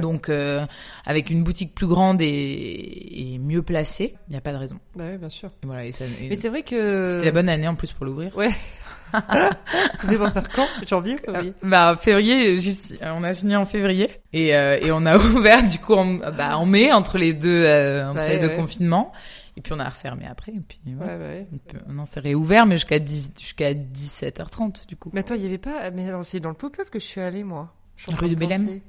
Donc 0.00 0.28
euh, 0.28 0.64
avec 1.04 1.30
une 1.30 1.42
boutique 1.42 1.74
plus 1.74 1.86
grande 1.86 2.22
et, 2.22 3.34
et 3.34 3.38
mieux 3.38 3.62
placée, 3.62 4.14
il 4.28 4.32
n'y 4.32 4.36
a 4.36 4.40
pas 4.40 4.52
de 4.52 4.58
raison. 4.58 4.78
Bah 4.94 5.04
oui, 5.10 5.18
bien 5.18 5.28
sûr. 5.28 5.50
voilà, 5.62 5.84
et 5.84 5.92
ça, 5.92 6.04
Mais 6.28 6.36
c'est 6.36 6.48
vrai 6.48 6.62
que 6.62 7.06
c'était 7.14 7.26
la 7.26 7.32
bonne 7.32 7.48
année 7.48 7.68
en 7.68 7.74
plus 7.74 7.92
pour 7.92 8.06
l'ouvrir. 8.06 8.36
Ouais. 8.36 8.50
Vous 10.02 10.08
allez 10.08 10.30
faire 10.30 10.48
quand? 10.54 10.66
Janvier 10.86 11.16
février 11.18 11.52
Bah 11.62 11.96
février, 12.00 12.58
on 13.02 13.22
a 13.22 13.32
signé 13.32 13.56
en 13.56 13.64
février 13.64 14.10
et, 14.32 14.54
euh, 14.54 14.78
et 14.82 14.90
on 14.90 15.06
a 15.06 15.16
ouvert 15.36 15.64
du 15.64 15.78
coup 15.78 15.94
en, 15.94 16.16
bah, 16.16 16.58
en 16.58 16.66
mai 16.66 16.92
entre 16.92 17.18
les 17.18 17.32
deux 17.32 17.64
euh, 17.64 18.10
entre 18.10 18.24
les 18.24 18.38
deux 18.38 18.50
confinements. 18.50 19.12
Et 19.56 19.62
puis 19.62 19.72
on 19.72 19.78
a 19.78 19.88
refermé 19.88 20.26
après. 20.26 20.52
Et 20.52 20.60
puis 20.60 20.78
voilà. 20.96 21.16
ouais, 21.16 21.48
ouais. 21.50 21.80
on 21.88 22.04
s'est 22.04 22.20
réouvert, 22.20 22.66
mais 22.66 22.76
jusqu'à 22.76 22.98
jusqu'à 23.04 23.72
17h30 23.72 24.86
du 24.86 24.96
coup. 24.96 25.10
Mais 25.12 25.20
attends, 25.20 25.34
il 25.34 25.42
y 25.42 25.46
avait 25.46 25.58
pas. 25.58 25.90
Mais 25.90 26.06
alors 26.06 26.24
c'est 26.24 26.40
dans 26.40 26.50
le 26.50 26.54
pop-up 26.54 26.90
que 26.90 26.98
je 26.98 27.04
suis 27.04 27.20
allée 27.20 27.44
moi. 27.44 27.74
Rue 28.08 28.30
de 28.30 28.34
Bélem. 28.34 28.80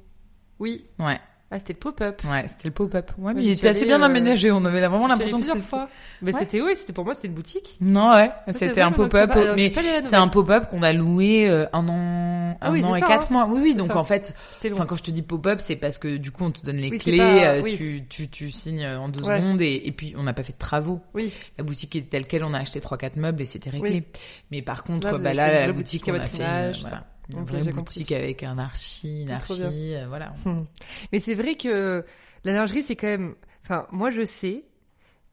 Oui. 0.58 0.84
Ouais. 0.98 1.18
Ah, 1.50 1.58
c'était 1.58 1.72
le 1.72 1.78
pop-up. 1.78 2.20
Ouais, 2.30 2.44
c'était 2.48 2.68
le 2.68 2.74
pop-up. 2.74 3.10
Ouais, 3.16 3.32
mais 3.32 3.42
il 3.42 3.50
était 3.52 3.68
assez 3.68 3.86
bien 3.86 4.02
euh, 4.02 4.04
aménagé. 4.04 4.50
On 4.50 4.62
avait 4.66 4.86
vraiment 4.86 5.06
l'impression 5.06 5.40
que 5.40 5.46
c'était. 5.46 5.58
fois. 5.60 5.88
Mais 6.20 6.32
c'était 6.32 6.60
oui, 6.60 6.72
c'était 6.76 6.92
pour 6.92 7.06
moi, 7.06 7.14
c'était 7.14 7.28
une 7.28 7.32
boutique. 7.34 7.78
Non, 7.80 8.12
ouais, 8.14 8.30
c'était 8.52 8.82
un 8.82 8.92
pop-up. 8.92 9.30
Mais 9.56 9.72
c'est 10.04 10.14
un 10.16 10.28
pop-up 10.28 10.68
qu'on 10.68 10.82
a 10.82 10.92
loué 10.92 11.48
euh, 11.48 11.64
un 11.72 11.88
an 11.88 12.58
Ah 12.60 12.68
un 12.68 12.72
oui, 12.72 12.84
an 12.84 12.94
et 12.94 13.00
ça, 13.00 13.06
quatre 13.06 13.28
hein. 13.32 13.46
mois. 13.46 13.46
Oui, 13.46 13.60
oui. 13.62 13.74
Donc 13.74 13.92
ça. 13.92 13.96
en 13.96 14.04
fait, 14.04 14.34
enfin 14.70 14.84
quand 14.84 14.96
je 14.96 15.02
te 15.04 15.10
dis 15.10 15.22
pop-up, 15.22 15.60
c'est 15.62 15.76
parce 15.76 15.96
que 15.96 16.18
du 16.18 16.30
coup 16.32 16.44
on 16.44 16.50
te 16.50 16.64
donne 16.66 16.76
les 16.76 16.90
Oui, 16.90 16.98
clés, 16.98 17.16
pas- 17.16 17.54
euh, 17.54 17.62
oui. 17.62 17.76
tu, 17.78 18.04
tu 18.10 18.28
tu 18.28 18.50
signes 18.52 18.84
en 18.86 19.08
deux 19.08 19.22
Ouais. 19.24 19.38
secondes 19.38 19.62
et, 19.62 19.82
et 19.86 19.92
puis 19.92 20.14
on 20.18 20.24
n'a 20.24 20.34
pas 20.34 20.42
fait 20.42 20.52
de 20.52 20.58
travaux. 20.58 21.00
Oui. 21.14 21.32
La 21.56 21.64
boutique 21.64 21.96
est 21.96 22.10
telle 22.10 22.26
quelle, 22.26 22.44
on 22.44 22.52
a 22.52 22.58
acheté 22.58 22.80
trois 22.82 22.98
quatre 22.98 23.16
meubles 23.16 23.40
et 23.40 23.46
c'était 23.46 23.70
réglé. 23.70 24.04
Mais 24.50 24.60
par 24.60 24.84
contre, 24.84 25.16
bah 25.18 25.32
là 25.32 25.66
la 25.66 25.72
boutique, 25.72 26.04
on 26.08 26.14
a 26.14 26.20
fait 26.20 26.36
voilà, 26.82 27.04
une 27.32 27.40
Ok, 27.40 27.48
vraie 27.50 27.62
j'ai 27.64 27.72
boutique 27.72 28.08
compris. 28.08 28.14
avec 28.14 28.42
un 28.42 28.58
archi, 28.58 29.22
une 29.22 29.30
archi, 29.30 29.62
euh, 29.94 30.06
voilà. 30.08 30.32
Mais 31.12 31.20
c'est 31.20 31.34
vrai 31.34 31.54
que 31.56 32.04
la 32.44 32.52
lingerie, 32.52 32.82
c'est 32.82 32.96
quand 32.96 33.08
même. 33.08 33.34
Enfin, 33.64 33.86
moi, 33.90 34.10
je 34.10 34.24
sais 34.24 34.64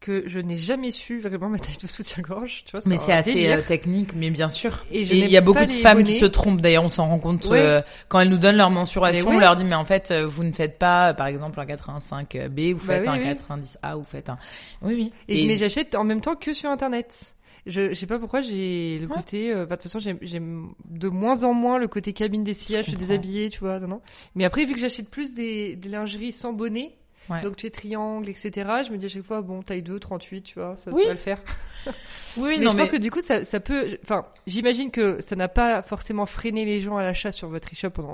que 0.02 0.24
je 0.28 0.40
n'ai 0.40 0.56
jamais 0.56 0.92
su 0.92 1.20
vraiment 1.20 1.50
ma 1.50 1.58
taille 1.58 1.78
de 1.82 1.88
soutien-gorge. 1.88 2.64
Tu 2.66 2.72
vois, 2.74 2.82
Mais 2.86 2.98
c'est 2.98 3.14
assez 3.14 3.34
délire. 3.34 3.58
euh, 3.58 3.62
technique, 3.62 4.14
mais 4.14 4.30
bien 4.30 4.50
sûr. 4.50 4.86
Et 4.92 5.02
il 5.02 5.30
y 5.32 5.38
a 5.38 5.42
beaucoup 5.42 5.66
de 5.66 5.72
femmes 5.72 6.04
qui 6.04 6.20
se 6.20 6.26
trompent. 6.26 6.62
D'ailleurs, 6.62 6.84
on 6.84 6.90
s'en 6.90 7.08
rend 7.08 7.18
compte 7.18 7.46
euh, 7.48 7.82
quand 8.08 8.20
elles 8.20 8.30
nous 8.30 8.38
donnent 8.38 8.58
leur 8.58 8.70
mensuration. 8.70 9.26
Mais 9.26 9.32
ouais. 9.32 9.38
On 9.38 9.40
leur 9.40 9.56
dit, 9.56 9.64
mais 9.64 9.74
en 9.76 9.86
fait, 9.86 10.12
vous 10.14 10.44
ne 10.44 10.52
faites 10.52 10.78
pas, 10.78 11.14
par 11.16 11.28
exemple, 11.28 11.60
un 11.60 11.66
85B, 11.66 12.74
vous 12.74 12.86
Bah 12.86 12.94
faites 12.96 13.02
oui, 13.04 13.08
un 13.08 13.18
oui. 13.20 13.62
90A, 13.62 13.96
vous 13.96 14.04
faites 14.04 14.30
un. 14.30 14.38
Oui, 14.82 14.94
oui. 14.96 15.14
Et, 15.28 15.48
mais 15.48 15.58
j'achète 15.58 15.96
en 15.96 16.04
même 16.04 16.22
temps 16.22 16.36
que 16.36 16.54
sur 16.54 16.70
internet. 16.70 17.35
Je, 17.66 17.90
je 17.90 17.94
sais 17.96 18.06
pas 18.06 18.20
pourquoi 18.20 18.42
j'ai 18.42 19.00
le 19.00 19.08
Ouais. 19.08 19.16
côté. 19.16 19.52
euh, 19.52 19.66
bah, 19.66 19.76
de 19.76 19.82
toute 19.82 19.92
façon, 19.92 20.00
j'aime- 20.22 20.74
de 20.88 21.08
moins 21.10 21.44
en 21.44 21.54
moins 21.54 21.80
le 21.80 21.88
côté 21.88 22.14
cabine 22.14 22.44
d'essayage, 22.44 22.86
Je 22.86 22.92
se 22.92 22.96
comprends. 22.96 23.08
déshabiller, 23.08 23.50
tu 23.50 23.60
vois. 23.60 23.80
Non, 23.80 23.88
non. 23.88 24.02
Mais 24.36 24.46
après, 24.46 24.66
vu 24.66 24.74
que 24.76 24.80
j'achète 24.80 25.10
plus 25.10 25.34
des, 25.34 25.76
des 25.76 25.90
lingeries 25.90 26.32
sans 26.32 26.54
bonnet, 26.54 26.96
Ouais. 27.28 27.42
donc 27.42 27.56
tu 27.56 27.66
es 27.66 27.72
triangle, 27.72 28.30
etc. 28.30 28.52
Je 28.86 28.92
me 28.92 28.98
dis 28.98 29.08
à 29.08 29.10
chaque 29.10 29.24
fois, 29.24 29.42
bon, 29.42 29.64
taille 29.64 29.82
2, 29.82 29.98
38, 30.00 30.44
tu 30.44 30.60
vois, 30.60 30.76
ça, 30.76 30.92
ça 30.92 30.96
Oui. 30.96 31.06
va 31.06 31.12
le 31.14 31.18
faire. 31.18 31.42
oui, 32.38 32.58
mais 32.60 32.66
non, 32.66 32.72
je 32.72 32.76
mais 32.76 32.82
pense 32.84 32.92
que 32.92 32.98
du 32.98 33.10
coup, 33.10 33.22
ça, 33.22 33.44
ça 33.44 33.60
peut. 33.60 33.98
Enfin, 34.04 34.26
j'imagine 34.46 34.92
que 34.92 35.20
ça 35.22 35.36
n'a 35.36 35.48
pas 35.48 35.82
forcément 35.82 36.28
freiné 36.28 36.66
les 36.66 36.80
gens 36.80 36.98
à 36.98 37.04
l'achat 37.04 37.32
sur 37.32 37.50
votre 37.50 37.70
e-shop 37.74 37.90
pendant 37.90 38.14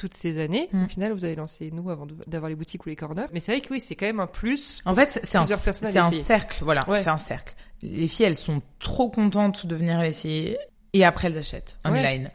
toutes 0.00 0.14
ces 0.14 0.38
années. 0.42 0.68
Mm. 0.72 0.84
Au 0.84 0.88
final, 0.88 1.12
vous 1.12 1.24
avez 1.26 1.34
lancé 1.36 1.70
nous 1.72 1.90
avant 1.90 2.06
d'avoir 2.26 2.48
les 2.48 2.54
boutiques 2.56 2.86
ou 2.86 2.88
les 2.88 2.96
corners. 2.96 3.26
Mais 3.34 3.40
c'est 3.40 3.52
vrai 3.52 3.60
que 3.60 3.72
oui, 3.72 3.80
c'est 3.80 3.94
quand 3.94 4.06
même 4.06 4.20
un 4.20 4.26
plus. 4.26 4.80
En 4.86 4.94
fait, 4.94 5.08
c'est- 5.22 5.36
un, 5.36 5.44
c'est 5.44 6.22
cercle, 6.22 6.64
voilà. 6.64 6.80
Ouais. 6.88 7.02
C'est 7.02 7.10
un 7.10 7.18
cercle. 7.18 7.54
Les 7.82 8.06
filles, 8.06 8.26
elles 8.26 8.36
sont 8.36 8.62
trop 8.78 9.10
contentes 9.10 9.66
de 9.66 9.76
venir 9.76 10.00
l'essayer 10.00 10.58
et 10.92 11.04
après 11.04 11.28
elles 11.28 11.38
achètent 11.38 11.78
Ouais. 11.84 11.90
online. 11.90 12.30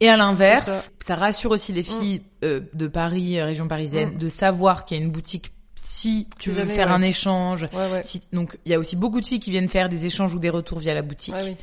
Et 0.00 0.08
à 0.08 0.16
l'inverse, 0.16 0.64
ça. 0.66 0.82
ça. 1.06 1.14
rassure 1.16 1.50
aussi 1.50 1.72
les 1.72 1.82
filles 1.82 2.22
euh, 2.44 2.60
de 2.72 2.86
Paris, 2.86 3.38
euh, 3.38 3.44
région 3.44 3.68
parisienne, 3.68 4.14
Mm. 4.14 4.18
de 4.18 4.28
savoir 4.28 4.84
qu'il 4.84 4.96
y 4.96 5.00
a 5.00 5.04
une 5.04 5.10
boutique 5.10 5.52
si 5.74 6.26
tu 6.38 6.50
veux 6.50 6.56
jamais, 6.56 6.74
faire 6.74 6.88
ouais. 6.88 6.92
un 6.94 7.02
échange. 7.02 7.62
Ouais, 7.72 7.90
ouais. 7.90 8.02
Si, 8.04 8.22
donc, 8.32 8.58
il 8.66 8.72
y 8.72 8.74
a 8.74 8.78
aussi 8.78 8.96
beaucoup 8.96 9.20
de 9.20 9.26
filles 9.26 9.40
qui 9.40 9.50
viennent 9.50 9.68
faire 9.68 9.88
des 9.88 10.04
échanges 10.06 10.34
ou 10.34 10.38
des 10.38 10.50
retours 10.50 10.78
via 10.78 10.92
la 10.94 11.00
boutique. 11.02 11.34
Ouais, 11.34 11.42
oui. 11.44 11.56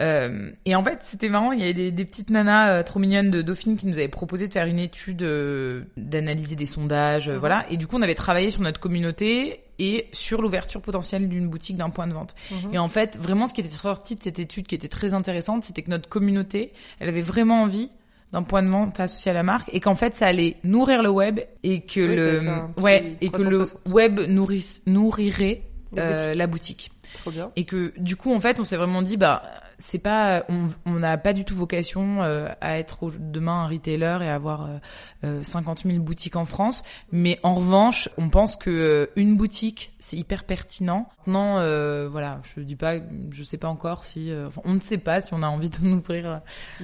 Euh, 0.00 0.50
et 0.64 0.74
en 0.76 0.84
fait, 0.84 1.00
c'était 1.02 1.28
marrant, 1.28 1.50
il 1.52 1.58
y 1.60 1.62
avait 1.64 1.74
des, 1.74 1.90
des 1.90 2.04
petites 2.04 2.30
nanas 2.30 2.70
euh, 2.72 2.82
trop 2.84 3.00
mignonnes 3.00 3.30
de 3.30 3.42
Dauphine 3.42 3.76
qui 3.76 3.86
nous 3.86 3.94
avaient 3.98 4.06
proposé 4.08 4.46
de 4.46 4.52
faire 4.52 4.66
une 4.66 4.78
étude, 4.78 5.22
euh, 5.22 5.82
d'analyser 5.96 6.54
des 6.56 6.66
sondages, 6.66 7.28
euh, 7.28 7.32
Mhm. 7.34 7.38
voilà. 7.38 7.66
Et 7.70 7.76
du 7.76 7.86
coup, 7.86 7.96
on 7.96 8.02
avait 8.02 8.14
travaillé 8.14 8.50
sur 8.52 8.62
notre 8.62 8.78
communauté 8.80 9.60
et 9.80 10.06
sur 10.12 10.40
l'ouverture 10.42 10.80
potentielle 10.82 11.28
d'une 11.28 11.48
boutique 11.48 11.76
d'un 11.76 11.90
point 11.90 12.06
de 12.06 12.12
vente. 12.12 12.34
Mhm. 12.50 12.74
Et 12.74 12.78
en 12.78 12.88
fait, 12.88 13.16
vraiment, 13.16 13.46
ce 13.48 13.54
qui 13.54 13.60
était 13.60 13.70
sorti 13.70 14.14
de 14.14 14.20
cette 14.22 14.38
étude 14.38 14.66
qui 14.66 14.74
était 14.76 14.88
très 14.88 15.14
intéressante, 15.14 15.64
c'était 15.64 15.82
que 15.82 15.90
notre 15.90 16.08
communauté, 16.08 16.72
elle 17.00 17.08
avait 17.08 17.20
vraiment 17.22 17.62
envie 17.62 17.90
d'un 18.32 18.42
point 18.42 18.62
de 18.62 18.68
vente 18.68 19.00
associé 19.00 19.30
à 19.30 19.34
la 19.34 19.42
marque 19.42 19.70
et 19.72 19.80
qu'en 19.80 19.94
fait 19.94 20.14
ça 20.14 20.26
allait 20.26 20.56
nourrir 20.62 21.02
le 21.02 21.08
web 21.08 21.40
et 21.62 21.80
que 21.80 22.00
Oui, 22.00 22.16
le 22.16 22.82
ouais 22.82 23.16
et 23.22 23.30
que 23.30 23.38
le 23.42 23.48
360. 23.48 23.88
web 23.94 24.20
nourrisse 24.28 24.82
nourrirait 24.86 25.62
La 25.94 26.02
euh, 26.02 26.12
boutique. 26.26 26.36
la 26.38 26.46
boutique 26.46 26.90
Trop 27.14 27.30
bien. 27.30 27.50
et 27.56 27.64
que 27.64 27.92
du 27.98 28.16
coup 28.16 28.34
en 28.34 28.40
fait 28.40 28.60
on 28.60 28.64
s'est 28.64 28.76
vraiment 28.76 29.02
dit 29.02 29.16
bah 29.16 29.42
c'est 29.80 29.98
pas 29.98 30.44
on 30.86 30.90
n'a 30.92 31.16
pas 31.18 31.32
du 31.32 31.44
tout 31.44 31.54
vocation 31.54 32.22
euh, 32.22 32.48
à 32.60 32.78
être 32.78 33.02
au- 33.04 33.10
demain 33.16 33.64
un 33.64 33.68
retailer 33.68 34.18
et 34.22 34.28
avoir 34.28 34.64
euh, 34.64 34.78
euh, 35.24 35.42
50 35.44 35.80
000 35.84 35.98
boutiques 36.00 36.36
en 36.36 36.44
France 36.44 36.84
mais 37.12 37.38
en 37.42 37.54
revanche 37.54 38.08
on 38.18 38.28
pense 38.28 38.56
que 38.56 38.70
euh, 38.70 39.06
une 39.16 39.36
boutique 39.36 39.92
c'est 40.00 40.16
hyper 40.16 40.44
pertinent 40.44 41.08
maintenant 41.18 41.58
euh, 41.58 42.08
voilà 42.10 42.40
je 42.54 42.60
dis 42.60 42.76
pas 42.76 42.94
je 43.30 43.42
sais 43.44 43.58
pas 43.58 43.68
encore 43.68 44.04
si 44.04 44.30
euh, 44.32 44.48
enfin, 44.48 44.62
on 44.64 44.74
ne 44.74 44.80
sait 44.80 44.98
pas 44.98 45.20
si 45.20 45.32
on 45.32 45.42
a 45.42 45.48
envie 45.48 45.70
de 45.70 45.78
ouvrir 45.88 46.26
euh, 46.30 46.36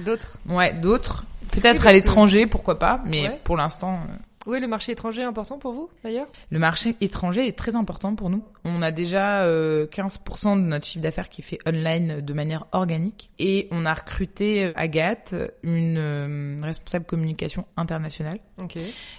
D'autres. 0.03 0.37
ouais 0.49 0.73
d'autres 0.73 1.25
peut-être 1.51 1.85
à 1.85 1.89
que- 1.89 1.95
l'étranger 1.95 2.47
pourquoi 2.47 2.79
pas 2.79 3.01
mais 3.05 3.27
Ouais. 3.29 3.41
pour 3.43 3.57
l'instant 3.57 3.95
euh, 4.09 4.13
Oui, 4.47 4.59
le 4.59 4.67
marché 4.67 4.91
étranger 4.91 5.21
est 5.21 5.25
important 5.25 5.57
pour 5.57 5.73
vous, 5.73 5.89
d'ailleurs? 6.03 6.27
Le 6.51 6.59
marché 6.59 6.95
étranger 7.01 7.47
est 7.47 7.57
très 7.57 7.75
important 7.75 8.15
pour 8.15 8.29
nous. 8.29 8.43
On 8.63 8.81
a 8.81 8.91
déjà 8.91 9.43
euh, 9.43 9.87
15% 9.87 10.55
de 10.57 10.61
notre 10.67 10.85
chiffre 10.85 11.01
d'affaires 11.03 11.29
qui 11.29 11.41
est 11.41 11.43
fait 11.43 11.59
online 11.67 12.21
de 12.21 12.33
manière 12.33 12.65
organique. 12.71 13.29
Et 13.39 13.67
on 13.71 13.85
a 13.85 13.93
recruté 13.93 14.65
euh, 14.65 14.71
Agathe, 14.75 15.33
une 15.63 15.97
euh, 15.97 16.57
responsable 16.61 17.05
communication 17.05 17.65
internationale, 17.77 18.39
Ok. 18.57 18.77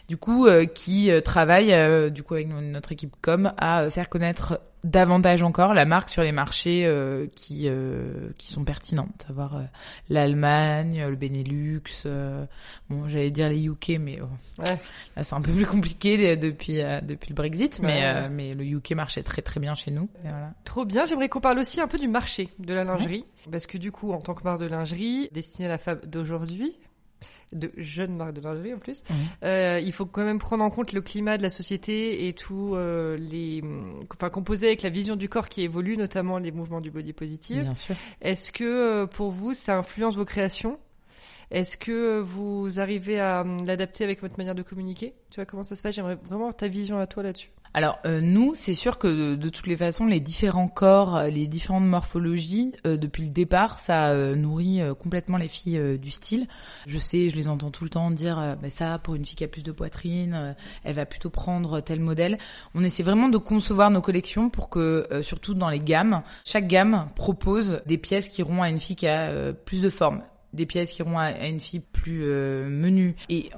du 0.09 0.17
coup, 0.17 0.47
euh, 0.47 0.65
qui 0.67 1.11
euh, 1.11 1.21
travaille 1.21 1.73
euh, 1.73 2.11
du 2.11 2.23
coup 2.23 2.35
avec 2.35 2.49
no- 2.49 2.61
notre 2.61 2.93
équipe 2.93 3.15
com 3.21 3.53
à 3.57 3.83
euh, 3.83 3.91
faire 3.91 4.09
connaître 4.09 4.61
davantage 4.85 5.43
encore 5.43 5.75
la 5.75 5.85
marque 5.85 6.09
sur 6.11 6.23
les 6.23 6.33
marchés 6.33 6.87
euh, 6.87 7.27
qui 7.35 7.69
euh, 7.69 8.29
qui 8.39 8.49
sont 8.49 8.65
pertinents, 8.65 9.09
savoir 9.25 9.57
euh, 9.57 9.62
l'Allemagne, 10.09 11.05
le 11.09 11.17
Benelux, 11.17 11.83
euh, 12.07 12.47
bon 12.89 13.09
j'allais 13.09 13.31
dire 13.31 13.49
les 13.49 13.67
UK 13.67 13.99
mais 14.01 14.17
bon, 14.19 14.29
Ouais. 14.59 14.79
Là, 15.17 15.23
c'est 15.23 15.35
un 15.35 15.41
peu 15.41 15.53
plus 15.53 15.67
compliqué 15.67 16.37
depuis 16.37 16.81
euh, 16.83 17.01
depuis 17.01 17.29
le 17.31 17.35
Brexit, 17.35 17.81
mais 17.83 17.87
Ouais. 18.01 18.03
euh, 18.05 18.29
mais 18.31 18.55
le 18.55 18.65
UK 18.65 18.93
marchait 18.93 19.23
très 19.23 19.43
très 19.43 19.61
bien 19.61 19.75
chez 19.75 19.91
nous. 19.91 20.09
Et 20.25 20.29
voilà. 20.29 20.53
Trop 20.65 20.85
bien. 20.85 21.05
J'aimerais 21.05 21.29
qu'on 21.29 21.41
parle 21.41 21.59
aussi 21.59 21.81
un 21.81 21.89
peu 21.89 21.99
du 21.99 22.09
marché 22.09 22.49
de 22.59 22.73
la 22.75 22.85
lingerie. 22.85 23.25
Parce 23.51 23.67
que 23.67 23.79
du 23.79 23.93
coup, 23.93 24.12
en 24.12 24.21
tant 24.21 24.35
que 24.35 24.43
marque 24.45 24.61
de 24.61 24.67
lingerie, 24.67 25.29
destinée 25.33 25.67
à 25.67 25.71
la 25.71 25.79
femme 25.79 26.01
d'aujourd'hui, 26.07 26.79
de 27.53 27.71
jeunes 27.77 28.17
marques 28.17 28.35
de 28.35 28.41
lingerie 28.41 28.75
en 28.75 28.79
plus, 28.79 29.03
euh, 29.43 29.81
il 29.83 29.93
faut 29.93 30.07
quand 30.07 30.25
même 30.25 30.39
prendre 30.39 30.65
en 30.65 30.71
compte 30.71 30.93
le 30.93 31.01
climat 31.01 31.39
de 31.39 31.43
la 31.43 31.51
société 31.51 32.29
et 32.29 32.33
tout 32.33 32.75
euh, 32.75 33.17
les, 33.17 33.63
enfin 34.13 34.31
composer 34.31 34.67
avec 34.67 34.83
la 34.83 34.91
vision 34.91 35.17
du 35.17 35.29
corps 35.29 35.49
qui 35.49 35.63
évolue, 35.63 35.97
notamment 35.97 36.39
les 36.39 36.53
mouvements 36.53 36.81
du 36.81 36.91
body 36.91 37.13
positive. 37.13 37.63
Bien 37.63 37.75
sûr. 37.75 37.95
Est-ce 38.21 38.53
que 38.53 38.65
euh, 38.65 39.07
pour 39.07 39.31
vous, 39.31 39.55
ça 39.55 39.77
influence 39.77 40.17
vos 40.17 40.25
créations? 40.25 40.79
Est-ce 41.51 41.77
que 41.77 42.19
vous 42.19 42.81
arrivez 42.81 43.21
à 43.21 43.43
hum, 43.43 43.65
l'adapter 43.65 44.03
avec 44.03 44.21
votre 44.21 44.37
manière 44.39 44.55
de 44.57 44.63
communiquer? 44.63 45.15
Tu 45.31 45.37
vois 45.37 45.47
comment 45.47 45.63
ça 45.63 45.77
se 45.77 45.83
passe? 45.83 45.95
J'aimerais 45.95 46.17
vraiment 46.17 46.47
avoir 46.47 46.57
ta 46.57 46.69
vision 46.69 46.99
à 46.99 47.07
toi 47.07 47.23
là-dessus. 47.23 47.51
Alors 47.77 47.99
euh, 48.07 48.23
nous, 48.23 48.55
c'est 48.55 48.73
sûr 48.73 48.97
que 48.97 49.35
de, 49.35 49.49
toutes 49.51 49.67
les 49.67 49.77
façons, 49.77 50.07
les 50.07 50.19
différents 50.19 50.67
corps, 50.67 51.15
euh, 51.15 51.29
les 51.29 51.47
différentes 51.47 51.85
morphologies, 51.85 52.73
euh, 52.87 52.97
depuis 52.97 53.25
le 53.25 53.29
départ, 53.29 53.81
ça 53.81 54.12
euh, 54.12 54.35
nourrit 54.35 54.81
euh, 54.81 54.95
complètement 54.95 55.37
les 55.37 55.47
filles 55.47 55.77
euh, 55.77 55.99
du 55.99 56.09
style. 56.09 56.47
Je 56.87 56.99
sais, 56.99 57.29
je 57.29 57.37
les 57.37 57.49
entends 57.49 57.71
tout 57.71 57.85
le 57.85 57.91
temps 57.91 58.11
dire, 58.11 58.57
bah, 58.62 58.71
ça 58.71 58.99
pour 58.99 59.15
une 59.15 59.27
fille 59.27 59.37
qui 59.37 59.45
a 59.45 59.49
plus 59.49 59.62
de 59.62 59.73
poitrine, 59.73 60.57
elle 60.85 60.95
va 60.95 61.05
plutôt 61.05 61.29
prendre 61.29 61.83
tel 61.83 62.01
modèle. 62.01 62.39
On 62.75 62.83
essaie 62.83 63.03
vraiment 63.03 63.29
de 63.29 63.37
concevoir 63.37 63.91
nos 63.91 64.01
collections 64.01 64.49
pour 64.49 64.71
que, 64.71 65.07
surtout 65.21 65.53
dans 65.53 65.69
les 65.69 65.81
gammes, 65.81 66.23
chaque 66.47 66.69
gamme 66.69 67.09
propose 67.15 67.83
des 67.85 67.99
pièces 67.99 68.31
qui 68.31 68.41
iront 68.41 68.62
à 68.62 68.71
une 68.71 68.81
fille 68.81 68.97
qui 68.97 69.07
a 69.07 69.53
plus 69.53 69.83
de 69.83 69.91
forme, 69.91 70.23
des 70.55 70.65
pièces 70.65 70.93
qui 70.93 71.03
iront 71.03 71.19
à, 71.19 71.25
à 71.25 71.47
une 71.47 71.61
fille 71.61 71.81
plus 71.81 72.25
menue. 72.25 73.17
Et 73.29 73.51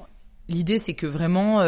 l'idée, 0.49 0.81
c'est 0.81 0.95
que 0.95 1.07
vraiment 1.07 1.61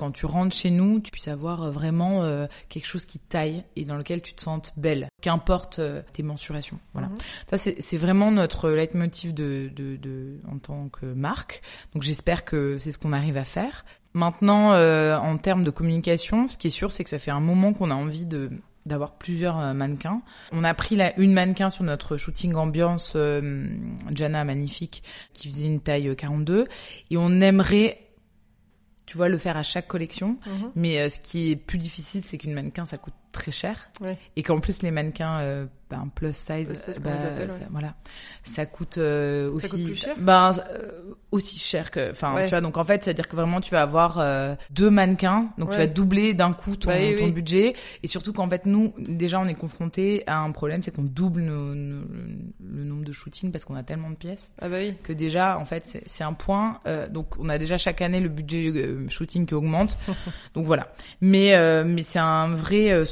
quand 0.00 0.12
tu 0.12 0.24
rentres 0.24 0.56
chez 0.56 0.70
nous, 0.70 0.98
tu 1.00 1.10
puisses 1.10 1.28
avoir 1.28 1.62
euh, 1.62 1.70
vraiment 1.70 2.22
euh, 2.22 2.46
quelque 2.70 2.86
chose 2.86 3.04
qui 3.04 3.18
taille 3.18 3.64
et 3.76 3.84
dans 3.84 3.96
lequel 3.96 4.22
tu 4.22 4.32
te 4.32 4.40
sentes 4.40 4.72
belle, 4.78 5.08
qu'importe 5.20 5.78
euh, 5.78 6.00
tes 6.14 6.22
mensurations. 6.22 6.78
Voilà. 6.94 7.08
Mhm. 7.08 7.16
Ça, 7.50 7.58
c'est 7.58 7.96
vraiment 7.98 8.30
notre 8.30 8.70
leitmotiv 8.70 9.34
de, 9.34 9.70
de, 9.76 9.96
de, 9.96 10.40
en 10.50 10.58
tant 10.58 10.88
que 10.88 11.04
marque. 11.04 11.60
Donc 11.92 12.02
j'espère 12.02 12.46
que 12.46 12.78
c'est 12.78 12.92
ce 12.92 12.98
qu'on 12.98 13.12
arrive 13.12 13.36
à 13.36 13.44
faire. 13.44 13.84
Maintenant, 14.14 14.72
euh, 14.72 15.18
en 15.18 15.36
termes 15.36 15.64
de 15.64 15.70
communication, 15.70 16.48
ce 16.48 16.56
qui 16.56 16.68
est 16.68 16.70
sûr, 16.70 16.90
c'est 16.90 17.04
que 17.04 17.10
ça 17.10 17.18
fait 17.18 17.30
un 17.30 17.40
moment 17.40 17.74
qu'on 17.74 17.90
a 17.90 17.94
envie 17.94 18.24
de 18.24 18.50
d'avoir 18.86 19.12
plusieurs 19.12 19.58
euh, 19.58 19.72
mannequins. 19.74 20.22
On 20.52 20.64
a 20.64 20.74
pris 20.74 20.96
la, 20.96 21.18
une 21.18 21.32
mannequin 21.32 21.70
sur 21.70 21.84
notre 21.84 22.16
shooting 22.16 22.54
ambiance, 22.54 23.12
euh, 23.14 23.66
Jana 24.10 24.44
magnifique, 24.44 25.02
qui 25.32 25.50
faisait 25.50 25.66
une 25.66 25.80
taille 25.80 26.14
42, 26.16 26.66
et 27.10 27.16
on 27.16 27.40
aimerait, 27.40 27.98
tu 29.10 29.16
vois, 29.16 29.28
le 29.28 29.38
faire 29.38 29.56
à 29.56 29.64
chaque 29.64 29.88
collection. 29.88 30.36
Mhm. 30.46 30.70
Mais 30.76 31.00
euh, 31.00 31.08
ce 31.08 31.18
qui 31.18 31.50
est 31.50 31.56
plus 31.56 31.78
difficile, 31.78 32.22
c'est 32.24 32.38
qu'une 32.38 32.54
mannequin, 32.54 32.84
ça 32.84 32.96
coûte 32.96 33.14
très 33.32 33.50
cher. 33.52 33.90
Ouais. 34.00 34.16
Et 34.36 34.42
qu'en 34.42 34.60
plus, 34.60 34.82
les 34.82 34.90
mannequins 34.90 35.38
euh, 35.40 35.66
ben, 35.88 36.08
plus 36.14 36.32
size, 36.32 36.68
Plus 36.68 36.76
size, 36.76 37.00
bah, 37.00 37.18
ça, 37.18 37.28
voilà, 37.70 37.94
ça 38.44 38.64
coûte 38.66 38.98
euh, 38.98 39.50
aussi, 39.50 39.62
Ça 39.66 39.68
coûte 39.70 39.84
plus 39.84 39.94
cher? 39.96 40.14
ben, 40.18 40.52
euh, 40.72 41.14
aussi 41.32 41.58
cher 41.58 41.90
que, 41.90 42.10
enfin, 42.12 42.34
Ouais. 42.34 42.44
tu 42.44 42.50
vois. 42.50 42.60
Donc 42.60 42.76
en 42.76 42.84
fait, 42.84 43.02
c'est-à-dire 43.02 43.26
que 43.28 43.34
vraiment, 43.36 43.60
tu 43.60 43.70
vas 43.72 43.82
avoir 43.82 44.18
euh, 44.20 44.54
deux 44.70 44.90
mannequins, 44.90 45.50
donc 45.58 45.70
tu 45.72 45.76
vas 45.78 45.86
doubler 45.88 46.32
d'un 46.34 46.52
coup 46.52 46.76
ton, 46.76 46.90
Bah 46.90 46.96
oui, 46.98 47.16
ton 47.18 47.24
oui. 47.24 47.32
budget. 47.32 47.74
Et 48.04 48.08
surtout 48.08 48.32
qu'en 48.32 48.48
fait, 48.48 48.66
nous, 48.66 48.94
déjà, 48.98 49.40
on 49.40 49.46
est 49.46 49.54
confronté 49.54 50.22
à 50.28 50.38
un 50.40 50.50
problème, 50.52 50.80
c'est 50.82 50.94
qu'on 50.94 51.02
double 51.02 51.42
nos- 51.42 51.74
nos- 51.74 52.04
le 52.64 52.84
nombre 52.84 53.04
de 53.04 53.12
shootings 53.12 53.50
parce 53.50 53.64
qu'on 53.64 53.74
a 53.76 53.82
tellement 53.82 54.10
de 54.10 54.14
pièces 54.16 54.52
Ah 54.60 54.68
bah 54.68 54.76
oui. 54.78 54.94
que 55.02 55.12
déjà 55.12 55.58
en 55.58 55.64
fait 55.64 55.84
c'est- 55.86 56.02
c'est 56.06 56.22
un 56.24 56.32
point 56.34 56.78
euh, 56.86 57.08
donc 57.08 57.34
on 57.38 57.48
a 57.48 57.58
déjà 57.58 57.78
chaque 57.78 58.00
année 58.02 58.20
le 58.20 58.28
budget 58.28 58.68
euh, 58.74 59.08
shooting 59.08 59.44
qui 59.46 59.54
augmente 59.54 59.96
donc 60.54 60.66
voilà 60.66 60.92
mais 61.20 61.54
euh, 61.54 61.84
mais 61.84 62.02
c'est 62.02 62.18
un 62.18 62.54
vrai 62.54 62.90
euh, 62.92 63.04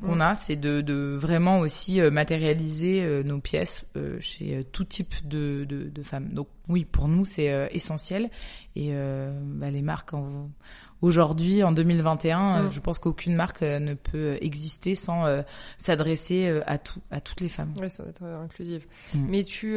qu'on 0.00 0.20
a, 0.20 0.34
c'est 0.34 0.56
de, 0.56 0.80
de 0.80 1.16
vraiment 1.16 1.58
aussi 1.60 2.00
matérialiser 2.00 3.22
nos 3.24 3.40
pièces 3.40 3.84
chez 4.20 4.64
tout 4.72 4.84
type 4.84 5.14
de, 5.26 5.64
de, 5.68 5.84
de, 5.88 6.02
femmes. 6.02 6.30
Donc 6.32 6.48
oui, 6.68 6.84
pour 6.84 7.08
nous, 7.08 7.24
c'est 7.24 7.68
essentiel. 7.72 8.30
Et 8.74 8.92
bah, 8.92 9.70
les 9.70 9.82
marques 9.82 10.14
en 10.14 10.50
aujourd'hui, 11.02 11.62
en 11.62 11.72
2021, 11.72 12.38
euh, 12.38 12.68
mm. 12.68 12.72
je 12.72 12.80
pense 12.80 12.98
qu'aucune 12.98 13.34
marque 13.34 13.62
euh, 13.62 13.78
ne 13.78 13.94
peut 13.94 14.38
exister 14.40 14.94
sans 14.94 15.26
euh, 15.26 15.42
s'adresser 15.78 16.60
à 16.66 16.78
tout, 16.78 17.00
à 17.10 17.20
toutes 17.20 17.40
les 17.40 17.48
femmes. 17.48 17.72
Oui, 17.80 17.90
ça 17.90 18.02
doit 18.02 18.10
être 18.10 18.24
inclusive. 18.24 18.84
Mm. 19.14 19.26
Mais 19.28 19.44
tu, 19.44 19.76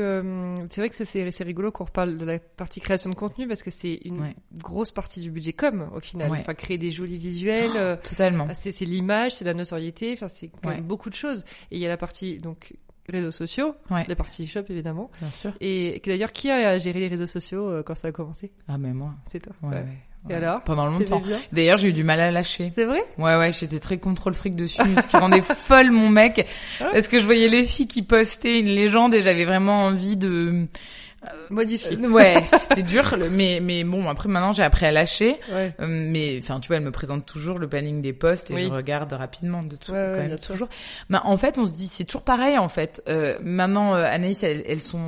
c'est 0.69 0.81
vrai 0.81 0.89
que 0.89 1.03
c'est, 1.03 1.43
rigolo 1.43 1.71
qu'on 1.71 1.85
reparle 1.85 2.17
de 2.17 2.25
la 2.25 2.39
partie 2.39 2.81
création 2.81 3.09
de 3.09 3.15
contenu 3.15 3.47
parce 3.47 3.63
que 3.63 3.71
c'est 3.71 3.99
une 4.05 4.33
grosse 4.53 4.91
partie 4.91 5.19
du 5.19 5.31
budget 5.31 5.53
com 5.53 5.89
au 5.93 5.99
final. 5.99 6.31
Enfin, 6.31 6.53
créer 6.53 6.77
des 6.77 6.91
jolis 6.91 7.17
visuels. 7.17 7.71
Oh, 7.75 7.95
totalement. 8.07 8.47
C'est, 8.53 8.71
c'est 8.71 8.85
l'image, 8.85 9.33
c'est 9.33 9.45
la 9.45 9.53
notoriété. 9.53 10.13
Enfin, 10.13 10.27
c'est 10.27 10.49
quand 10.61 10.69
même 10.69 10.83
beaucoup 10.83 11.09
de 11.09 11.15
choses. 11.15 11.43
Et 11.71 11.77
il 11.77 11.79
y 11.79 11.85
a 11.85 11.89
la 11.89 11.97
partie 11.97 12.37
donc 12.37 12.73
réseaux 13.07 13.31
sociaux, 13.31 13.73
la 13.89 14.15
partie 14.15 14.45
shop 14.45 14.63
évidemment. 14.69 15.09
Bien 15.19 15.29
sûr. 15.29 15.51
Et 15.61 16.01
d'ailleurs, 16.05 16.31
qui 16.31 16.49
a 16.51 16.77
géré 16.77 16.99
les 16.99 17.07
réseaux 17.07 17.27
sociaux 17.27 17.83
quand 17.85 17.95
ça 17.95 18.09
a 18.09 18.11
commencé? 18.11 18.51
Ah 18.67 18.77
mais 18.77 18.93
moi. 18.93 19.15
C'est 19.25 19.39
toi. 19.39 19.55
ouais. 19.63 19.85
Et 20.29 20.33
alors 20.33 20.61
Pendant 20.63 20.85
longtemps. 20.85 21.21
D'ailleurs, 21.51 21.77
j'ai 21.77 21.89
eu 21.89 21.93
du 21.93 22.03
mal 22.03 22.19
à 22.19 22.31
lâcher. 22.31 22.71
C'est 22.73 22.85
vrai? 22.85 23.01
Ouais, 23.17 23.37
ouais, 23.37 23.51
j'étais 23.51 23.79
très 23.79 23.97
contrôle 23.97 24.33
fric 24.33 24.55
dessus, 24.55 24.81
ce 25.01 25.07
qui 25.07 25.17
rendait 25.17 25.41
folle 25.41 25.91
mon 25.91 26.09
mec. 26.09 26.45
Ah. 26.79 26.89
Parce 26.91 27.07
que 27.07 27.19
je 27.19 27.25
voyais 27.25 27.47
les 27.47 27.63
filles 27.63 27.87
qui 27.87 28.01
postaient 28.01 28.59
une 28.59 28.67
légende 28.67 29.13
et 29.13 29.21
j'avais 29.21 29.45
vraiment 29.45 29.85
envie 29.85 30.17
de 30.17 30.67
euh, 31.25 31.27
modifié. 31.49 31.97
ouais, 31.97 32.43
c'était 32.57 32.83
dur, 32.83 33.15
mais 33.31 33.59
mais 33.61 33.83
bon, 33.83 34.07
après 34.07 34.29
maintenant 34.29 34.51
j'ai 34.51 34.63
appris 34.63 34.85
à 34.85 34.91
lâcher. 34.91 35.37
Ouais. 35.51 35.73
Euh, 35.79 35.87
mais 35.87 36.39
enfin, 36.41 36.59
tu 36.59 36.67
vois, 36.67 36.77
elle 36.77 36.83
me 36.83 36.91
présente 36.91 37.25
toujours 37.25 37.59
le 37.59 37.67
planning 37.67 38.01
des 38.01 38.13
postes 38.13 38.51
et 38.51 38.67
je 38.67 38.67
regarde 38.67 39.11
rapidement 39.11 39.61
de 39.61 39.75
tout 39.75 39.91
quand 39.91 39.93
même 39.93 40.37
toujours. 40.37 40.69
Mais 41.09 41.17
en 41.23 41.37
fait, 41.37 41.57
on 41.57 41.65
se 41.65 41.73
dit 41.73 41.87
c'est 41.87 42.05
toujours 42.05 42.23
pareil 42.23 42.57
en 42.57 42.69
fait. 42.69 43.03
Euh, 43.09 43.37
maintenant, 43.43 43.95
euh, 43.95 44.05
Anaïs, 44.05 44.43
elles, 44.43 44.63
elles 44.67 44.81
sont 44.81 44.99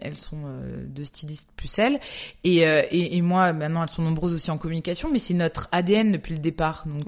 elles 0.00 0.16
sont 0.16 0.42
de 0.86 1.04
stylistes 1.04 1.50
plus 1.56 1.78
elles 1.78 2.00
et, 2.44 2.58
et, 2.60 3.16
et 3.16 3.22
moi 3.22 3.52
maintenant 3.52 3.82
elles 3.82 3.90
sont 3.90 4.02
nombreuses 4.02 4.34
aussi 4.34 4.50
en 4.50 4.58
communication, 4.58 5.10
mais 5.10 5.18
c'est 5.18 5.34
notre 5.34 5.68
ADN 5.72 6.12
depuis 6.12 6.34
le 6.34 6.40
départ. 6.40 6.84
Donc 6.86 7.06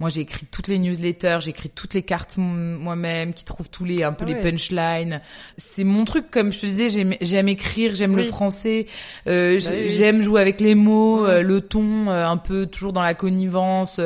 moi, 0.00 0.10
j'ai 0.10 0.22
écrit 0.22 0.46
toutes 0.50 0.68
les 0.68 0.78
newsletters, 0.78 1.38
j'ai 1.40 1.50
écrit 1.50 1.70
toutes 1.70 1.94
les 1.94 2.02
cartes 2.02 2.36
moi-même, 2.36 3.32
qui 3.32 3.44
trouvent 3.44 3.70
tous 3.70 3.84
les 3.84 4.02
un 4.02 4.12
peu 4.12 4.24
ah 4.26 4.32
les 4.32 4.40
punchlines. 4.40 5.20
C'est 5.56 5.84
mon 5.84 6.04
truc, 6.04 6.30
comme 6.30 6.52
je 6.52 6.60
te 6.60 6.66
disais, 6.66 6.88
j'aime 7.20 7.48
écrire, 7.54 7.94
j'aime 7.94 8.16
le 8.16 8.24
français, 8.24 8.86
euh, 9.26 9.58
bah 9.60 9.70
j'aime 9.86 10.22
jouer 10.22 10.40
avec 10.40 10.60
les 10.60 10.74
mots, 10.74 11.24
euh, 11.24 11.42
le 11.42 11.60
ton, 11.60 12.08
euh, 12.08 12.26
un 12.26 12.36
peu 12.36 12.66
toujours 12.66 12.92
dans 12.92 13.02
la 13.02 13.14
connivence, 13.14 14.00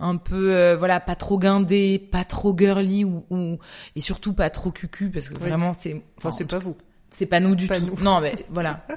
un 0.00 0.16
peu 0.16 0.74
voilà 0.74 1.00
pas 1.00 1.14
trop 1.14 1.38
guindé, 1.38 1.98
pas 1.98 2.24
trop 2.24 2.56
girly 2.56 3.04
ou, 3.04 3.24
ou 3.30 3.58
et 3.96 4.00
surtout 4.00 4.32
pas 4.32 4.50
trop 4.50 4.70
cucu 4.70 5.10
parce 5.10 5.28
que 5.28 5.38
vraiment 5.38 5.72
c'est 5.72 6.02
enfin, 6.18 6.32
c'est 6.32 6.48
pas 6.48 6.58
vous. 6.58 6.76
C'est 7.10 7.26
pas 7.26 7.40
nous 7.40 7.54
du 7.54 7.68
tout. 7.68 8.02
Non 8.02 8.20
mais 8.20 8.34
voilà. 8.48 8.86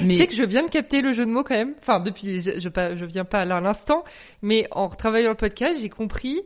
Mais... 0.00 0.14
Tu 0.14 0.20
sais 0.20 0.26
que 0.28 0.34
je 0.34 0.42
viens 0.44 0.62
de 0.62 0.68
capter 0.68 1.02
le 1.02 1.12
jeu 1.12 1.26
de 1.26 1.30
mots 1.30 1.42
quand 1.42 1.56
même. 1.56 1.74
Enfin, 1.80 1.98
depuis, 1.98 2.40
je, 2.40 2.60
je, 2.60 2.94
je 2.94 3.04
viens 3.04 3.24
pas 3.24 3.40
à 3.40 3.44
l'instant, 3.44 4.04
mais 4.40 4.68
en 4.70 4.88
travaillant 4.88 5.30
le 5.30 5.36
podcast, 5.36 5.80
j'ai 5.80 5.88
compris 5.88 6.42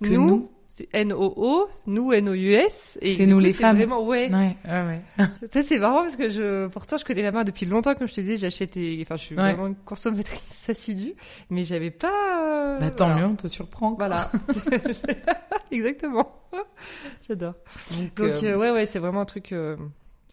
que 0.00 0.10
nous, 0.10 0.48
c'est 0.78 0.88
N-O-O, 0.92 1.66
nous 1.86 2.12
N-O-U-S. 2.12 2.98
C'est 3.02 3.26
nous 3.26 3.40
les 3.40 3.52
femmes. 3.52 3.76
Vraiment, 3.76 4.04
ouais. 4.06 4.30
Ouais, 4.32 4.56
ouais, 4.64 5.02
ouais. 5.18 5.26
Ça, 5.50 5.62
c'est 5.64 5.78
marrant 5.78 6.02
parce 6.02 6.14
que 6.14 6.30
je, 6.30 6.68
pourtant, 6.68 6.96
je 6.96 7.04
connais 7.04 7.22
la 7.22 7.32
marque 7.32 7.46
depuis 7.48 7.66
longtemps, 7.66 7.94
comme 7.96 8.06
je 8.06 8.14
te 8.14 8.20
disais, 8.20 8.36
j'achète 8.36 8.76
et, 8.76 8.98
enfin, 9.02 9.16
je 9.16 9.22
suis 9.22 9.34
vraiment 9.34 9.66
une 9.66 9.74
consommatrice 9.74 10.68
assidue, 10.68 11.14
mais 11.50 11.64
j'avais 11.64 11.90
pas, 11.90 12.76
euh, 12.76 12.78
Bah, 12.78 12.90
tant 12.92 13.14
mieux, 13.16 13.24
on 13.24 13.34
te 13.34 13.48
surprend. 13.48 13.94
Voilà. 13.94 14.30
Exactement. 15.72 16.32
J'adore. 17.26 17.54
Donc, 17.98 18.20
euh, 18.20 18.40
euh, 18.42 18.56
ouais, 18.56 18.70
ouais, 18.70 18.86
c'est 18.86 19.00
vraiment 19.00 19.22
un 19.22 19.26
truc, 19.26 19.52
euh, 19.52 19.76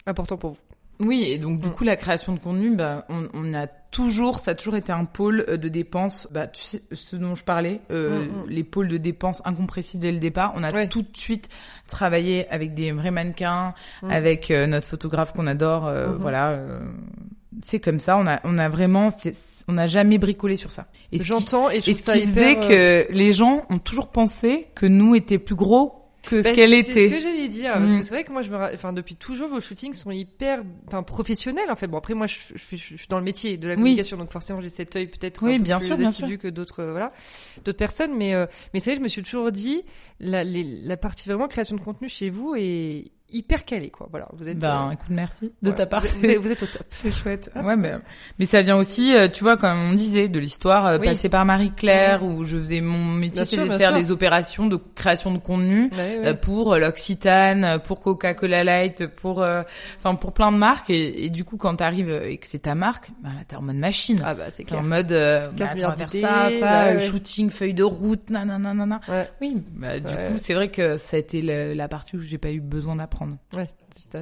important 0.06 0.38
pour 0.38 0.52
vous. 0.52 0.58
Oui, 1.00 1.24
et 1.28 1.38
donc 1.38 1.60
du 1.60 1.70
mm. 1.70 1.72
coup 1.72 1.84
la 1.84 1.96
création 1.96 2.34
de 2.34 2.40
contenu, 2.40 2.76
bah, 2.76 3.06
on, 3.10 3.28
on, 3.34 3.54
a 3.54 3.68
toujours, 3.68 4.40
ça 4.40 4.52
a 4.52 4.56
toujours 4.56 4.76
été 4.76 4.92
un 4.92 5.06
pôle 5.06 5.46
euh, 5.48 5.58
de 5.58 5.68
dépenses. 5.68 6.28
Bah, 6.32 6.48
tu 6.48 6.64
sais, 6.64 6.82
ce 6.92 7.16
dont 7.16 7.36
je 7.36 7.44
parlais, 7.44 7.82
euh, 7.92 8.26
mm, 8.26 8.28
mm. 8.28 8.50
les 8.50 8.64
pôles 8.64 8.88
de 8.88 8.98
dépenses 8.98 9.42
incompressibles 9.46 10.02
dès 10.02 10.12
le 10.12 10.20
départ. 10.20 10.54
On 10.56 10.64
a 10.64 10.88
tout 10.88 11.02
de 11.02 11.18
suite 11.18 11.50
travaillé 11.88 12.48
avec 12.50 12.74
des 12.74 12.92
vrais 12.92 13.12
mannequins, 13.12 13.74
avec 14.04 14.52
euh, 14.52 14.68
notre 14.68 14.88
photographe 14.88 15.34
qu'on 15.34 15.48
adore. 15.48 15.88
Euh. 15.88 16.16
Voilà, 16.18 16.60
c'est 17.64 17.80
comme 17.80 18.00
ça. 18.00 18.18
On 18.18 18.28
a, 18.28 18.40
on 18.44 18.58
a 18.58 18.70
vraiment, 18.70 19.10
on 19.68 19.74
n'a 19.74 19.88
jamais 19.88 20.18
bricolé 20.18 20.56
sur 20.56 20.72
ça. 20.72 20.88
Et 21.12 21.20
j'entends 21.20 21.70
et 21.70 21.82
je 21.82 21.92
et 21.92 21.94
ce 21.94 22.12
qui 22.12 22.28
faisait 22.28 22.56
que 22.56 23.12
les 23.12 23.34
gens 23.34 23.66
ont 23.70 23.80
toujours 23.80 24.08
pensé 24.08 24.68
que 24.76 24.86
nous 24.86 25.16
étions 25.16 25.40
plus 25.40 25.56
gros 25.56 26.05
que 26.26 26.42
ce 26.42 26.48
bah, 26.48 26.54
qu'elle 26.54 26.74
était. 26.74 26.94
C'est 26.94 27.10
ce 27.10 27.14
que 27.14 27.20
j'allais 27.20 27.48
dire, 27.48 27.74
parce 27.74 27.92
que 27.92 27.98
mm. 27.98 28.04
c'est 28.04 28.14
vrai 28.14 28.24
que 28.24 28.32
moi, 28.32 28.42
je 28.42 28.50
me, 28.50 28.58
enfin, 28.74 28.94
depuis 28.94 29.16
toujours, 29.16 29.50
vos 29.50 29.62
shootings 29.62 29.94
sont 29.94 30.12
hyper, 30.12 30.64
enfin, 30.88 31.04
professionnels, 31.04 31.70
en 31.70 31.76
fait. 31.76 31.88
Bon, 31.88 31.98
après, 31.98 32.14
moi, 32.14 32.28
je, 32.28 32.38
je, 32.56 32.76
je, 32.76 32.96
suis 32.96 33.08
dans 33.10 33.18
le 33.18 33.24
métier 33.24 33.58
de 33.58 33.68
la 33.68 33.76
communication, 33.76 34.18
donc 34.18 34.32
forcément, 34.32 34.62
j'ai 34.62 34.70
cet 34.70 34.96
œil 34.96 35.08
peut-être 35.08 35.44
oui, 35.44 35.56
un 35.56 35.58
peu 35.58 35.64
bien 35.64 35.78
plus 35.78 35.88
sûr, 35.88 35.98
bien 35.98 36.12
sûr. 36.12 36.28
que 36.38 36.48
d'autres, 36.48 36.82
euh, 36.82 36.92
voilà, 36.92 37.12
d'autres 37.64 37.78
personnes, 37.78 38.16
mais, 38.16 38.34
euh, 38.34 38.46
mais 38.74 38.80
c'est 38.80 38.92
vrai, 38.92 39.00
je 39.00 39.04
me 39.04 39.08
suis 39.08 39.24
toujours 39.24 39.52
dit, 39.52 39.84
la, 40.20 40.44
les, 40.44 40.64
la 40.64 40.98
partie 40.98 41.30
vraiment 41.30 41.48
création 41.48 41.76
de 41.76 41.82
contenu 41.82 42.10
chez 42.10 42.30
vous 42.30 42.56
est 42.56 43.12
hyper 43.36 43.66
calé 43.66 43.90
quoi. 43.90 44.08
Voilà 44.10 44.28
vous 44.34 44.48
êtes 44.48 44.58
ben, 44.60 44.92
écoute 44.94 45.08
merci 45.10 45.52
de 45.62 45.72
ta 45.72 45.86
part. 45.86 46.02
Vous 46.02 46.26
êtes, 46.26 46.38
vous 46.40 46.52
êtes, 46.52 46.64
au 46.64 46.66
top. 46.66 46.86
C'est 46.90 47.12
chouette. 47.12 47.52
Ouais 47.56 47.76
mais 47.76 47.94
mais 48.40 48.46
ça 48.46 48.62
vient 48.62 48.78
aussi 48.78 49.14
euh, 49.16 49.28
tu 49.28 49.44
vois 49.44 49.58
comme 49.58 49.78
on 49.78 49.94
disait 49.94 50.28
de 50.28 50.40
l'histoire 50.40 50.88
euh, 50.88 51.00
passée 51.00 51.30
par 51.30 51.46
Marie 51.46 51.72
Claire 51.72 52.24
où 52.24 52.46
je 52.46 52.58
faisais 52.58 52.82
mon 52.82 53.04
métier 53.04 53.46
c'était 53.46 53.68
de 53.68 53.76
faire 53.76 53.94
des 53.94 54.12
opérations 54.12 54.68
de 54.68 54.80
création 54.96 55.34
de 55.34 55.38
contenu 55.38 55.92
euh, 55.98 56.34
pour 56.34 56.76
l'Occitane 56.78 57.80
pour 57.84 58.00
Coca-Cola 58.00 58.64
Light 58.64 59.08
pour 59.08 59.46
enfin 59.98 60.16
pour 60.16 60.32
plein 60.34 60.52
de 60.52 60.58
marques. 60.58 60.90
Et, 60.90 61.26
et 61.26 61.30
du 61.30 61.44
coup 61.44 61.58
quand 61.58 61.76
t'arrives 61.76 62.12
et 62.12 62.38
que 62.38 62.48
c'est 62.48 62.60
ta 62.60 62.76
marque 62.76 63.12
bah 63.22 63.30
là 63.36 63.44
t'es 63.48 63.56
en 63.58 63.62
mode 63.62 63.76
machine. 63.76 64.22
Ah 64.24 64.34
bah 64.34 64.46
c'est 64.52 64.64
clair 64.64 64.80
en 64.80 64.84
mode 64.84 65.10
bah, 65.10 65.68
tu 65.76 65.80
vas 65.82 65.96
faire 65.96 66.10
ça 66.10 66.50
ça 66.60 66.94
bah, 66.94 67.00
shooting 67.00 67.50
feuille 67.50 67.74
de 67.74 67.84
route 67.84 68.30
nanana 68.30 68.74
nanana. 68.74 69.02
Oui 69.42 69.62
bah, 69.74 70.00
du 70.00 70.14
coup 70.14 70.38
c'est 70.42 70.54
vrai 70.54 70.70
que 70.70 70.96
ça 70.98 71.18
a 71.18 71.20
été 71.20 71.42
la, 71.42 71.76
la 71.76 71.88
partie 71.88 72.16
où 72.16 72.20
j'ai 72.20 72.38
pas 72.38 72.52
eu 72.52 72.62
besoin 72.62 72.96
d'apprendre 72.96 73.25
Ouais, 73.54 73.70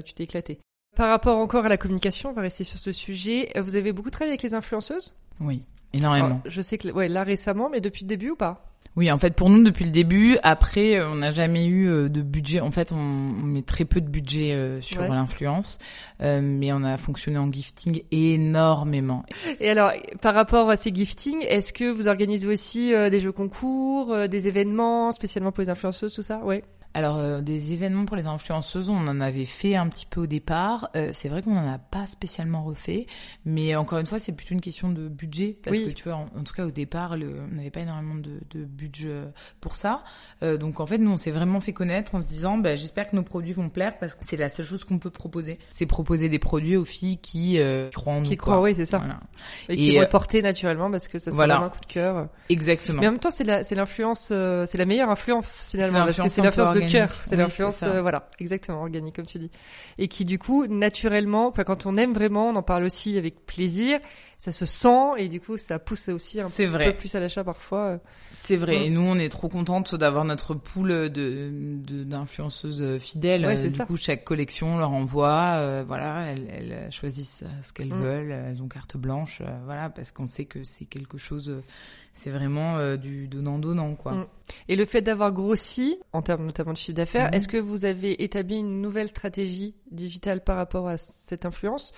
tu 0.04 0.14
t'es 0.14 0.24
éclaté. 0.24 0.60
Par 0.96 1.10
rapport 1.10 1.38
encore 1.38 1.66
à 1.66 1.70
la 1.70 1.78
communication, 1.78 2.30
on 2.30 2.34
va 2.34 2.42
rester 2.42 2.64
sur 2.64 2.78
ce 2.78 2.92
sujet. 2.92 3.52
Vous 3.60 3.76
avez 3.76 3.94
beaucoup 3.94 4.12
travaillé 4.12 4.32
avec 4.32 4.44
les 4.44 4.54
influenceuses? 4.54 5.16
Oui, 5.40 5.64
énormément. 5.94 6.42
je 6.46 6.62
sais 6.62 6.78
que 6.78 6.90
ouais, 6.90 7.08
là 7.08 7.24
récemment, 7.24 7.70
mais 7.70 7.82
depuis 7.82 8.04
le 8.04 8.10
début 8.10 8.32
ou 8.32 8.36
pas? 8.36 8.74
Oui, 8.96 9.12
en 9.12 9.18
fait, 9.18 9.34
pour 9.34 9.50
nous 9.50 9.64
depuis 9.64 9.86
le 9.86 9.92
début. 9.92 10.38
Après, 10.44 11.04
on 11.04 11.16
n'a 11.16 11.32
jamais 11.32 11.66
eu 11.66 11.90
euh, 11.90 12.10
de 12.10 12.22
budget. 12.22 12.60
En 12.60 12.70
fait, 12.70 12.92
on, 12.92 12.98
met 12.98 13.64
très 13.64 13.86
peu 13.86 14.02
de 14.02 14.08
budget 14.08 14.54
euh, 14.54 14.82
sur 14.82 15.02
l'influence, 15.02 15.80
euh, 16.22 16.42
mais 16.44 16.72
on 16.74 16.84
a 16.84 16.98
fonctionné 16.98 17.40
en 17.40 17.52
gifting 17.52 18.04
énormément. 18.12 19.26
Et 19.60 19.70
alors, 19.70 19.94
par 20.22 20.36
rapport 20.36 20.70
à 20.70 20.76
ces 20.76 20.94
giftings, 20.94 21.44
est-ce 21.48 21.74
que 21.74 21.90
vous 21.90 22.08
organisez 22.08 22.48
aussi 22.48 22.92
des 23.10 23.20
jeux 23.20 23.32
concours, 23.32 24.28
des 24.28 24.48
événements 24.48 25.12
spécialement 25.12 25.52
pour 25.52 25.64
les 25.64 25.70
influenceuses, 25.70 26.14
tout 26.14 26.22
ça? 26.22 26.44
Ouais. 26.44 26.64
Alors 26.96 27.18
euh, 27.18 27.42
des 27.42 27.74
événements 27.74 28.06
pour 28.06 28.16
les 28.16 28.28
influenceuses, 28.28 28.90
on 28.90 29.08
en 29.08 29.20
avait 29.20 29.46
fait 29.46 29.76
un 29.76 29.88
petit 29.88 30.06
peu 30.06 30.22
au 30.22 30.28
départ. 30.28 30.90
Euh, 30.96 31.10
c'est 31.14 31.28
vrai 31.28 31.42
qu'on 31.42 31.56
n'en 31.56 31.74
a 31.74 31.80
pas 31.80 32.06
spécialement 32.06 32.64
refait, 32.64 33.08
mais 33.46 33.76
encore 33.76 33.98
une 33.98 34.06
fois, 34.06 34.20
c'est 34.20 34.32
plutôt 34.32 34.54
une 34.54 34.62
question 34.62 34.92
de 34.92 35.08
budget 35.08 35.58
parce 35.64 35.80
que 35.80 35.90
tu 35.90 36.04
vois, 36.04 36.16
en, 36.16 36.44
tout 36.44 36.54
cas 36.54 36.66
au 36.66 36.72
départ, 36.72 37.18
le, 37.18 37.42
on 37.52 37.56
n'avait 37.56 37.72
pas 37.72 37.80
énormément 37.80 38.16
de, 38.16 38.42
de, 38.52 38.64
budget 38.64 39.24
pour 39.60 39.76
ça. 39.76 40.04
Euh, 40.44 40.58
donc 40.58 40.80
en 40.80 40.86
fait, 40.86 41.00
nous 41.00 41.12
on 41.12 41.18
s'est 41.18 41.32
vraiment 41.32 41.60
fait 41.60 41.74
connaître 41.74 42.14
en 42.14 42.22
se 42.22 42.28
disant, 42.28 42.58
bah, 42.58 42.76
j'espère 42.76 43.10
que 43.10 43.16
nos 43.16 43.24
produits 43.24 43.54
vont 43.54 43.70
plaire 43.70 43.98
parce 43.98 44.14
que 44.14 44.22
c'est 44.24 44.38
la 44.38 44.50
seule 44.50 44.66
chose 44.66 44.84
qu'on 44.84 45.00
peut 45.00 45.10
proposer. 45.10 45.58
C'est 45.72 45.88
proposer 45.88 46.30
des 46.30 46.40
produits 46.40 46.78
aux 46.78 46.86
filles 46.86 47.18
qui 47.18 47.60
croient 47.94 48.14
en 48.14 48.20
nous. 48.20 48.30
Qui 48.30 48.38
croient, 48.38 48.62
oui, 48.62 48.76
c'est 48.76 48.86
ça. 48.86 49.02
Et, 49.68 49.78
qui 49.78 49.98
vont 49.98 50.06
porter 50.06 50.44
naturellement 50.44 50.92
parce 50.92 51.08
que 51.08 51.18
ça 51.18 51.32
sera 51.32 51.36
voilà. 51.36 51.60
un 51.60 51.70
coup 51.70 51.80
de 51.82 51.86
cœur. 51.88 52.28
Exactement. 52.50 53.02
Mais 53.02 53.08
en 53.08 53.12
même 53.12 53.20
temps, 53.20 53.32
c'est 53.32 53.44
la, 53.44 53.64
c'est 53.64 53.76
l'influence, 53.76 54.28
c'est 54.28 54.78
la 54.78 54.86
meilleure 54.86 55.10
influence 55.10 55.70
finalement 55.72 56.06
parce 56.06 56.22
que 56.22 56.30
c'est 56.30 56.42
l'influence 56.44 56.74
de 56.74 56.83
cœur. 56.88 57.10
C'est 57.26 57.36
l'influence, 57.36 57.84
euh, 57.84 58.02
voilà, 58.02 58.30
exactement, 58.40 58.82
organique 58.82 59.16
comme 59.16 59.26
tu 59.26 59.40
dis. 59.40 59.52
Et 59.98 60.08
qui 60.08 60.26
du 60.26 60.40
coup, 60.40 60.68
naturellement, 60.68 61.52
quand 61.52 61.86
on 61.86 61.98
aime 61.98 62.14
vraiment, 62.14 62.50
on 62.50 62.56
en 62.56 62.64
parle 62.64 62.84
aussi 62.84 63.18
avec 63.18 63.46
plaisir, 63.46 64.00
ça 64.38 64.52
se 64.52 64.66
sent 64.66 65.14
et 65.18 65.30
du 65.30 65.40
coup, 65.40 65.58
ça 65.58 65.80
pousse 65.80 66.10
aussi 66.10 66.42
un 66.42 66.50
peu, 66.50 66.66
vrai. 66.66 66.94
plus 66.94 67.14
à 67.16 67.20
l'achat 67.20 67.44
parfois. 67.44 67.80
Euh. 67.80 67.98
C'est 68.32 68.58
vrai. 68.58 68.86
Et 68.86 68.90
nous, 68.90 69.02
on 69.02 69.16
est 69.16 69.30
trop 69.30 69.50
contente 69.50 69.96
d'avoir 69.96 70.26
notre 70.26 70.54
pool 70.56 71.10
de 71.10 71.52
d'influenceuses 72.04 73.00
fidèles. 73.00 73.46
Ouais, 73.46 73.62
du 73.62 73.70
ça. 73.70 73.86
coup, 73.86 73.98
chaque 73.98 74.24
collection 74.24 74.78
leur 74.78 74.92
envoie, 74.92 75.56
euh, 75.58 75.84
voilà, 75.88 76.26
elles, 76.28 76.48
elles, 76.50 76.92
choisissent 76.92 77.44
ce 77.62 77.74
qu'elles 77.74 77.94
mm. 77.94 78.02
veulent, 78.02 78.32
elles 78.32 78.62
ont 78.62 78.68
carte 78.68 78.98
blanche, 78.98 79.42
voilà, 79.66 79.90
parce 79.90 80.12
qu'on 80.12 80.28
sait 80.28 80.46
que 80.46 80.64
c'est 80.64 80.86
quelque 80.86 81.18
chose 81.18 81.62
c'est 82.14 82.30
vraiment 82.30 82.78
euh, 82.78 82.96
du 82.96 83.28
donnant-donnant, 83.28 83.96
quoi. 83.96 84.14
Mm. 84.14 84.28
Et 84.70 84.76
le 84.76 84.86
fait 84.86 85.02
d'avoir 85.02 85.32
grossi, 85.32 86.00
en 86.14 86.22
termes 86.22 86.46
notamment 86.46 86.74
de 86.74 86.78
chiffre 86.78 86.96
d'affaires, 86.96 87.32
mm-hmm. 87.32 87.36
est-ce 87.36 87.48
que 87.48 87.58
vous 87.58 87.86
avez 87.86 88.24
établi 88.24 88.58
une 88.58 88.82
nouvelle 88.82 89.10
stratégie 89.10 89.76
digitale 89.92 90.44
par 90.44 90.58
rapport 90.58 90.88
à 90.88 90.98
cette 90.98 91.46
influence 91.46 91.94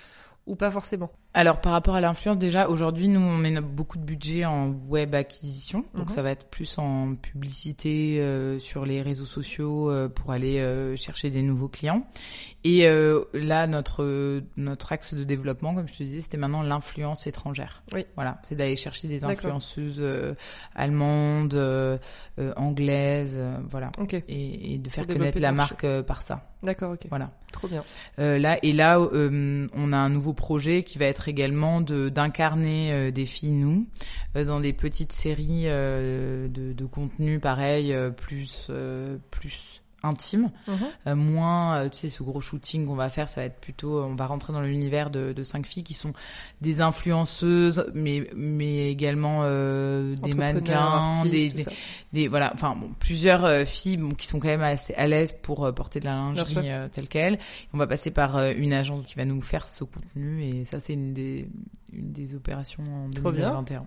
ou 0.46 0.56
pas 0.56 0.70
forcément? 0.70 1.10
Alors 1.36 1.60
par 1.60 1.72
rapport 1.72 1.94
à 1.94 2.00
l'influence 2.00 2.38
déjà 2.38 2.68
aujourd'hui 2.68 3.08
nous 3.08 3.20
on 3.20 3.36
met 3.36 3.60
beaucoup 3.60 3.98
de 3.98 4.02
budget 4.02 4.44
en 4.46 4.70
web 4.88 5.14
acquisition. 5.14 5.84
Donc 5.94 6.08
Mhm. 6.08 6.14
ça 6.14 6.22
va 6.22 6.30
être 6.30 6.46
plus 6.46 6.78
en 6.78 7.14
publicité 7.14 8.18
euh, 8.20 8.58
sur 8.58 8.86
les 8.86 9.02
réseaux 9.02 9.26
sociaux 9.26 9.90
euh, 9.90 10.08
pour 10.08 10.32
aller 10.32 10.58
euh, 10.58 10.96
chercher 10.96 11.30
des 11.30 11.42
nouveaux 11.42 11.68
clients. 11.68 12.06
Et 12.64 12.88
euh, 12.88 13.22
là 13.34 13.66
notre 13.66 14.42
notre 14.56 14.92
axe 14.92 15.14
de 15.14 15.24
développement 15.24 15.74
comme 15.74 15.86
je 15.86 15.92
te 15.94 16.02
disais 16.02 16.20
c'était 16.22 16.38
maintenant 16.38 16.62
l'influence 16.62 17.26
étrangère. 17.26 17.82
Oui. 17.92 18.06
voilà. 18.16 18.38
C'est 18.42 18.56
d'aller 18.56 18.76
chercher 18.76 19.06
des 19.06 19.24
influenceuses 19.24 20.00
euh, 20.00 20.34
allemandes 20.74 21.54
euh, 21.54 21.98
anglaises 22.56 23.38
voilà. 23.70 23.92
Ok, 23.98 24.14
et, 24.14 24.74
et 24.74 24.78
de 24.78 24.88
faire 24.88 25.06
connaître 25.06 25.40
la 25.40 25.52
marque 25.52 25.86
par 26.02 26.22
ça. 26.22 26.48
D'accord, 26.62 26.92
ok. 26.92 27.06
voilà. 27.10 27.30
Trop 27.52 27.68
bien. 27.68 27.84
euh, 28.18 28.38
là 28.38 28.58
et 28.62 28.72
là, 28.72 28.98
euh, 28.98 29.66
on 29.74 29.92
a 29.92 29.96
un 29.96 30.08
nouveau 30.08 30.32
projet 30.32 30.82
qui 30.82 30.98
va 30.98 31.04
être 31.06 31.25
également 31.28 31.80
d'incarner 31.80 32.92
euh, 32.92 33.10
des 33.10 33.26
filles 33.26 33.52
nous 33.52 33.86
euh, 34.36 34.44
dans 34.44 34.60
des 34.60 34.72
petites 34.72 35.12
séries 35.12 35.64
euh, 35.66 36.48
de, 36.48 36.72
de 36.72 36.84
contenu 36.86 37.40
pareil, 37.40 37.94
plus 38.16 38.70
plus 39.30 39.82
intime, 40.06 40.50
Mhm. 40.68 40.76
euh, 41.06 41.14
moins 41.16 41.76
euh, 41.82 41.88
tu 41.88 41.98
sais 41.98 42.08
ce 42.10 42.22
gros 42.22 42.40
shooting 42.40 42.86
qu'on 42.86 42.94
va 42.94 43.08
faire, 43.08 43.28
ça 43.28 43.40
va 43.40 43.46
être 43.46 43.60
plutôt, 43.60 44.02
on 44.02 44.14
va 44.14 44.26
rentrer 44.26 44.52
dans 44.52 44.60
l'univers 44.60 45.10
de, 45.10 45.32
de 45.32 45.44
cinq 45.44 45.66
filles 45.66 45.84
qui 45.84 45.94
sont 45.94 46.12
des 46.60 46.80
influenceuses, 46.80 47.86
mais 47.94 48.28
mais 48.34 48.90
également 48.90 49.40
euh, 49.44 50.14
des 50.16 50.32
mannequins, 50.34 50.74
artistes, 51.24 51.70
des, 52.12 52.28
voilà 52.28 52.50
enfin 52.54 52.74
bon, 52.76 52.90
plusieurs 52.98 53.44
euh, 53.44 53.64
filles 53.64 53.96
bon, 53.96 54.10
qui 54.14 54.26
sont 54.26 54.38
quand 54.38 54.48
même 54.48 54.62
assez 54.62 54.94
à 54.94 55.06
l'aise 55.06 55.32
pour 55.42 55.64
euh, 55.64 55.72
porter 55.72 56.00
de 56.00 56.04
la 56.06 56.12
lingerie 56.14 56.70
euh, 56.70 56.88
telle 56.88 57.08
quelle 57.08 57.38
on 57.72 57.78
va 57.78 57.86
passer 57.86 58.10
par 58.10 58.36
euh, 58.36 58.52
une 58.56 58.72
agence 58.72 59.04
qui 59.06 59.14
va 59.14 59.24
nous 59.24 59.40
faire 59.40 59.66
ce 59.66 59.84
contenu 59.84 60.42
et 60.42 60.64
ça 60.64 60.80
c'est 60.80 60.92
une 60.94 61.12
des 61.14 61.48
une 61.92 62.12
des 62.12 62.34
opérations 62.34 62.82
en 63.06 63.10
Trop 63.10 63.32
bien. 63.32 63.50
2021 63.50 63.86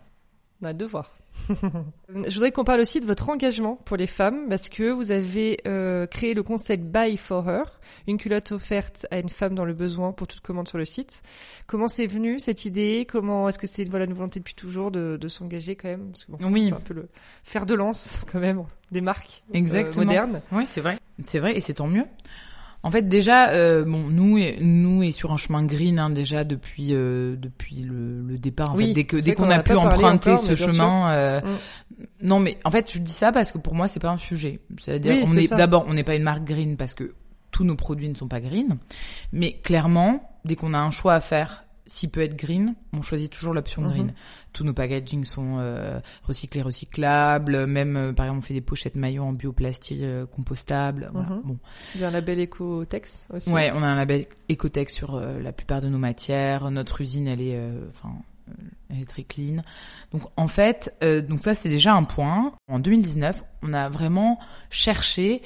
On 0.61 0.65
a 0.65 0.69
hâte 0.69 0.77
de 0.77 0.85
voir. 0.85 1.11
Je 1.49 2.33
voudrais 2.33 2.51
qu'on 2.51 2.63
parle 2.63 2.79
aussi 2.81 2.99
de 2.99 3.05
votre 3.05 3.29
engagement 3.29 3.75
pour 3.85 3.97
les 3.97 4.07
femmes 4.07 4.47
parce 4.49 4.69
que 4.69 4.91
vous 4.91 5.11
avez 5.11 5.59
euh, 5.67 6.05
créé 6.05 6.33
le 6.33 6.43
concept 6.43 6.83
Buy 6.83 7.17
for 7.17 7.49
Her, 7.49 7.79
une 8.07 8.17
culotte 8.17 8.51
offerte 8.51 9.05
à 9.11 9.19
une 9.19 9.29
femme 9.29 9.55
dans 9.55 9.65
le 9.65 9.73
besoin 9.73 10.11
pour 10.11 10.27
toute 10.27 10.41
commande 10.41 10.67
sur 10.67 10.77
le 10.77 10.85
site. 10.85 11.21
Comment 11.67 11.87
c'est 11.87 12.07
venu 12.07 12.39
cette 12.39 12.65
idée? 12.65 13.07
Comment 13.09 13.49
est-ce 13.49 13.57
que 13.59 13.67
c'est 13.67 13.83
voilà 13.85 14.05
une 14.05 14.13
volonté 14.13 14.39
depuis 14.39 14.53
toujours 14.55 14.91
de, 14.91 15.17
de 15.19 15.27
s'engager 15.27 15.75
quand 15.75 15.89
même? 15.89 16.07
Parce 16.11 16.25
que 16.25 16.31
bon, 16.31 16.37
Oui. 16.51 16.67
c'est 16.69 16.75
un 16.75 16.79
peu 16.79 16.93
le 16.93 17.09
fer 17.43 17.65
de 17.65 17.73
lance 17.73 18.21
quand 18.31 18.39
même 18.39 18.63
des 18.91 19.01
marques 19.01 19.43
euh, 19.49 19.57
Exactement. 19.57 20.05
modernes. 20.05 20.41
oui 20.51 20.65
c'est 20.65 20.81
vrai 20.81 20.97
c'est 21.23 21.39
vrai 21.39 21.55
et 21.55 21.59
c'est 21.59 21.75
tant 21.75 21.87
mieux 21.87 22.05
en 22.83 22.91
fait 22.91 23.09
déjà 23.09 23.49
euh, 23.49 23.83
bon 23.83 24.03
nous 24.09 24.39
nous 24.61 25.03
est 25.03 25.11
sur 25.11 25.31
un 25.33 25.37
chemin 25.37 25.63
green 25.63 25.99
hein, 25.99 26.09
déjà 26.09 26.43
depuis 26.43 26.93
euh, 26.93 27.35
depuis 27.35 27.81
le, 27.81 28.21
le 28.21 28.37
départ 28.37 28.71
en 28.71 28.75
Oui, 28.75 28.87
fait 28.87 28.93
dès 28.93 29.03
que 29.03 29.17
dès 29.17 29.33
qu'on 29.35 29.49
a 29.49 29.59
pu 29.61 29.73
emprunter 29.75 30.31
encore, 30.31 30.43
ce 30.45 30.55
chemin 30.55 31.11
euh, 31.11 31.41
Mm. 31.41 32.03
non 32.23 32.39
mais 32.39 32.57
en 32.63 32.71
fait 32.71 32.91
je 32.93 32.99
dis 32.99 33.11
ça 33.11 33.31
parce 33.31 33.51
que 33.51 33.57
pour 33.57 33.75
moi 33.75 33.87
c'est 33.89 33.99
pas 33.99 34.09
un 34.11 34.17
sujet. 34.17 34.59
C'est-à-dire 34.79 35.13
Oui, 35.15 35.23
on 35.27 35.35
est 35.35 35.49
d'abord 35.53 35.85
on 35.87 35.93
n'est 35.93 36.03
pas 36.03 36.15
une 36.15 36.23
marque 36.23 36.43
green 36.45 36.77
parce 36.77 36.93
que 36.93 37.13
tous 37.51 37.63
nos 37.63 37.75
produits 37.75 38.07
ne 38.09 38.13
sont 38.15 38.27
pas 38.27 38.39
green 38.41 38.77
mais 39.33 39.53
clairement 39.63 40.31
dès 40.45 40.55
qu'on 40.55 40.73
a 40.73 40.79
un 40.79 40.91
choix 40.91 41.15
à 41.15 41.19
faire 41.21 41.65
s'il 41.91 42.09
peut 42.11 42.21
être 42.21 42.35
green, 42.37 42.75
on 42.93 43.01
choisit 43.01 43.31
toujours 43.31 43.53
l'option 43.53 43.81
Mhm. 43.81 43.89
green. 43.89 44.13
Tous 44.53 44.63
nos 44.63 44.73
packaging 44.73 45.23
sont 45.25 45.57
euh, 45.59 45.99
recyclés, 46.23 46.61
recyclables. 46.61 47.65
Même, 47.65 47.97
euh, 47.97 48.13
par 48.13 48.27
exemple, 48.27 48.39
on 48.39 48.47
fait 48.47 48.53
des 48.53 48.61
pochettes 48.61 48.95
maillots 48.95 49.23
en 49.23 49.33
bioplastique 49.33 50.01
euh, 50.01 50.25
compostable. 50.27 51.09
Voilà. 51.11 51.29
Mhm. 51.29 51.41
Bon. 51.43 51.57
Vous 51.95 52.03
avez 52.03 52.05
un 52.05 52.11
label 52.11 52.39
Ecotex 52.41 53.25
aussi. 53.33 53.49
Ouais, 53.49 53.71
on 53.73 53.81
a 53.81 53.87
un 53.87 53.95
label 53.95 54.27
Ecotech 54.51 54.91
sur 54.91 55.19
la 55.19 55.51
plupart 55.51 55.81
de 55.81 55.89
nos 55.89 55.97
matières. 55.97 56.69
Notre 56.69 57.01
usine, 57.01 57.27
elle 57.27 57.41
est, 57.41 57.59
enfin, 57.89 58.13
elle 58.89 59.01
est 59.01 59.05
très 59.09 59.23
clean. 59.23 59.61
Donc, 60.11 60.21
en 60.37 60.47
fait, 60.47 60.95
donc 61.27 61.41
ça, 61.41 61.55
c'est 61.55 61.69
déjà 61.69 61.93
un 61.93 62.03
point. 62.03 62.53
En 62.67 62.79
2019, 62.79 63.43
on 63.63 63.73
a 63.73 63.89
vraiment 63.89 64.39
cherché 64.69 65.41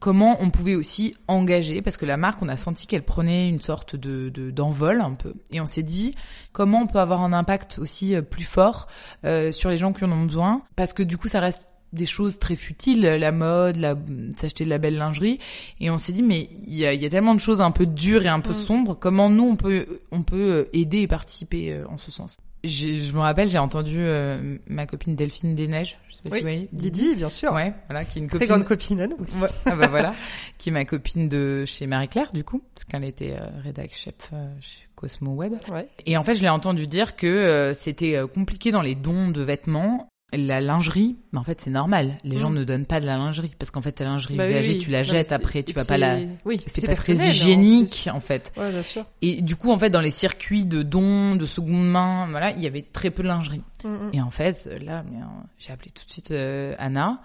comment 0.00 0.38
on 0.40 0.50
pouvait 0.50 0.74
aussi 0.74 1.14
engager, 1.28 1.82
parce 1.82 1.96
que 1.96 2.06
la 2.06 2.16
marque, 2.16 2.42
on 2.42 2.48
a 2.48 2.56
senti 2.56 2.86
qu'elle 2.88 3.04
prenait 3.04 3.48
une 3.48 3.60
sorte 3.60 3.94
de 3.96 4.28
de- 4.30 4.50
d'envol 4.50 5.00
un 5.00 5.14
peu, 5.14 5.34
et 5.52 5.60
on 5.60 5.66
s'est 5.66 5.82
dit 5.84 6.14
comment 6.52 6.80
on 6.80 6.86
peut 6.88 6.98
avoir 6.98 7.22
un 7.22 7.32
impact 7.32 7.78
aussi 7.78 8.14
euh, 8.16 8.22
plus 8.22 8.44
fort 8.44 8.88
euh, 9.24 9.52
sur 9.52 9.70
les 9.70 9.76
gens 9.76 9.92
qui 9.92 10.04
en 10.04 10.10
ont 10.10 10.24
besoin, 10.24 10.62
parce 10.74 10.92
que 10.92 11.02
du 11.04 11.16
coup, 11.18 11.28
ça 11.28 11.38
reste 11.40 11.66
des 11.92 12.06
choses 12.06 12.38
très 12.38 12.54
futiles, 12.54 13.02
la 13.02 13.32
mode, 13.32 13.74
la, 13.76 13.96
s'acheter 14.36 14.64
de 14.64 14.70
la 14.70 14.78
belle 14.78 14.96
lingerie, 14.96 15.38
et 15.80 15.90
on 15.90 15.98
s'est 15.98 16.12
dit 16.12 16.22
mais 16.22 16.48
il 16.66 16.74
y 16.74 16.86
a, 16.86 16.94
y 16.94 17.04
a 17.04 17.10
tellement 17.10 17.34
de 17.34 17.40
choses 17.40 17.60
un 17.60 17.72
peu 17.72 17.84
dures 17.84 18.24
et 18.24 18.28
un 18.28 18.40
peu 18.40 18.50
Mm. 18.52 18.54
sombres, 18.54 18.94
comment 18.98 19.28
nous 19.28 19.44
on 19.44 19.56
peut 19.56 20.00
on 20.12 20.22
peut 20.22 20.68
aider 20.72 20.98
et 21.00 21.06
participer 21.08 21.72
euh, 21.72 21.84
en 21.88 21.96
ce 21.96 22.10
sens? 22.10 22.36
Je 22.62 23.12
me 23.12 23.20
rappelle, 23.20 23.48
j'ai 23.48 23.58
entendu 23.58 23.96
euh, 24.00 24.58
ma 24.66 24.86
copine 24.86 25.14
Delphine 25.16 25.54
des 25.54 25.66
Neiges, 25.66 25.96
je 26.08 26.14
sais 26.16 26.22
pas 26.22 26.28
Oui, 26.30 26.36
si 26.36 26.42
vous 26.42 26.48
voyez, 26.50 26.68
Didi, 26.72 27.14
bien 27.14 27.30
sûr. 27.30 27.52
ouais, 27.54 27.72
voilà, 27.88 28.04
qui 28.04 28.18
est 28.18 28.22
une 28.22 28.28
Très 28.28 28.38
copine 28.40 28.48
grande 28.54 28.64
copine 28.64 29.00
à 29.00 29.06
nous 29.06 29.16
aussi. 29.18 29.36
Ouais, 29.38 29.48
ah 29.64 29.76
bah 29.76 29.88
voilà, 29.88 30.14
qui 30.58 30.68
est 30.68 30.72
ma 30.72 30.84
copine 30.84 31.26
de 31.26 31.64
chez 31.66 31.86
Marie 31.86 32.08
Claire 32.08 32.30
du 32.34 32.44
coup, 32.44 32.62
parce 32.74 32.84
qu'elle 32.84 33.04
était 33.04 33.32
euh, 33.32 33.46
rédac 33.64 33.92
chef 33.94 34.14
euh, 34.34 34.46
chez 34.60 34.86
Cosmo 34.94 35.30
Web. 35.32 35.54
Ouais. 35.70 35.88
Et 36.04 36.18
en 36.18 36.22
fait, 36.22 36.34
je 36.34 36.42
l'ai 36.42 36.50
entendu 36.50 36.86
dire 36.86 37.16
que 37.16 37.26
euh, 37.26 37.72
c'était 37.72 38.16
euh, 38.16 38.26
compliqué 38.26 38.72
dans 38.72 38.82
les 38.82 38.94
dons 38.94 39.28
de 39.30 39.40
vêtements. 39.42 40.09
La 40.32 40.60
lingerie, 40.60 41.16
mais 41.32 41.40
en 41.40 41.42
fait, 41.42 41.60
c'est 41.60 41.70
normal. 41.70 42.12
Les 42.22 42.36
gens 42.38 42.50
Mm. 42.50 42.54
ne 42.54 42.64
donnent 42.64 42.86
pas 42.86 43.00
de 43.00 43.06
la 43.06 43.16
lingerie 43.16 43.50
parce 43.58 43.70
qu'en 43.72 43.80
fait, 43.82 43.90
ta 43.92 44.04
lingerie 44.04 44.36
Bah 44.36 44.48
usagée, 44.48 44.72
oui. 44.74 44.78
tu 44.78 44.90
la 44.90 45.02
jettes 45.02 45.32
après, 45.32 45.64
tu 45.64 45.72
vas 45.72 45.84
pas 45.84 45.98
la. 45.98 46.18
Oui, 46.44 46.62
C'est 46.66 46.86
pas 46.86 46.94
très 46.94 47.20
en 47.20 47.24
hygiénique 47.24 48.08
en 48.12 48.20
fait. 48.20 48.52
Ouais, 48.56 48.70
bien 48.70 48.82
sûr. 48.84 49.06
Et 49.22 49.42
du 49.42 49.56
coup, 49.56 49.72
en 49.72 49.78
fait, 49.78 49.90
dans 49.90 50.00
les 50.00 50.12
circuits 50.12 50.64
de 50.66 50.82
dons, 50.82 51.34
de 51.34 51.46
seconde 51.46 51.88
main, 51.88 52.28
voilà, 52.30 52.52
il 52.52 52.60
y 52.62 52.66
avait 52.68 52.82
très 52.92 53.10
peu 53.10 53.22
de 53.24 53.28
lingerie. 53.28 53.62
Mm, 53.82 53.88
mm. 53.88 54.10
Et 54.12 54.20
en 54.20 54.30
fait, 54.30 54.68
là, 54.80 55.00
euh, 55.00 55.24
j'ai 55.58 55.72
appelé 55.72 55.90
tout 55.90 56.04
de 56.06 56.10
suite 56.10 56.30
euh, 56.30 56.74
Anna, 56.78 57.20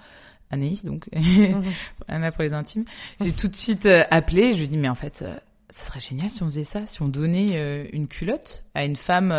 Anaïs 0.49 0.83
donc, 0.83 1.07
Mhm. 1.15 1.61
Anna 2.07 2.31
pour 2.31 2.41
les 2.41 2.53
intimes. 2.53 2.85
J'ai 3.21 3.31
tout 3.33 3.47
de 3.47 3.55
suite 3.55 3.85
euh, 3.85 4.03
appelé. 4.09 4.53
Je 4.53 4.57
lui 4.57 4.63
ai 4.63 4.67
dit 4.67 4.77
mais 4.77 4.89
en 4.89 4.95
fait, 4.95 5.21
euh, 5.21 5.35
ça 5.69 5.85
serait 5.85 5.99
génial 5.99 6.31
si 6.31 6.41
on 6.41 6.47
faisait 6.47 6.63
ça, 6.63 6.81
si 6.87 7.01
on 7.03 7.07
donnait 7.07 7.87
une 7.93 8.07
culotte 8.07 8.63
à 8.73 8.83
une 8.85 8.95
femme 8.95 9.29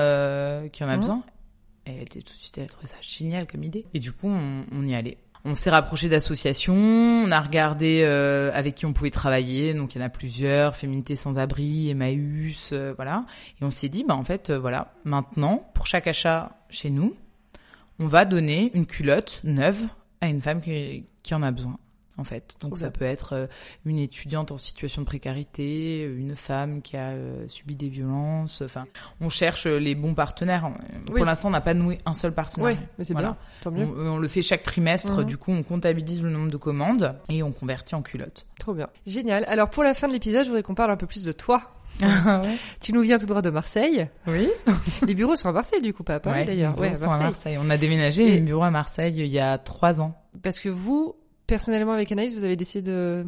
qui 0.73 0.85
en 0.85 0.89
a 0.89 0.97
besoin. 0.99 1.23
Elle 1.87 2.03
était 2.03 2.21
tout 2.21 2.35
de 2.35 2.39
suite, 2.39 2.59
elle 2.59 2.65
a 2.65 2.69
trouvé 2.69 2.89
ça 2.89 2.97
génial 3.01 3.47
comme 3.47 3.63
idée. 3.63 3.85
Et 3.95 4.01
du 4.01 4.13
coup, 4.13 4.29
on, 4.29 4.87
y 4.87 4.95
allait. 4.95 5.19
On 5.45 5.55
s'est 5.55 5.71
rapproché 5.71 6.09
d'associations, 6.09 6.75
on 6.75 7.31
a 7.31 7.41
regardé 7.41 8.03
euh, 8.03 8.51
avec 8.53 8.75
qui 8.75 8.87
on 8.87 8.93
pouvait 8.93 9.13
travailler, 9.13 9.73
donc 9.73 9.95
il 9.95 9.99
y 9.99 10.03
en 10.03 10.07
a 10.07 10.11
plusieurs, 10.11 10.75
Féminité 10.75 11.15
sans 11.15 11.39
abri, 11.39 11.89
Emmaüs, 11.89 12.71
euh, 12.73 12.93
voilà. 12.97 13.25
Et 13.61 13.65
on 13.65 13.71
s'est 13.71 13.89
dit, 13.89 14.03
bah 14.03 14.17
en 14.17 14.25
fait, 14.25 14.51
euh, 14.51 14.59
voilà, 14.59 14.93
maintenant, 15.05 15.71
pour 15.75 15.87
chaque 15.87 16.09
achat 16.09 16.59
chez 16.69 16.91
nous, 16.91 17.15
on 18.01 18.07
va 18.07 18.25
donner 18.25 18.73
une 18.75 18.87
culotte 18.87 19.41
neuve 19.45 19.87
à 20.21 20.27
une 20.27 20.41
femme 20.41 20.61
qui 20.61 21.05
en 21.33 21.43
a 21.43 21.53
besoin, 21.53 21.79
en 22.19 22.25
fait. 22.25 22.55
Donc 22.61 22.79
ça 22.79 22.91
peut 22.91 23.05
être 23.05 23.33
euh, 23.35 23.47
une 23.85 23.99
étudiante 23.99 24.53
en 24.53 24.59
situation 24.59 25.03
de 25.03 25.07
précarité, 25.07 26.03
une 26.03 26.35
femme 26.37 26.83
qui 26.83 26.97
a 26.97 27.09
euh, 27.11 27.45
subi 27.49 27.77
des 27.77 27.89
violences. 27.89 28.63
Enfin, 28.63 28.87
on 29.21 29.29
cherche 29.29 29.67
les 29.67 29.95
bons 29.95 30.15
partenaires. 30.15 30.67
Euh, 30.67 30.99
Pour 31.07 31.15
Oui. 31.17 31.23
l'instant, 31.25 31.49
on 31.49 31.53
n'a 31.53 31.61
pas 31.61 31.75
noué 31.75 31.99
un 32.07 32.15
seul 32.15 32.31
Oui, 32.31 32.35
partenaire. 32.37 32.79
mais 32.99 33.05
c'est 33.05 33.13
Voilà. 33.13 33.29
bien. 33.31 33.37
Tant 33.63 33.71
mieux. 33.71 33.85
On, 33.87 34.15
on 34.15 34.19
le 34.19 34.29
fait 34.29 34.43
chaque 34.43 34.63
trimestre, 34.63 35.19
Mhm. 35.19 35.25
du 35.25 35.37
coup 35.37 35.53
on 35.53 35.63
comptabilise 35.63 36.23
le 36.23 36.31
nombre 36.31 36.51
de 36.51 36.57
commandes 36.57 37.17
et 37.29 37.43
on 37.43 37.53
convertit 37.53 37.95
en 37.95 38.03
culottes. 38.03 38.47
Trop 38.59 38.75
bien. 38.75 38.89
Génial. 39.07 39.45
Alors 39.49 39.71
pour 39.71 39.83
la 39.85 39.95
fin 39.95 40.09
de 40.09 40.13
l'épisode, 40.13 40.45
je 40.45 40.49
voudrais 40.49 40.63
qu'on 40.63 40.75
parle 40.75 40.91
un 40.91 40.97
peu 40.97 41.07
plus 41.07 41.25
de 41.25 41.33
toi. 41.33 41.63
ouais. 42.01 42.59
Tu 42.81 42.93
nous 42.93 43.01
viens 43.01 43.17
tout 43.19 43.27
droit 43.27 43.41
de 43.43 43.49
Marseille. 43.51 44.09
Oui. 44.27 44.49
Les 45.07 45.15
bureaux 45.15 45.37
sont 45.37 45.49
à 45.49 45.53
Marseille 45.53 45.81
du 45.81 45.95
coup, 45.95 46.03
pas 46.03 46.17
à 46.17 46.21
Paris 46.21 46.45
d'ailleurs. 46.45 46.79
Ouais, 46.79 46.89
à 46.89 46.91
à 46.91 47.07
Marseille. 47.07 47.27
Marseille. 47.27 47.59
On 47.61 47.71
a 47.71 47.77
déménagé 47.79 48.25
Et- 48.27 48.31
les 48.33 48.41
bureaux 48.41 48.65
à 48.65 48.71
Marseille 48.71 49.15
il 49.17 49.27
y 49.29 49.39
a 49.39 49.57
trois 49.59 50.01
ans. 50.01 50.15
Parce 50.43 50.59
que 50.59 50.69
vous, 50.69 51.15
personnellement 51.47 51.93
avec 51.93 52.11
Anaïs, 52.13 52.35
vous 52.35 52.45
avez 52.45 52.57
décidé 52.57 52.91
de 52.91 53.25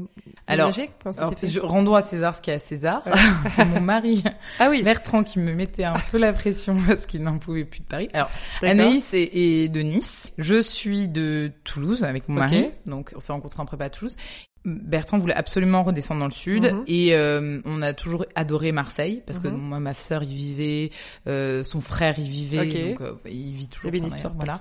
Alors, 0.47 0.71
déménager 0.71 0.91
Alors, 1.17 1.35
je 1.43 1.61
rendons 1.61 1.95
à 1.95 2.03
César 2.03 2.37
ce 2.37 2.43
qui 2.43 2.51
est 2.51 2.55
à 2.55 2.59
César. 2.59 3.07
Ouais. 3.07 3.13
C'est 3.55 3.65
mon 3.65 3.81
mari 3.81 4.25
Ah 4.59 4.69
oui, 4.71 4.83
Bertrand 4.83 5.25
qui 5.25 5.39
me 5.39 5.53
mettait 5.53 5.85
un 5.85 5.97
peu 6.11 6.19
la 6.19 6.33
pression 6.33 6.77
parce 6.87 7.07
qu'il 7.07 7.23
n'en 7.23 7.39
pouvait 7.39 7.65
plus 7.65 7.81
de 7.81 7.87
Paris. 7.87 8.09
Alors. 8.13 8.31
Anaïs 8.63 9.15
est, 9.15 9.31
est 9.35 9.69
de 9.69 9.81
Nice. 9.81 10.31
Je 10.39 10.61
suis 10.61 11.09
de 11.09 11.53
Toulouse 11.65 12.05
avec 12.05 12.29
mon 12.29 12.37
mari. 12.37 12.71
Donc, 12.87 13.13
on 13.15 13.21
s'est 13.21 13.33
rencontrés 13.33 13.63
en 13.63 13.67
prépa 13.67 13.87
à 13.87 13.91
Toulouse. 13.91 14.17
Bertrand 14.65 15.19
voulait 15.19 15.35
absolument 15.35 15.83
redescendre 15.83 16.21
dans 16.21 16.27
le 16.27 16.33
sud 16.33 16.65
Mhm. 16.65 16.83
et 16.87 17.15
euh, 17.15 17.61
on 17.65 17.81
a 17.81 17.95
toujours 17.95 18.27
adoré 18.35 18.73
Marseille 18.73 19.23
parce 19.25 19.39
que 19.39 19.49
Mhm. 19.49 19.57
moi 19.57 19.79
ma 19.81 19.95
sœur 19.95 20.23
y 20.25 20.35
vivait, 20.35 20.91
euh, 21.27 21.63
son 21.63 21.81
frère 21.81 22.19
y 22.19 22.29
vivait, 22.29 22.91
donc 22.93 23.01
euh, 23.01 23.13
il 23.27 23.53
vit 23.55 23.59
Il 23.59 23.63
y 23.63 23.69
toujours. 23.69 23.89
avait 23.89 23.99
une 23.99 24.07
histoire 24.07 24.35
voilà. 24.35 24.59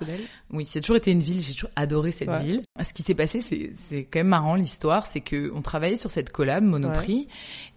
Oui, 0.52 0.66
c'est 0.66 0.82
toujours 0.82 0.98
été 0.98 1.12
une 1.12 1.20
ville, 1.20 1.42
j'ai 1.42 1.54
toujours 1.54 1.72
adoré 1.76 2.12
cette 2.12 2.30
Ouais. 2.30 2.44
ville. 2.44 2.64
Ce 2.82 2.94
qui 2.94 3.02
s'est 3.04 3.16
passé, 3.16 3.42
c'est 3.42 3.72
c'est 3.90 4.04
quand 4.04 4.20
même 4.20 4.28
marrant 4.28 4.56
l'histoire, 4.56 5.06
c'est 5.08 5.20
que 5.22 5.52
on 5.54 5.62
travaillait 5.62 5.96
sur 5.98 6.12
cette 6.12 6.32
collab 6.32 6.64
Monoprix 6.64 7.28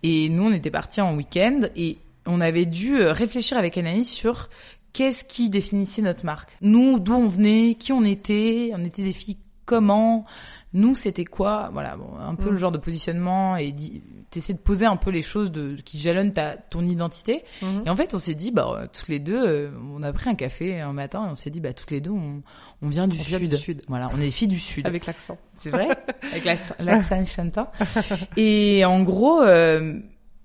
et 0.03 0.29
nous 0.29 0.45
on 0.45 0.53
était 0.53 0.71
partis 0.71 1.01
en 1.01 1.17
week-end 1.17 1.61
et 1.75 1.99
on 2.27 2.41
avait 2.41 2.67
dû 2.67 2.97
euh, 3.01 3.13
réfléchir 3.13 3.57
avec 3.57 3.77
Anaïs 3.79 4.09
sur 4.09 4.51
qu'est-ce 4.93 5.25
qui 5.25 5.49
définissait 5.49 6.03
notre 6.03 6.25
marque. 6.27 6.51
Nous, 6.61 6.99
d'où 6.99 7.15
on 7.15 7.29
venait, 7.29 7.77
qui 7.79 7.93
on 7.93 8.05
était, 8.05 8.73
on 8.75 8.85
était 8.85 9.03
des 9.03 9.13
filles 9.13 9.39
comment, 9.65 10.27
Nous, 10.73 10.95
c'était 10.95 11.25
quoi 11.25 11.71
Voilà, 11.73 11.97
bon, 11.97 12.17
un 12.19 12.35
peu 12.37 12.49
Mm. 12.51 12.53
le 12.53 12.57
genre 12.59 12.71
de 12.73 12.79
positionnement 12.79 13.57
et 13.57 13.75
t'essaies 14.31 14.53
de 14.55 14.59
poser 14.59 14.87
un 14.87 14.97
peu 14.97 15.11
les 15.11 15.23
choses 15.23 15.51
de, 15.51 15.75
qui 15.85 15.99
jalonnent 15.99 16.33
ta, 16.33 16.57
ton 16.57 16.85
identité. 16.87 17.43
Mhm. 17.63 17.83
Et 17.87 17.91
en 17.91 17.97
fait, 17.97 18.15
on 18.15 18.19
s'est 18.21 18.37
dit, 18.37 18.53
bah, 18.53 18.69
euh, 18.73 18.87
toutes 18.93 19.09
les 19.09 19.19
deux, 19.19 19.45
euh, 19.45 19.71
on 19.93 20.03
a 20.05 20.13
pris 20.13 20.31
un 20.31 20.37
café 20.37 20.79
un 20.81 20.93
matin 20.93 21.27
et 21.27 21.31
on 21.31 21.35
s'est 21.35 21.51
dit, 21.51 21.61
bah, 21.61 21.73
toutes 21.73 21.91
les 21.91 22.01
deux, 22.01 22.11
on, 22.13 22.43
on 22.83 22.89
vient 22.89 23.09
du 23.09 23.17
On 23.19 23.23
sud. 23.23 23.29
vient 23.39 23.49
du 23.49 23.57
sud. 23.57 23.83
Voilà, 23.89 24.09
on 24.17 24.21
est 24.21 24.31
filles 24.31 24.47
du 24.47 24.59
sud. 24.61 24.87
Avec 24.87 25.07
l'accent. 25.07 25.37
C'est 25.59 25.71
vrai 25.71 25.89
Avec 26.31 26.45
l'accent 26.45 26.75
l'accent 26.79 27.25
chantant. 27.27 27.71
Et 28.37 28.85
en 28.85 29.03
gros, 29.03 29.43
euh, 29.43 29.99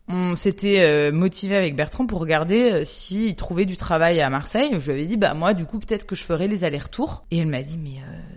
on 0.08 0.36
s'était 0.36 0.82
euh, 0.82 1.12
motivé 1.12 1.56
avec 1.56 1.76
Bertrand 1.76 2.06
pour 2.08 2.20
regarder 2.20 2.72
euh, 2.72 2.86
s'il 2.86 3.36
trouvait 3.36 3.66
du 3.66 3.78
travail 3.78 4.22
à 4.22 4.30
Marseille. 4.30 4.70
Je 4.80 4.86
lui 4.86 4.94
avais 4.94 5.06
dit, 5.06 5.18
bah 5.18 5.34
moi, 5.36 5.54
du 5.54 5.66
coup, 5.66 5.80
peut-être 5.80 6.06
que 6.06 6.16
je 6.16 6.24
ferais 6.24 6.48
les 6.48 6.64
allers-retours. 6.64 7.26
Et 7.32 7.38
elle 7.40 7.48
m'a 7.48 7.62
dit, 7.64 7.78
mais 7.78 7.98
euh, 8.02 8.35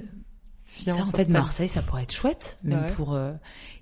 Ça, 0.93 1.03
en 1.03 1.07
fait. 1.07 1.29
Marseille, 1.29 1.69
ça 1.69 1.83
pourrait 1.83 2.03
être 2.05 2.13
chouette, 2.15 2.59
même 2.63 2.83
Ouais. 2.83 2.93
pour. 2.95 3.15
euh, 3.15 3.33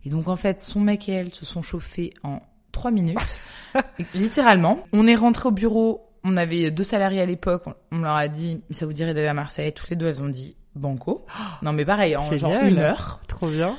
Et 0.05 0.11
donc, 0.11 0.29
en 0.29 0.37
fait, 0.37 0.63
son 0.63 0.81
mec 0.81 1.09
et 1.09 1.13
elle 1.13 1.33
se 1.35 1.45
sont 1.47 1.63
chauffés 1.63 2.13
en 2.23 2.41
trois 2.73 2.91
minutes, 2.91 3.19
littéralement. 4.15 4.81
On 4.93 5.07
est 5.07 5.15
rentré 5.17 5.49
au 5.49 5.53
bureau. 5.53 6.03
On 6.25 6.37
avait 6.37 6.71
deux 6.71 6.83
salariés 6.85 7.21
à 7.21 7.27
l'époque. 7.27 7.65
On- 7.93 7.99
leur 7.99 8.15
a 8.15 8.29
dit, 8.29 8.61
ça 8.71 8.85
vous 8.87 8.93
dirait 8.93 9.15
d'aller 9.15 9.29
à 9.29 9.35
Marseille. 9.35 9.73
Toutes 9.73 9.91
les 9.91 9.97
deux, 9.97 10.07
elles 10.07 10.23
ont 10.23 10.29
dit 10.29 10.57
banco. 10.75 11.25
Non, 11.63 11.73
mais 11.73 11.85
pareil, 11.85 12.17
en 12.17 12.37
genre 12.37 12.53
une 12.63 12.79
heure. 12.79 13.21
Trop 13.29 13.49
bien. 13.49 13.77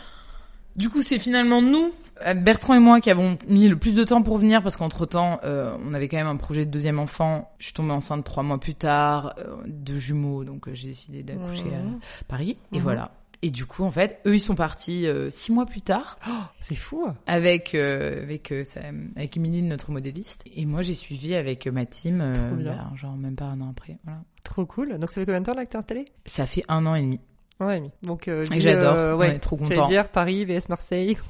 Du 0.78 0.89
coup, 0.89 1.01
c'est 1.03 1.19
finalement 1.19 1.61
nous, 1.61 1.91
euh, 2.25 2.34
Bertrand 2.36 2.75
et 2.75 2.80
moi, 2.80 3.01
qui 3.01 3.09
avons 3.09 3.38
mis 3.47 3.67
le 3.67 3.78
plus 3.78 3.95
de 3.95 4.03
temps 4.03 4.21
pour 4.21 4.38
venir 4.38 4.61
parce 4.63 4.78
qu'entre 4.78 5.05
temps, 5.05 5.39
on 5.43 5.93
avait 5.93 6.07
quand 6.07 6.17
même 6.17 6.28
un 6.28 6.36
projet 6.38 6.65
de 6.65 6.71
deuxième 6.71 6.99
enfant. 6.99 7.51
Je 7.59 7.65
suis 7.65 7.73
tombée 7.73 7.91
enceinte 7.93 8.23
trois 8.23 8.43
mois 8.43 8.59
plus 8.59 8.75
tard, 8.75 9.34
euh, 9.39 9.55
de 9.65 9.95
jumeaux, 9.95 10.43
donc 10.43 10.67
euh, 10.67 10.73
j'ai 10.73 10.89
décidé 10.89 11.23
d'accoucher 11.23 11.73
à 11.75 12.23
Paris. 12.28 12.57
Et 12.73 12.78
Mhm. 12.78 12.84
voilà. 12.84 13.11
Et 13.43 13.51
du 13.51 13.67
coup, 13.67 13.84
en 13.84 13.91
fait, 13.91 14.19
eux, 14.25 14.36
ils 14.36 14.39
sont 14.39 14.55
partis 14.55 15.05
euh, 15.05 15.30
six 15.30 15.51
mois 15.51 15.67
plus 15.67 15.82
tard 15.82 16.17
Oh, 16.28 16.32
c'est 16.59 16.73
fou. 16.75 17.05
avec 17.28 17.75
euh, 17.75 18.23
avec 18.23 18.51
euh, 18.51 18.63
sa- 18.63 18.80
avec 19.15 19.38
Émilie, 19.38 19.61
notre 19.61 19.91
modéliste. 19.91 20.41
Et 20.55 20.65
moi, 20.65 20.82
j'ai 20.82 20.95
suivi 20.95 21.36
avec 21.36 21.67
euh, 21.67 21.71
ma 21.71 21.86
team, 21.86 22.19
euh, 22.21 22.34
Trop 22.34 22.55
bien. 22.55 22.73
bah, 22.73 22.91
genre 22.95 23.15
même 23.15 23.36
pas 23.36 23.45
un 23.45 23.61
an 23.61 23.69
après. 23.69 23.97
Voilà. 24.05 24.21
Trop 24.43 24.65
cool. 24.65 24.97
Donc 24.97 25.11
ça 25.11 25.21
fait 25.21 25.25
combien 25.28 25.41
de 25.41 25.45
temps 25.45 25.53
là 25.53 25.65
que 25.65 25.71
t'es 25.71 25.78
installé 25.78 26.05
Ça 26.25 26.47
fait 26.47 26.63
un 26.67 26.86
an 26.88 26.95
et 26.95 27.01
demi. 27.03 27.19
Ouais, 27.60 27.80
mais 27.80 27.91
donc 28.03 28.28
euh, 28.28 28.45
j'adore. 28.51 28.95
euh, 28.95 29.16
ouais, 29.16 29.28
ouais. 29.30 29.39
trop 29.39 29.58
J'allais 29.62 29.76
content. 29.76 29.88
dire 29.88 30.08
Paris 30.10 30.45
vs 30.45 30.70
Marseille. 30.70 31.18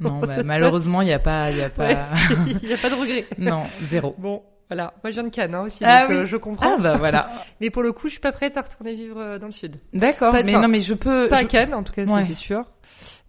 Non, 0.00 0.18
bah, 0.20 0.42
malheureusement, 0.44 1.02
il 1.02 1.08
y 1.08 1.12
a 1.12 1.18
pas, 1.18 1.50
il 1.50 1.58
y 1.58 1.62
a 1.62 1.68
pas. 1.68 1.90
Il 2.62 2.66
n'y 2.66 2.72
a 2.72 2.78
pas 2.78 2.88
de 2.88 2.94
regret. 2.94 3.26
non, 3.38 3.64
zéro. 3.82 4.14
Bon, 4.18 4.42
voilà. 4.70 4.94
Moi, 5.04 5.10
je 5.10 5.14
viens 5.20 5.24
de 5.24 5.28
Cannes 5.28 5.54
hein, 5.54 5.60
aussi, 5.60 5.84
Ah 5.84 6.00
donc 6.00 6.08
oui. 6.10 6.16
euh, 6.16 6.26
je 6.26 6.36
comprends. 6.38 6.76
Ah 6.76 6.80
bah 6.80 6.96
voilà. 6.96 7.28
Mais 7.60 7.68
pour 7.68 7.82
le 7.82 7.92
coup, 7.92 8.06
je 8.08 8.12
suis 8.12 8.20
pas 8.20 8.32
prête 8.32 8.56
à 8.56 8.62
retourner 8.62 8.94
vivre 8.94 9.20
euh, 9.20 9.38
dans 9.38 9.44
le 9.46 9.52
sud. 9.52 9.76
D'accord. 9.92 10.32
Pas 10.32 10.42
Mais 10.42 10.52
non, 10.52 10.68
mais 10.68 10.80
je 10.80 10.94
peux. 10.94 11.28
Pas 11.28 11.40
je- 11.40 11.44
à 11.44 11.48
Cannes, 11.48 11.74
en 11.74 11.82
tout 11.82 11.92
cas, 11.92 12.06
Ouais. 12.06 12.22
c'est 12.22 12.32
sûr. 12.34 12.64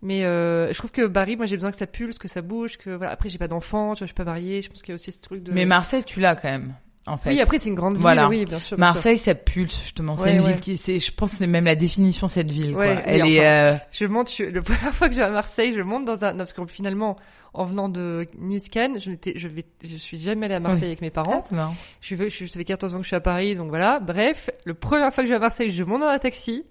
Mais 0.02 0.24
euh, 0.24 0.72
je 0.72 0.78
trouve 0.78 0.92
que 0.92 1.06
Paris, 1.08 1.36
moi, 1.36 1.46
j'ai 1.46 1.58
besoin 1.58 1.72
que 1.72 1.78
ça 1.78 1.88
pulse, 1.88 2.18
que 2.18 2.30
ça 2.30 2.42
bouge, 2.42 2.78
que 2.78 2.90
voilà. 2.92 3.12
Après, 3.12 3.30
j'ai 3.30 3.38
pas 3.38 3.50
d'enfant, 3.50 3.94
tu 3.94 4.00
vois, 4.00 4.06
je 4.08 4.14
suis 4.14 4.16
pas 4.16 4.24
mariée. 4.24 4.62
Je 4.62 4.70
pense 4.70 4.82
qu'il 4.82 4.90
y 4.90 4.94
a 4.94 4.96
aussi 4.96 5.12
ce 5.12 5.22
truc 5.22 5.44
de. 5.44 5.52
Mais 5.52 5.66
Marseille, 5.66 6.06
tu 6.06 6.22
l'as 6.22 6.36
quand 6.38 6.50
même. 6.50 6.74
En 7.08 7.18
fait. 7.18 7.30
oui, 7.30 7.40
après, 7.42 7.60
c'est 7.60 7.70
une 7.70 7.76
grande 7.76 7.94
ville. 7.94 8.02
Voilà. 8.02 8.28
Oui, 8.28 8.46
bien 8.46 8.58
sûr. 8.60 8.78
bien 8.78 8.86
sûr. 8.88 8.94
Marseille, 8.96 9.18
ça 9.18 9.36
pulse 9.36 9.80
justement. 9.84 10.16
C'est 10.16 10.24
Ouais, 10.26 10.36
une 10.36 10.42
ouais. 10.42 10.52
ville 10.54 10.62
qui, 10.62 10.76
c'est, 10.76 10.98
je 11.00 11.12
pense, 11.12 11.32
que 11.32 11.38
c'est 11.38 11.48
même 11.48 11.66
la 11.66 11.76
définition 11.76 12.28
cette 12.28 12.52
ville. 12.52 12.76
Ouais, 12.76 12.94
quoi. 12.96 13.04
Elle 13.06 13.28
est. 13.28 13.46
euh, 13.46 13.76
Je 13.92 14.06
monte, 14.06 14.32
je, 14.36 14.44
la 14.46 14.62
première 14.62 14.94
fois 14.94 15.08
que 15.08 15.14
je 15.14 15.20
vais 15.20 15.26
à 15.26 15.30
Marseille, 15.30 15.74
je 15.76 15.82
monte 15.82 16.06
dans 16.06 16.26
un, 16.26 16.32
non, 16.32 16.40
parce 16.40 16.54
que 16.54 16.66
finalement, 16.66 17.16
en 17.54 17.64
venant 17.66 17.90
de 17.90 18.26
Nice 18.40 18.70
Cannes, 18.70 19.00
je 19.00 19.12
n'étais, 19.12 19.34
je 19.38 19.48
vais, 19.48 19.66
je 19.84 19.98
suis 19.98 20.18
jamais 20.18 20.48
allée 20.48 20.56
à 20.56 20.60
Marseille 20.60 20.82
Oui. 20.82 20.88
avec 20.88 21.02
mes 21.02 21.08
Ah, 21.10 21.12
parents. 21.12 21.44
c'est 21.48 21.56
marrant. 21.56 21.76
Je 22.02 22.16
ça 22.16 22.48
fait 22.58 22.66
14 22.66 22.96
ans 22.96 22.98
que 22.98 23.04
je 23.04 23.08
suis 23.10 23.16
à 23.16 23.20
Paris, 23.22 23.56
donc 23.56 23.70
voilà. 23.70 24.00
Bref, 24.00 24.50
le 24.64 24.74
première 24.74 25.14
fois 25.14 25.24
que 25.24 25.28
je 25.28 25.34
vais 25.34 25.38
à 25.38 25.40
Marseille, 25.42 25.70
je 25.70 25.84
monte 25.84 26.02
dans 26.02 26.08
un 26.08 26.18
taxi. 26.20 26.66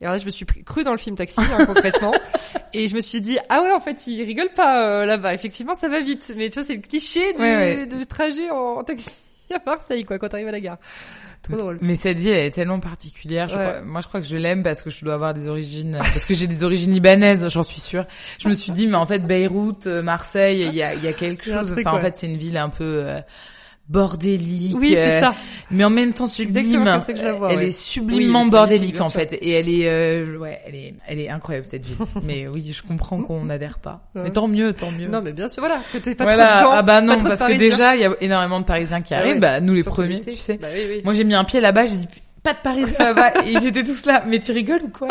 Et 0.00 0.04
alors 0.04 0.14
là, 0.14 0.18
je 0.18 0.24
me 0.24 0.30
suis 0.30 0.46
cru 0.46 0.82
dans 0.82 0.92
le 0.92 0.98
film 0.98 1.14
Taxi, 1.16 1.38
hein, 1.40 1.64
concrètement. 1.66 2.12
Et 2.72 2.88
je 2.88 2.94
me 2.96 3.02
suis 3.02 3.20
dit, 3.20 3.38
ah 3.50 3.60
ouais, 3.60 3.70
en 3.72 3.80
fait, 3.80 4.06
ils 4.06 4.22
rigolent 4.24 4.54
pas 4.54 4.82
euh, 4.86 5.04
là-bas. 5.04 5.34
Effectivement, 5.34 5.74
ça 5.74 5.88
va 5.90 6.00
vite. 6.00 6.32
Mais 6.38 6.48
tu 6.48 6.54
vois, 6.54 6.64
c'est 6.64 6.76
le 6.76 6.80
cliché 6.80 7.34
du, 7.34 7.42
Ouais, 7.42 7.86
trajet 8.08 8.48
en, 8.50 8.78
en 8.78 8.82
taxi 8.84 9.10
à 9.54 9.60
Marseille, 9.64 10.04
quoi, 10.04 10.18
quand 10.18 10.28
t'arrives 10.28 10.48
à 10.48 10.52
la 10.52 10.60
gare. 10.60 10.78
Trop 11.42 11.56
drôle. 11.56 11.78
Mais 11.80 11.96
cette 11.96 12.18
ville, 12.18 12.32
elle 12.32 12.46
est 12.46 12.50
tellement 12.50 12.80
particulière. 12.80 13.48
Je 13.48 13.56
Ouais. 13.56 13.64
crois- 13.64 13.80
moi, 13.80 14.00
je 14.02 14.08
crois 14.08 14.20
que 14.20 14.26
je 14.26 14.36
l'aime 14.36 14.62
parce 14.62 14.82
que 14.82 14.90
je 14.90 15.04
dois 15.04 15.14
avoir 15.14 15.32
des 15.34 15.48
origines, 15.48 15.96
parce 15.98 16.24
que 16.26 16.34
j'ai 16.34 16.46
des 16.46 16.64
origines 16.64 16.92
libanaises, 16.92 17.48
j'en 17.48 17.62
suis 17.62 17.80
sûre. 17.80 18.04
Je 18.38 18.48
me 18.48 18.54
suis 18.54 18.72
dit, 18.72 18.86
mais 18.86 18.96
en 18.96 19.06
fait, 19.06 19.20
Beyrouth, 19.20 19.86
euh, 19.86 20.02
Marseille, 20.02 20.66
il 20.66 20.74
y 20.74 20.82
a, 20.82 20.94
il 20.94 21.02
y 21.02 21.08
a 21.08 21.12
quelque 21.12 21.44
chose. 21.44 21.72
truc, 21.72 21.86
enfin, 21.86 21.96
en 21.96 22.00
fait, 22.00 22.16
c'est 22.16 22.26
une 22.26 22.36
ville 22.36 22.58
un 22.58 22.68
peu 22.68 23.02
euh, 23.06 23.20
bordélique. 23.90 24.76
Oui, 24.78 24.90
c'est 24.92 24.98
euh, 24.98 25.20
ça. 25.20 25.32
mais 25.70 25.82
en 25.84 25.90
même 25.90 26.12
temps 26.12 26.26
C'est 26.26 26.44
sublime. 26.44 26.56
exactement 26.58 26.92
comme 26.92 27.00
ça 27.00 27.12
que 27.12 27.18
je 27.18 27.24
la 27.24 27.32
vois, 27.32 27.52
elle 27.52 27.58
ouais. 27.58 27.68
est 27.68 27.72
sublimement 27.72 28.38
Oui, 28.38 28.44
c'est 28.44 28.50
bordélique 28.52 28.94
bien 28.94 29.02
en 29.02 29.10
fait, 29.10 29.32
et 29.32 29.50
elle 29.50 29.68
est, 29.68 29.88
euh, 29.88 30.38
ouais, 30.38 30.60
elle 30.64 30.74
est, 30.76 30.94
elle 31.08 31.18
est 31.18 31.28
incroyable 31.28 31.66
cette 31.66 31.84
ville. 31.84 31.96
mais 32.22 32.46
oui, 32.46 32.72
je 32.72 32.82
comprends 32.82 33.20
qu'on 33.22 33.44
n'adhère 33.44 33.80
pas. 33.80 34.08
Mais 34.14 34.30
tant 34.30 34.46
mieux, 34.48 34.72
tant 34.72 34.92
mieux. 34.92 35.08
Non, 35.08 35.20
mais 35.20 35.32
bien 35.32 35.48
sûr, 35.48 35.60
voilà. 35.62 35.80
Que 35.92 35.98
t'aies 35.98 36.14
pas 36.14 36.24
voilà. 36.24 36.46
trop 36.46 36.56
de 36.58 36.64
gens. 36.64 36.70
ah 36.72 36.82
bah 36.82 37.00
non, 37.00 37.16
parce 37.16 37.40
que 37.40 37.58
déjà 37.58 37.96
il 37.96 38.02
y 38.02 38.04
a 38.04 38.14
énormément 38.20 38.60
de 38.60 38.64
Parisiens 38.64 39.00
qui 39.02 39.12
Ah 39.12 39.18
arrivent. 39.18 39.34
ouais. 39.34 39.40
Bah 39.40 39.60
nous 39.60 39.74
les 39.74 39.82
premiers, 39.82 40.20
tu 40.20 40.36
sais. 40.36 40.56
Bah 40.56 40.68
oui, 40.72 40.82
oui. 40.88 41.00
Moi 41.04 41.12
j'ai 41.14 41.24
mis 41.24 41.34
un 41.34 41.44
pied 41.44 41.60
là-bas, 41.60 41.84
j'ai 41.86 41.96
dit 41.96 42.08
pas 42.42 42.54
de 42.54 42.58
Parisiens 42.62 42.96
là-bas, 42.98 43.44
et 43.44 43.52
ils 43.52 43.66
étaient 43.66 43.84
tous 43.84 44.04
là. 44.06 44.22
Mais 44.26 44.40
tu 44.40 44.52
rigoles 44.52 44.82
ou 44.84 44.88
quoi? 44.88 45.08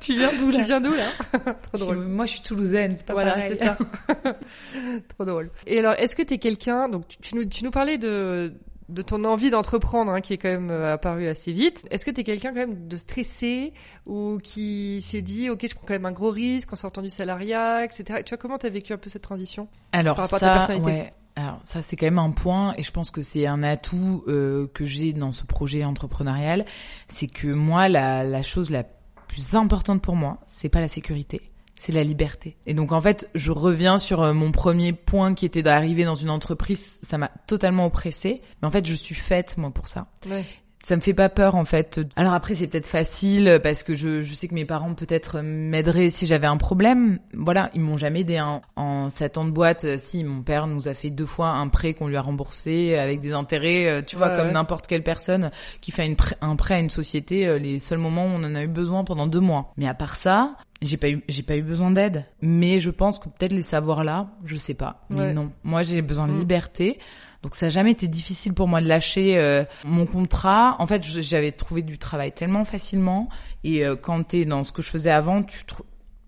Tu 0.00 0.14
viens 0.14 0.30
d'où 0.38 0.50
là? 0.50 0.58
Tu 0.58 0.64
viens 0.64 0.80
d'où, 0.80 0.92
là? 0.94 1.06
Trop 1.42 1.54
Je- 1.74 1.78
drôle. 1.78 1.96
Moi 1.98 2.24
je 2.26 2.32
suis 2.32 2.42
toulousaine, 2.42 2.94
c'est 2.96 3.06
pas 3.06 3.12
voilà, 3.14 3.32
pareil. 3.32 3.56
c'est 3.56 3.64
ça. 3.64 3.76
Trop 5.16 5.24
drôle. 5.24 5.50
Et 5.66 5.78
alors, 5.78 5.94
est-ce 5.98 6.14
que 6.16 6.22
t'es 6.22 6.38
quelqu'un, 6.38 6.88
donc 6.88 7.08
tu, 7.08 7.18
tu 7.18 7.34
nous, 7.36 7.44
tu 7.46 7.64
nous 7.64 7.70
parlais 7.70 7.98
de, 7.98 8.52
de 8.88 9.02
ton 9.02 9.24
envie 9.24 9.50
d'entreprendre, 9.50 10.12
hein, 10.12 10.20
qui 10.20 10.32
est 10.34 10.38
quand 10.38 10.48
même 10.50 10.70
euh, 10.70 10.94
apparu 10.94 11.26
assez 11.26 11.52
vite. 11.52 11.84
Est-ce 11.90 12.04
que 12.04 12.10
t'es 12.10 12.22
quelqu'un 12.24 12.50
quand 12.50 12.54
même 12.56 12.86
de 12.88 12.96
stressé 12.96 13.72
ou 14.06 14.38
qui 14.42 15.00
s'est 15.02 15.22
dit, 15.22 15.50
ok, 15.50 15.66
je 15.68 15.74
prends 15.74 15.86
quand 15.86 15.94
même 15.94 16.06
un 16.06 16.12
gros 16.12 16.30
risque 16.30 16.72
en 16.72 16.76
sortant 16.76 17.02
du 17.02 17.10
salariat, 17.10 17.84
etc. 17.84 18.20
Tu 18.24 18.30
vois, 18.30 18.38
comment 18.38 18.58
t'as 18.58 18.68
vécu 18.68 18.92
un 18.92 18.98
peu 18.98 19.08
cette 19.08 19.22
transition? 19.22 19.68
Alors 19.92 20.16
Par 20.16 20.26
rapport 20.26 20.36
à 20.36 20.40
ta 20.40 20.46
ça, 20.46 20.54
personnalité. 20.68 20.90
ouais. 21.02 21.12
Alors 21.36 21.58
ça 21.64 21.82
c'est 21.82 21.96
quand 21.96 22.06
même 22.06 22.18
un 22.18 22.30
point 22.30 22.74
et 22.76 22.82
je 22.82 22.92
pense 22.92 23.10
que 23.10 23.22
c'est 23.22 23.46
un 23.46 23.62
atout 23.62 24.22
euh, 24.28 24.68
que 24.72 24.86
j'ai 24.86 25.12
dans 25.12 25.32
ce 25.32 25.44
projet 25.44 25.84
entrepreneurial, 25.84 26.64
c'est 27.08 27.26
que 27.26 27.48
moi 27.48 27.88
la, 27.88 28.22
la 28.22 28.42
chose 28.42 28.70
la 28.70 28.84
plus 29.26 29.54
importante 29.54 30.00
pour 30.00 30.14
moi, 30.14 30.38
c'est 30.46 30.68
pas 30.68 30.80
la 30.80 30.86
sécurité, 30.86 31.42
c'est 31.74 31.90
la 31.90 32.04
liberté. 32.04 32.56
Et 32.66 32.74
donc 32.74 32.92
en 32.92 33.00
fait, 33.00 33.28
je 33.34 33.50
reviens 33.50 33.98
sur 33.98 34.22
euh, 34.22 34.32
mon 34.32 34.52
premier 34.52 34.92
point 34.92 35.34
qui 35.34 35.44
était 35.44 35.62
d'arriver 35.62 36.04
dans 36.04 36.14
une 36.14 36.30
entreprise, 36.30 37.00
ça 37.02 37.18
m'a 37.18 37.32
totalement 37.48 37.86
oppressée, 37.86 38.40
mais 38.62 38.68
en 38.68 38.70
fait 38.70 38.86
je 38.86 38.94
suis 38.94 39.16
faite 39.16 39.56
moi 39.58 39.72
pour 39.72 39.88
ça. 39.88 40.06
Ouais. 40.30 40.44
Ça 40.86 40.96
me 40.96 41.00
fait 41.00 41.14
pas 41.14 41.30
peur 41.30 41.54
en 41.54 41.64
fait. 41.64 41.98
Alors 42.14 42.34
après 42.34 42.54
c'est 42.54 42.66
peut-être 42.66 42.86
facile 42.86 43.58
parce 43.62 43.82
que 43.82 43.94
je, 43.94 44.20
je 44.20 44.34
sais 44.34 44.48
que 44.48 44.54
mes 44.54 44.66
parents 44.66 44.92
peut-être 44.92 45.40
m'aideraient 45.40 46.10
si 46.10 46.26
j'avais 46.26 46.46
un 46.46 46.58
problème. 46.58 47.18
Voilà, 47.32 47.70
ils 47.74 47.80
m'ont 47.80 47.96
jamais 47.96 48.20
aidé 48.20 48.38
en, 48.38 48.60
en 48.76 49.08
7 49.08 49.38
ans 49.38 49.44
de 49.46 49.50
boîte. 49.50 49.84
Euh, 49.84 49.96
Si 49.98 50.22
mon 50.24 50.42
père 50.42 50.66
nous 50.66 50.86
a 50.86 50.92
fait 50.92 51.08
deux 51.08 51.24
fois 51.24 51.48
un 51.48 51.68
prêt 51.68 51.94
qu'on 51.94 52.06
lui 52.08 52.16
a 52.16 52.20
remboursé 52.20 52.96
avec 52.98 53.20
des 53.20 53.32
intérêts, 53.32 53.88
euh, 53.88 54.02
tu 54.02 54.16
vois 54.16 54.28
Ouais, 54.28 54.36
comme 54.36 54.46
ouais. 54.48 54.52
n'importe 54.52 54.86
quelle 54.86 55.02
personne 55.02 55.50
qui 55.80 55.90
fait 55.90 56.06
une 56.06 56.16
un 56.42 56.54
prêt 56.56 56.74
à 56.74 56.78
une 56.80 56.90
société, 56.90 57.46
euh, 57.46 57.58
les 57.58 57.78
seuls 57.78 57.98
moments 57.98 58.26
où 58.26 58.30
on 58.34 58.44
en 58.44 58.54
a 58.54 58.62
eu 58.62 58.68
besoin 58.68 59.04
pendant 59.04 59.26
deux 59.26 59.40
mois. 59.40 59.72
Mais 59.78 59.88
à 59.88 59.94
part 59.94 60.16
ça, 60.16 60.54
j'ai 60.82 60.98
pas 60.98 61.08
eu 61.08 61.22
j'ai 61.28 61.42
pas 61.42 61.56
eu 61.56 61.62
besoin 61.62 61.92
d'aide. 61.92 62.26
Mais 62.42 62.78
je 62.78 62.90
pense 62.90 63.18
que 63.18 63.30
peut-être 63.30 63.52
les 63.54 63.62
savoirs 63.62 64.04
là, 64.04 64.28
je 64.44 64.56
sais 64.56 64.74
pas. 64.74 65.06
Mais 65.08 65.16
Ouais. 65.20 65.32
non, 65.32 65.50
moi 65.62 65.82
j'ai 65.82 66.02
besoin 66.02 66.26
de 66.28 66.32
Mm. 66.32 66.38
liberté. 66.40 66.98
Donc 67.44 67.54
ça 67.56 67.66
n'a 67.66 67.70
jamais 67.70 67.90
été 67.92 68.08
difficile 68.08 68.54
pour 68.54 68.66
moi 68.68 68.80
de 68.80 68.88
lâcher 68.88 69.36
euh, 69.36 69.64
mon 69.84 70.06
contrat. 70.06 70.76
En 70.78 70.86
fait, 70.86 71.04
j'avais 71.04 71.52
trouvé 71.52 71.82
du 71.82 71.98
travail 71.98 72.32
tellement 72.32 72.64
facilement. 72.64 73.28
Et 73.64 73.84
euh, 73.84 73.96
quand 73.96 74.24
t'es 74.24 74.46
dans 74.46 74.64
ce 74.64 74.72
que 74.72 74.80
je 74.80 74.88
faisais 74.88 75.10
avant, 75.10 75.42
tu 75.42 75.62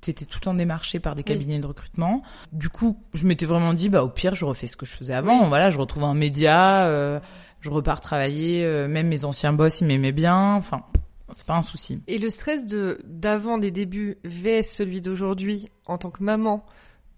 t'étais 0.02 0.26
tout 0.26 0.36
le 0.40 0.44
temps 0.44 0.52
démarché 0.54 1.00
par 1.00 1.14
des 1.14 1.20
Oui. 1.20 1.24
cabinets 1.24 1.58
de 1.58 1.66
recrutement. 1.66 2.22
Du 2.52 2.68
coup, 2.68 2.98
je 3.14 3.26
m'étais 3.26 3.46
vraiment 3.46 3.72
dit, 3.72 3.88
bah 3.88 4.04
au 4.04 4.10
pire, 4.10 4.34
je 4.34 4.44
refais 4.44 4.66
ce 4.66 4.76
que 4.76 4.84
je 4.84 4.92
faisais 4.92 5.14
avant. 5.14 5.44
Oui. 5.44 5.48
Voilà, 5.48 5.70
je 5.70 5.78
retrouve 5.78 6.04
un 6.04 6.12
média, 6.14 6.84
euh, 6.86 7.18
je 7.62 7.70
repars 7.70 8.02
travailler. 8.02 8.62
euh, 8.62 8.86
même 8.86 9.08
mes 9.08 9.24
anciens 9.24 9.54
boss, 9.54 9.80
ils 9.80 9.86
m'aimaient 9.86 10.12
bien. 10.12 10.54
Enfin, 10.54 10.82
c'est 11.30 11.46
pas 11.46 11.56
un 11.56 11.62
souci. 11.62 12.02
Et 12.08 12.18
le 12.18 12.28
stress 12.28 12.66
de 12.66 13.00
d'avant 13.06 13.56
des 13.56 13.70
débuts 13.70 14.18
vs 14.24 14.62
celui 14.64 15.00
d'aujourd'hui 15.00 15.70
en 15.86 15.96
tant 15.96 16.10
que 16.10 16.22
maman 16.22 16.62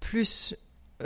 plus 0.01 0.55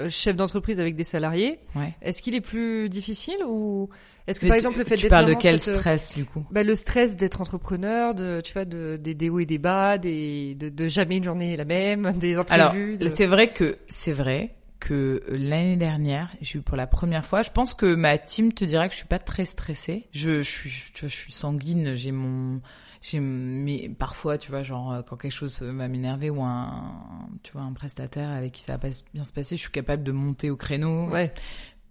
chef 0.08 0.36
d'entreprise 0.36 0.80
avec 0.80 0.94
des 0.96 1.04
salariés, 1.04 1.58
Ouais. 1.76 1.94
est-ce 2.02 2.22
qu'il 2.22 2.34
est 2.34 2.40
plus 2.40 2.88
difficile 2.88 3.36
ou 3.46 3.88
est-ce 4.26 4.40
que 4.40 4.46
Mais 4.46 4.50
par 4.50 4.56
tu- 4.56 4.60
exemple 4.60 4.78
le 4.78 4.84
fait 4.84 4.96
tu 4.96 5.02
d'être 5.02 5.10
parles 5.10 5.26
de 5.26 5.34
quel 5.34 5.60
te- 5.60 5.74
stress 5.76 6.14
du 6.14 6.24
coup? 6.24 6.46
bah, 6.50 6.62
le 6.62 6.74
stress 6.74 7.16
d'être 7.16 7.40
entrepreneur, 7.40 8.14
de 8.14 8.40
tu 8.42 8.52
vois, 8.52 8.64
de 8.64 8.96
des, 8.96 9.14
des 9.14 9.28
hauts 9.30 9.40
et 9.40 9.46
des 9.46 9.58
bas, 9.58 9.98
des 9.98 10.54
de, 10.54 10.68
de 10.68 10.88
jamais 10.88 11.16
une 11.18 11.24
journée 11.24 11.56
la 11.56 11.64
même, 11.64 12.12
des 12.18 12.34
Alors, 12.48 12.68
imprévus. 12.70 12.96
de- 12.96 13.08
c'est 13.08 13.26
vrai 13.26 13.48
que 13.48 13.76
c'est 13.88 14.12
vrai 14.12 14.54
que 14.80 15.22
l'année 15.28 15.76
dernière, 15.76 16.30
j'ai 16.40 16.58
eu 16.58 16.62
pour 16.62 16.76
la 16.76 16.86
première 16.88 17.24
fois. 17.24 17.42
Je 17.42 17.50
pense 17.50 17.72
que 17.72 17.94
ma 17.94 18.18
team 18.18 18.52
te 18.52 18.64
dira 18.64 18.88
que 18.88 18.92
je 18.94 18.98
suis 18.98 19.06
pas 19.06 19.20
très 19.20 19.44
stressée. 19.44 20.06
Je, 20.12 20.42
je 20.42 20.50
suis, 20.50 20.70
tu 20.92 21.00
vois, 21.02 21.08
je 21.08 21.14
suis 21.16 21.32
sanguine. 21.32 21.94
J'ai 21.94 22.10
mon, 22.10 22.60
j'ai 23.02 23.18
mais 23.20 23.88
parfois, 23.88 24.38
tu 24.38 24.50
vois, 24.50 24.62
genre 24.62 24.92
euh, 24.92 25.02
quand 25.02 25.16
quelque 25.16 25.32
chose 25.32 25.60
va 25.60 25.88
m'énerver 25.88 26.30
ou 26.30 26.42
un, 26.42 27.28
tu 27.42 27.52
vois, 27.52 27.62
un 27.62 27.72
prestataire 27.72 28.30
avec 28.30 28.52
qui 28.52 28.62
ça 28.62 28.74
va 28.74 28.78
pas 28.78 28.88
bien 29.12 29.24
se 29.24 29.32
passer, 29.32 29.56
je 29.56 29.60
suis 29.60 29.72
capable 29.72 30.04
de 30.04 30.12
monter 30.12 30.50
au 30.50 30.56
créneau. 30.56 31.10
ouais, 31.10 31.34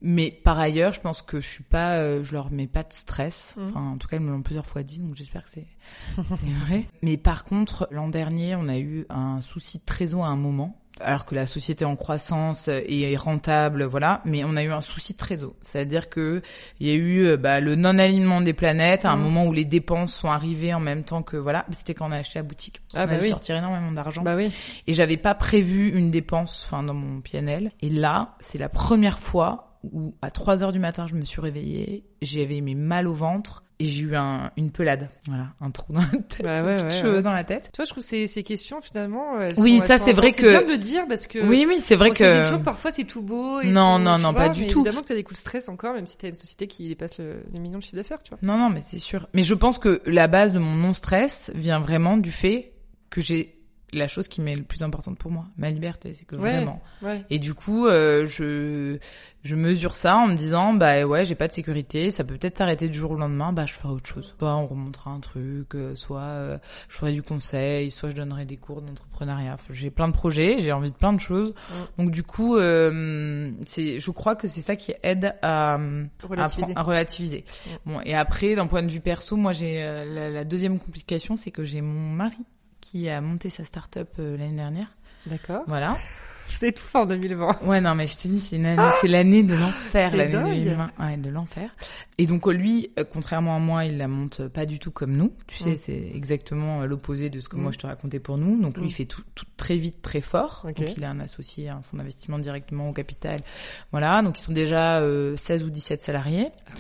Mais 0.02 0.32
par 0.32 0.58
ailleurs, 0.58 0.94
je 0.94 1.02
pense 1.02 1.22
que 1.22 1.42
je 1.42 1.48
suis 1.48 1.64
pas, 1.64 1.98
euh, 1.98 2.24
je 2.24 2.32
leur 2.32 2.50
mets 2.50 2.68
pas 2.68 2.84
de 2.84 2.94
stress. 2.94 3.54
Mhm. 3.58 3.68
Enfin, 3.68 3.82
en 3.92 3.98
tout 3.98 4.08
cas, 4.08 4.18
ils 4.18 4.24
me 4.24 4.32
l'ont 4.32 4.42
plusieurs 4.42 4.66
fois 4.66 4.84
dit, 4.84 5.00
donc 5.00 5.16
j'espère 5.16 5.44
que 5.44 5.50
c'est 5.50 5.68
c'est 6.16 6.54
vrai. 6.66 6.86
Mais 7.02 7.18
par 7.18 7.44
contre, 7.44 7.90
l'an 7.92 8.08
dernier, 8.08 8.56
on 8.56 8.70
a 8.70 8.80
eu 8.80 9.06
un 9.10 9.42
souci 9.42 9.80
de 9.80 9.86
trésor 9.86 10.24
à 10.24 10.30
un 10.30 10.38
moment. 10.38 10.81
Alors 11.04 11.26
que 11.26 11.36
la 11.36 11.46
société 11.46 11.84
est 11.84 11.88
en 11.88 11.96
croissance 11.96 12.68
et 12.68 13.12
est 13.12 13.16
rentable, 13.18 13.84
voilà, 13.84 14.22
mais 14.26 14.44
on 14.44 14.56
a 14.56 14.64
eu 14.64 14.72
un 14.72 14.82
souci 14.82 15.14
de 15.14 15.18
trésor. 15.18 15.54
C'est-à-dire 15.62 16.10
que 16.10 16.42
il 16.80 16.88
y 16.88 16.92
a 16.92 16.96
eu 16.96 17.26
euh, 17.26 17.38
bah, 17.38 17.60
le 17.60 17.76
non-alignement 17.76 18.42
des 18.42 18.54
planètes 18.54 19.06
à 19.06 19.12
un 19.12 19.18
Mhm. 19.18 19.24
moment 19.24 19.46
où 19.46 19.54
les 19.54 19.66
dépenses 19.66 20.14
sont 20.14 20.30
arrivées 20.30 20.74
en 20.74 20.80
même 20.80 21.04
temps 21.04 21.24
que 21.24 21.38
voilà. 21.38 21.66
C'était 21.72 21.94
quand 21.94 22.10
on 22.10 22.12
a 22.12 22.18
acheté 22.18 22.40
à 22.40 22.44
boutique. 22.44 22.82
Ah, 22.94 23.04
on 23.04 23.08
bah 23.08 23.14
a 23.14 23.16
dû 23.18 23.24
oui. 23.24 23.30
sortir 23.30 23.56
énormément 23.56 23.92
d'argent 23.92 24.22
Bah 24.22 24.36
oui. 24.36 24.52
et 24.88 24.94
j'avais 24.94 25.18
pas 25.18 25.34
prévu 25.36 25.90
une 25.90 26.12
dépense 26.12 26.64
enfin 26.66 26.84
dans 26.84 26.94
mon 26.94 27.22
PNL 27.22 27.72
et 27.82 27.90
là 27.90 28.36
c'est 28.40 28.58
la 28.58 28.70
première 28.70 29.20
fois 29.20 29.71
où 29.84 30.14
à 30.22 30.30
3 30.32 30.64
heures 30.64 30.72
du 30.72 30.80
matin 30.80 31.08
je 31.08 31.16
me 31.16 31.24
suis 31.24 31.42
réveillée 31.42 32.04
j'avais 32.22 32.62
mes 32.62 32.76
mal 32.76 33.08
au 33.08 33.14
ventre 33.14 33.64
et 33.80 33.86
j'ai 33.86 34.02
eu 34.04 34.16
un, 34.16 34.52
une 34.58 34.70
pelade 34.72 35.10
voilà 35.28 35.48
un 35.60 35.72
trou 35.72 35.92
dans 35.94 36.02
la 36.02 36.06
tête 36.30 36.44
Bah 36.44 36.60
un 36.60 36.64
ouais, 36.66 36.76
petit 36.76 36.84
ouais, 36.86 36.92
cheveux 37.02 37.16
ouais. 37.16 37.22
dans 37.24 37.32
la 37.32 37.44
tête 37.44 37.72
Toi, 37.74 37.84
je 37.86 37.90
trouve 37.90 38.04
ces, 38.04 38.28
ces 38.28 38.44
questions, 38.44 38.80
finalement, 38.80 39.40
elles 39.42 39.56
Oui, 39.58 39.80
sont- 39.80 39.86
ça, 39.88 39.98
c'est 39.98 40.14
vrai 40.14 40.34
que- 40.34 40.42
C'est 40.52 40.60
bien 40.60 40.68
de 40.68 40.72
le 40.74 40.78
dire 40.78 41.08
parce 41.08 41.26
que... 41.26 41.40
oui 41.40 41.66
oui 41.68 41.80
c'est 41.80 41.96
vrai 41.96 42.12
que 42.12 42.44
toujours, 42.46 42.62
parfois, 42.62 42.92
c'est 42.92 43.06
tout 43.06 43.24
beau. 43.24 43.60
Et 43.62 43.72
Non, 43.72 43.98
tout, 43.98 44.04
non, 44.04 44.20
non, 44.20 44.32
vois, 44.34 44.42
pas 44.42 44.50
du 44.50 44.68
tout. 44.68 44.82
Évidemment 44.82 45.02
que 45.02 45.08
t'as 45.08 45.16
des 45.16 45.24
coups 45.24 45.40
de 45.40 45.42
stress 45.42 45.68
encore, 45.68 45.96
même 45.96 46.06
si 46.06 46.16
t'as 46.20 46.28
une 46.30 46.36
société 46.36 46.68
qui 46.68 46.88
dépasse 46.90 47.18
le- 47.18 47.42
les 47.52 47.60
millions 47.60 47.80
de 47.80 47.84
chiffre 47.84 47.96
d'affaires, 47.96 48.22
tu 48.22 48.30
vois. 48.30 48.40
non 48.44 48.60
non 48.60 48.70
mais 48.70 48.82
c'est 48.82 49.00
sûr 49.00 49.28
mais 49.34 49.42
je 49.42 49.56
pense 49.56 49.80
que 49.80 50.04
la 50.06 50.28
base 50.28 50.54
de 50.54 50.60
mon 50.60 50.76
non 50.76 50.94
stress 50.94 51.50
vient 51.56 51.80
vraiment 51.80 52.18
du 52.18 52.30
fait 52.32 52.74
que 53.10 53.20
j'ai 53.20 53.61
la 53.94 54.08
chose 54.08 54.28
qui 54.28 54.42
m'est 54.42 54.56
le 54.56 54.64
plus 54.64 54.84
importante 54.84 55.18
pour 55.18 55.32
moi 55.32 55.46
ma 55.58 55.70
liberté 55.70 56.14
c'est 56.14 56.26
que 56.26 56.36
Ouais. 56.36 56.52
vraiment 56.54 56.82
Ouais. 57.02 57.26
Et 57.30 57.40
du 57.40 57.54
coup, 57.54 57.88
euh, 57.88 58.26
je 58.26 58.98
je 59.44 59.56
mesure 59.56 59.96
ça 59.96 60.18
en 60.18 60.28
me 60.28 60.36
disant 60.36 60.74
bah 60.74 61.04
ouais, 61.04 61.26
j'ai 61.26 61.34
pas 61.36 61.48
de 61.48 61.54
sécurité, 61.54 62.12
ça 62.12 62.24
peut 62.24 62.36
peut-être 62.38 62.58
s'arrêter 62.60 62.88
du 62.90 62.98
jour 62.98 63.12
au 63.12 63.16
lendemain, 63.18 63.52
bah 63.54 63.66
je 63.66 63.74
ferai 63.74 63.90
autre 63.94 64.08
chose. 64.08 64.36
Soit 64.38 64.56
on 64.56 64.66
remontera 64.68 65.10
un 65.12 65.20
truc, 65.20 65.74
euh, 65.76 65.96
soit 65.96 66.22
euh, 66.22 66.58
je 66.90 66.96
ferai 66.98 67.12
du 67.12 67.24
conseil, 67.24 67.90
soit 67.90 68.12
je 68.12 68.16
donnerai 68.16 68.46
des 68.46 68.58
cours 68.58 68.82
d'entrepreneuriat. 68.84 69.56
Enfin, 69.56 69.74
j'ai 69.74 69.90
plein 69.90 70.08
de 70.08 70.14
projets, 70.14 70.58
j'ai 70.60 70.72
envie 70.72 70.92
de 70.92 70.96
plein 70.96 71.12
de 71.14 71.20
choses. 71.20 71.54
Donc 71.98 72.12
du 72.12 72.22
coup, 72.24 72.56
euh, 72.58 73.52
c'est 73.66 74.00
je 74.00 74.12
crois 74.12 74.36
que 74.36 74.48
c'est 74.48 74.62
ça 74.62 74.76
qui 74.76 74.94
aide 75.04 75.36
à 75.42 75.74
à 75.74 75.80
Relativiser. 76.28 76.74
à 76.76 76.82
relativiser. 76.84 77.46
Bon, 77.86 78.00
et 78.06 78.14
après, 78.14 78.56
d'un 78.56 78.68
point 78.68 78.84
de 78.84 78.92
vue 78.92 79.02
perso, 79.02 79.36
moi, 79.38 79.54
j'ai 79.54 79.82
euh, 79.84 80.06
la, 80.06 80.30
la 80.30 80.44
deuxième 80.44 80.80
complication, 80.80 81.36
c'est 81.36 81.52
que 81.52 81.64
j'ai 81.64 81.82
mon 81.82 82.12
mari 82.16 82.38
qui 82.82 83.08
a 83.10 83.22
monté 83.22 83.50
sa 83.50 83.64
start-up 83.64 84.10
euh, 84.20 84.36
l'année 84.38 84.56
dernière. 84.58 84.88
D'accord. 85.28 85.64
Voilà. 85.68 85.96
C'est 86.54 86.74
tout 86.74 86.84
en 86.98 87.06
2020. 87.06 87.60
Ouais, 87.64 87.80
non, 87.80 87.96
mais 87.96 88.08
je 88.08 88.18
te 88.18 88.28
dis, 88.28 88.42
c'est 88.42 88.62
c'est 89.00 89.08
l'année 89.08 89.42
de 89.42 89.54
l'enfer, 89.56 90.14
l'année 90.14 90.34
dingue. 90.34 90.48
2020. 90.66 90.92
Ouais, 91.00 91.16
de 91.16 91.30
l'enfer. 91.30 91.74
Et 92.18 92.26
donc, 92.26 92.46
euh, 92.46 92.52
lui, 92.52 92.92
euh, 93.00 93.06
contrairement 93.10 93.56
à 93.56 93.60
moi, 93.60 93.86
il 93.86 93.98
la 93.98 94.10
monte 94.10 94.46
pas 94.50 94.66
du 94.66 94.78
tout 94.78 94.92
comme 94.92 95.14
nous. 95.16 95.32
Tu 95.48 95.60
sais, 95.60 95.72
Mm. 95.72 95.78
c'est 95.78 96.12
exactement 96.14 96.86
l'opposé 96.86 97.30
de 97.30 97.40
ce 97.40 97.48
que 97.48 97.56
Mm. 97.56 97.62
moi 97.62 97.72
je 97.72 97.78
te 97.78 97.88
racontais 97.88 98.20
pour 98.20 98.38
nous. 98.38 98.60
Donc, 98.60 98.76
lui, 98.76 98.84
Mm. 98.84 98.88
il 98.88 98.92
fait 98.94 99.06
tout, 99.06 99.24
tout 99.34 99.46
très 99.56 99.78
vite, 99.78 100.02
très 100.02 100.20
fort. 100.20 100.64
Donc, 100.66 100.78
il 100.98 101.04
a 101.06 101.10
un 101.10 101.22
associé, 101.22 101.70
un 101.70 101.82
fonds 101.82 101.96
d'investissement 101.96 102.38
directement 102.38 102.90
au 102.90 102.94
capital. 102.94 103.44
Voilà. 103.92 104.22
Donc, 104.22 104.38
ils 104.38 104.42
sont 104.44 104.52
déjà 104.52 105.00
euh, 105.00 105.38
16 105.38 105.64
ou 105.64 105.70
17 105.70 106.02
salariés 106.02 106.50
Ah 106.68 106.72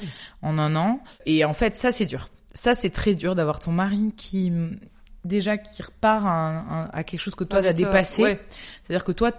en 0.42 0.58
un 0.58 0.76
an. 0.76 1.00
Et 1.26 1.46
en 1.46 1.54
fait, 1.54 1.78
ça, 1.78 1.94
c'est 1.94 2.06
dur. 2.08 2.28
Ça, 2.54 2.74
c'est 2.74 2.90
très 2.90 3.16
dur 3.16 3.36
d'avoir 3.36 3.60
ton 3.62 3.72
mari 3.72 4.14
qui, 4.18 4.52
mm, 4.52 4.78
déjà, 5.26 5.58
qui 5.58 5.82
repart 5.82 6.24
à, 6.26 6.30
un- 6.30 6.90
à 6.92 7.04
quelque 7.04 7.20
chose 7.20 7.36
que 7.36 7.44
toi, 7.44 7.62
mais 7.62 7.68
toi, 7.68 7.74
dépassé. 7.74 8.24
ouais. 8.24 8.40
C'est-à-dire 8.84 9.04
que 9.04 9.12
toi, 9.12 9.32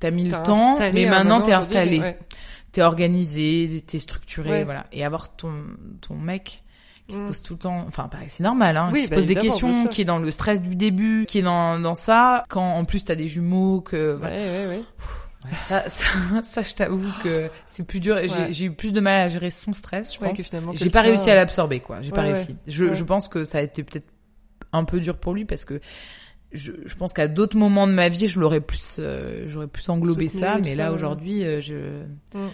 t'as 0.00 0.10
mis 0.10 0.24
le 0.24 0.42
temps, 0.42 0.76
mais 0.78 1.06
un 1.06 1.10
maintenant 1.10 1.40
t'es 1.40 1.52
installé, 1.52 2.00
ouais. 2.00 2.18
t'es 2.72 2.82
organisé, 2.82 3.82
t'es 3.86 3.98
structuré, 3.98 4.50
Ouais. 4.50 4.64
voilà. 4.64 4.84
Et 4.92 5.04
avoir 5.04 5.34
ton 5.36 5.52
ton 6.00 6.14
mec 6.14 6.62
qui 7.08 7.14
se 7.14 7.20
Mm. 7.20 7.26
pose 7.28 7.42
tout 7.42 7.52
le 7.54 7.58
temps, 7.60 7.84
enfin 7.86 8.08
pareil, 8.08 8.26
c'est 8.30 8.42
normal, 8.42 8.76
hein, 8.76 8.90
Oui, 8.92 9.00
qui 9.00 9.04
se 9.06 9.10
bah, 9.10 9.16
pose 9.16 9.26
des 9.26 9.36
questions, 9.36 9.86
qui 9.86 10.02
est 10.02 10.04
dans 10.04 10.18
le 10.18 10.30
stress 10.30 10.60
du 10.60 10.74
début, 10.76 11.24
qui 11.26 11.38
est 11.38 11.42
dans 11.42 11.78
dans 11.78 11.94
ça, 11.94 12.44
quand 12.48 12.74
en 12.74 12.84
plus 12.84 13.04
t'as 13.04 13.14
des 13.14 13.28
jumeaux, 13.28 13.80
que 13.80 14.14
voilà. 14.14 14.34
ouais, 14.36 14.66
ouais. 14.66 14.82
Ouais, 15.44 15.50
ça, 15.68 15.88
ça, 15.88 16.04
ça, 16.42 16.62
je 16.62 16.74
t'avoue 16.74 17.06
que 17.22 17.48
c'est 17.66 17.86
plus 17.86 18.00
dur. 18.00 18.18
J'ai 18.50 18.64
eu 18.64 18.72
plus 18.72 18.92
de 18.92 18.98
mal 19.00 19.20
à 19.20 19.28
gérer 19.28 19.50
son 19.50 19.72
stress, 19.72 20.12
je 20.14 20.18
pense. 20.18 20.36
J'ai 20.74 20.90
pas 20.90 21.02
réussi 21.02 21.30
à 21.30 21.36
l'absorber, 21.36 21.78
quoi. 21.80 22.02
J'ai 22.02 22.10
pas 22.10 22.22
réussi. 22.22 22.56
Je, 22.66 22.92
je 22.92 23.04
pense 23.04 23.28
que 23.28 23.44
ça 23.44 23.58
a 23.58 23.62
été 23.62 23.84
peut-être 23.84 24.06
un 24.72 24.84
peu 24.84 25.00
dur 25.00 25.16
pour 25.18 25.34
lui 25.34 25.44
parce 25.44 25.64
que 25.64 25.80
je, 26.52 26.72
je 26.86 26.94
pense 26.94 27.12
qu'à 27.12 27.28
d'autres 27.28 27.56
moments 27.56 27.86
de 27.86 27.92
ma 27.92 28.08
vie, 28.08 28.28
je 28.28 28.38
l'aurais 28.40 28.60
plus, 28.60 28.96
euh, 28.98 29.44
j'aurais 29.46 29.66
plus 29.66 29.88
englobé 29.88 30.28
ça, 30.28 30.58
mais 30.58 30.70
ça, 30.70 30.76
là 30.76 30.88
ouais. 30.88 30.94
aujourd'hui, 30.94 31.44
euh, 31.44 31.60
je, 31.60 31.74
Mm. 32.38 32.48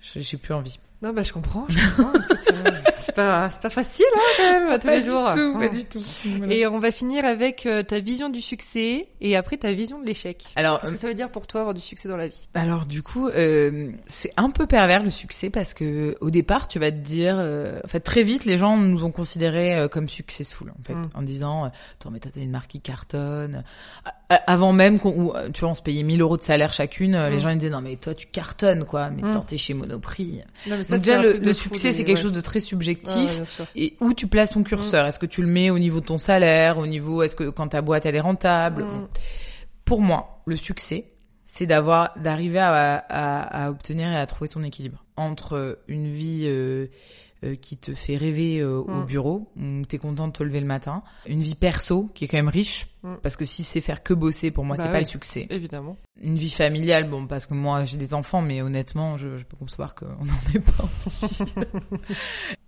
je- 0.00 0.20
j'ai 0.20 0.36
plus 0.36 0.54
envie. 0.54 0.78
Non, 1.02 1.12
bah, 1.12 1.22
je 1.22 1.32
comprends, 1.32 1.66
je 1.68 1.78
comprends. 1.90 2.12
Euh, 3.06 3.12
c'est 3.12 3.14
pas, 3.14 3.50
c'est 3.50 3.62
pas 3.62 3.70
facile, 3.70 4.04
hein, 4.14 4.20
quand 4.36 4.68
même, 4.68 4.78
tous 4.80 4.88
les 4.88 5.04
jours. 5.04 5.24
Hum. 5.26 5.70
tout. 5.90 6.02
Et 6.50 6.66
on 6.66 6.78
va 6.78 6.90
finir 6.90 7.24
avec 7.24 7.66
euh, 7.66 7.82
ta 7.82 8.00
vision 8.00 8.28
du 8.28 8.40
succès 8.40 9.06
et 9.20 9.36
après 9.36 9.56
ta 9.56 9.72
vision 9.72 10.00
de 10.00 10.06
l'échec. 10.06 10.44
Alors, 10.56 10.80
Qu'est-ce 10.80 10.92
que 10.92 10.98
ça 10.98 11.08
veut 11.08 11.14
dire 11.14 11.30
pour 11.30 11.46
toi 11.46 11.60
avoir 11.60 11.74
du 11.74 11.80
succès 11.80 12.08
dans 12.08 12.16
la 12.16 12.28
vie? 12.28 12.48
Alors 12.54 12.86
du 12.86 13.02
coup, 13.02 13.28
euh, 13.28 13.90
c'est 14.08 14.30
un 14.36 14.50
peu 14.50 14.66
pervers 14.66 15.02
le 15.02 15.10
succès 15.10 15.50
parce 15.50 15.74
que 15.74 16.16
au 16.20 16.30
départ, 16.30 16.68
tu 16.68 16.78
vas 16.78 16.90
te 16.90 16.96
dire, 16.96 17.36
euh, 17.38 17.78
en 17.84 17.88
fait 17.88 18.00
très 18.00 18.22
vite, 18.22 18.44
les 18.44 18.58
gens 18.58 18.76
nous 18.76 19.04
ont 19.04 19.12
considérés 19.12 19.74
euh, 19.76 19.88
comme 19.88 20.08
successful 20.08 20.70
en 20.70 20.82
fait, 20.84 20.94
Mm. 20.94 21.08
en 21.14 21.22
disant, 21.22 21.64
euh, 21.64 21.68
attends 22.00 22.10
mais 22.10 22.18
t'as 22.20 22.30
une 22.40 22.50
marque 22.50 22.70
qui 22.70 22.80
cartonne. 22.80 23.62
Avant 24.28 24.72
même 24.72 24.98
qu'on, 24.98 25.34
euh, 25.36 25.50
tu 25.52 25.60
vois, 25.60 25.70
on 25.70 25.74
se 25.74 25.82
payait 25.82 26.02
1000 26.02 26.20
euros 26.20 26.36
de 26.36 26.42
salaire 26.42 26.72
chacune, 26.72 27.14
euh, 27.14 27.28
les 27.30 27.36
Mm. 27.36 27.40
gens 27.40 27.50
ils 27.50 27.58
disaient 27.58 27.70
non 27.70 27.80
mais 27.80 27.94
toi 27.96 28.12
tu 28.14 28.26
cartonnes 28.26 28.84
quoi, 28.84 29.10
mais 29.10 29.22
Mm. 29.22 29.42
t'es 29.46 29.56
chez 29.56 29.74
Monoprix. 29.74 30.40
Non, 30.66 30.76
mais 30.78 30.84
Donc 30.84 30.98
déjà 30.98 31.20
le, 31.22 31.32
le 31.34 31.52
succès 31.52 31.92
c'est 31.92 32.04
quelque 32.04 32.20
chose 32.20 32.32
de 32.32 32.40
très 32.40 32.60
subjectif. 32.60 32.95
Et 33.76 33.96
où 34.00 34.12
tu 34.14 34.26
places 34.26 34.50
ton 34.50 34.62
curseur 34.62 35.04
Mm. 35.04 35.08
Est-ce 35.08 35.18
que 35.18 35.26
tu 35.26 35.42
le 35.42 35.48
mets 35.48 35.70
au 35.70 35.78
niveau 35.78 36.00
de 36.00 36.06
ton 36.06 36.18
salaire, 36.18 36.78
au 36.78 36.86
niveau 36.86 37.22
est-ce 37.22 37.36
que 37.36 37.50
quand 37.50 37.68
ta 37.68 37.82
boîte 37.82 38.06
elle 38.06 38.16
est 38.16 38.20
rentable 38.20 38.84
Mm. 38.84 39.08
Pour 39.84 40.00
moi, 40.02 40.42
le 40.46 40.56
succès, 40.56 41.12
c'est 41.44 41.66
d'avoir 41.66 42.12
d'arriver 42.18 42.58
à, 42.58 42.96
à, 42.96 43.64
à 43.66 43.70
obtenir 43.70 44.08
et 44.08 44.16
à 44.16 44.26
trouver 44.26 44.48
son 44.48 44.64
équilibre 44.64 45.04
entre 45.16 45.78
une 45.88 46.08
vie 46.12 46.42
euh, 46.46 46.86
euh, 47.44 47.54
qui 47.54 47.76
te 47.76 47.94
fait 47.94 48.16
rêver 48.16 48.58
euh, 48.58 48.78
au 48.78 49.02
Mm. 49.02 49.06
bureau, 49.06 49.52
où 49.56 49.82
t'es 49.88 49.98
content 49.98 50.26
de 50.28 50.32
te 50.32 50.42
lever 50.42 50.60
le 50.60 50.66
matin, 50.66 51.02
une 51.26 51.40
vie 51.40 51.54
perso 51.54 52.10
qui 52.14 52.24
est 52.24 52.28
quand 52.28 52.36
même 52.38 52.48
riche, 52.48 52.86
Mm. 53.06 53.18
parce 53.22 53.36
que 53.36 53.44
si 53.44 53.62
c'est 53.62 53.80
faire 53.80 54.02
que 54.02 54.12
bosser, 54.12 54.50
pour 54.50 54.64
moi 54.64 54.76
Bah 54.76 54.82
c'est 54.84 54.90
pas 54.90 54.98
le 54.98 55.04
succès. 55.04 55.46
Évidemment. 55.50 55.96
Une 56.20 56.34
vie 56.34 56.50
familiale, 56.50 57.08
bon, 57.08 57.26
parce 57.28 57.46
que 57.46 57.54
moi 57.54 57.84
j'ai 57.84 57.96
des 57.98 58.14
enfants, 58.14 58.42
mais 58.42 58.62
honnêtement, 58.62 59.16
je, 59.16 59.36
je 59.36 59.44
peux 59.44 59.56
concevoir 59.56 59.94
qu'on 59.94 60.06
n'en 60.24 60.54
ait 60.54 60.58
pas. 60.60 60.84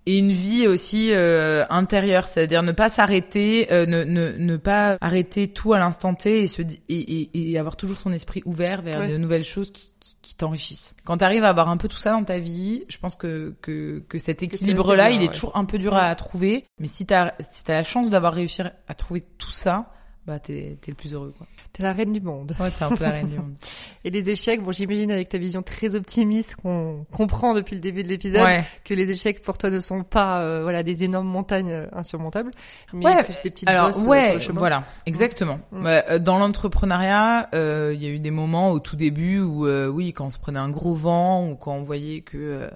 Et 0.05 0.17
une 0.17 0.31
vie 0.31 0.65
aussi 0.67 1.11
euh, 1.11 1.65
intérieure, 1.69 2.25
c'est-à-dire 2.27 2.63
ne 2.63 2.71
pas 2.71 2.87
s'arrêter, 2.89 3.71
euh, 3.73 3.85
ne, 3.85 4.03
ne, 4.03 4.31
ne 4.37 4.57
pas 4.57 4.97
arrêter 5.01 5.49
tout 5.49 5.73
à 5.73 5.79
l'instant 5.79 6.15
T 6.15 6.43
et, 6.43 6.47
se, 6.47 6.61
et, 6.61 6.67
et, 6.89 7.51
et 7.51 7.59
avoir 7.59 7.75
toujours 7.75 7.97
son 7.97 8.11
esprit 8.13 8.41
ouvert 8.45 8.81
vers 8.81 8.99
Ouais. 9.01 9.11
de 9.11 9.17
nouvelles 9.17 9.43
choses 9.45 9.71
qui, 9.71 9.93
qui, 9.99 10.15
qui 10.21 10.35
t'enrichissent. 10.35 10.93
Quand 11.05 11.17
tu 11.17 11.23
arrives 11.25 11.43
à 11.43 11.49
avoir 11.49 11.69
un 11.69 11.77
peu 11.77 11.87
tout 11.87 11.97
ça 11.97 12.11
dans 12.11 12.23
ta 12.23 12.39
vie, 12.39 12.85
je 12.89 12.97
pense 12.97 13.15
que, 13.15 13.55
que, 13.61 14.03
que 14.09 14.17
cet 14.17 14.41
équilibre-là, 14.41 15.11
il 15.11 15.21
est 15.21 15.27
ouais. 15.27 15.31
toujours 15.33 15.55
un 15.55 15.65
peu 15.65 15.77
dur 15.77 15.95
à 15.95 16.13
trouver. 16.15 16.65
Mais 16.79 16.87
si 16.87 17.05
t'as 17.05 17.33
si 17.49 17.63
t'as 17.63 17.73
la 17.75 17.83
chance 17.83 18.09
d'avoir 18.09 18.33
réussi 18.33 18.61
à 18.61 18.93
trouver 18.95 19.23
tout 19.37 19.51
ça, 19.51 19.91
bah 20.27 20.37
t'es 20.39 20.77
t'es 20.81 20.91
le 20.91 20.95
plus 20.95 21.13
heureux 21.13 21.33
quoi. 21.37 21.47
T'es 21.73 21.81
la 21.83 21.93
reine 21.93 22.11
du 22.13 22.21
monde. 22.21 22.55
Ouais, 22.59 22.69
t'es 22.71 22.83
un 22.83 22.89
peu 22.89 23.03
la 23.03 23.09
reine 23.11 23.29
du 23.29 23.37
monde. 23.37 23.55
Et 24.05 24.09
les 24.11 24.29
échecs, 24.29 24.61
bon, 24.61 24.71
j'imagine 24.71 25.11
avec 25.11 25.29
ta 25.29 25.37
vision 25.37 25.61
très 25.61 25.95
optimiste 25.95 26.55
qu'on 26.57 27.03
comprend 27.11 27.53
depuis 27.53 27.75
le 27.75 27.81
début 27.81 28.03
de 28.03 28.07
l'épisode 28.09 28.41
Ouais. 28.41 28.63
que 28.85 28.93
les 28.93 29.09
échecs 29.11 29.41
pour 29.41 29.57
toi 29.57 29.69
ne 29.69 29.79
sont 29.79 30.03
pas, 30.03 30.41
euh, 30.41 30.61
voilà, 30.63 30.83
des 30.83 31.03
énormes 31.03 31.27
montagnes 31.27 31.71
euh, 31.71 31.85
insurmontables, 31.93 32.51
mais 32.93 33.05
Ouais, 33.05 33.23
plus 33.23 33.41
des 33.41 33.49
petites 33.49 33.67
Alors 33.69 33.87
bosses 33.87 33.97
euh, 33.97 34.01
sur 34.01 34.09
ouais, 34.09 34.33
le 34.35 34.39
chemin. 34.39 34.59
voilà, 34.59 34.83
exactement. 35.05 35.59
Mm. 35.71 35.85
Ouais, 35.85 36.03
euh, 36.09 36.19
dans 36.19 36.37
l'entrepreneuriat, 36.39 37.49
euh, 37.53 37.91
il 37.93 38.01
y 38.03 38.05
a 38.07 38.09
eu 38.09 38.19
des 38.19 38.31
moments 38.31 38.71
au 38.71 38.79
tout 38.79 38.95
début 38.95 39.39
où, 39.39 39.67
oui, 39.67 40.13
quand 40.13 40.25
on 40.25 40.29
se 40.29 40.39
prenait 40.39 40.59
un 40.59 40.69
gros 40.69 40.93
vent 40.93 41.47
ou 41.49 41.55
quand 41.55 41.73
on 41.73 41.81
voyait 41.83 42.21
que, 42.21 42.69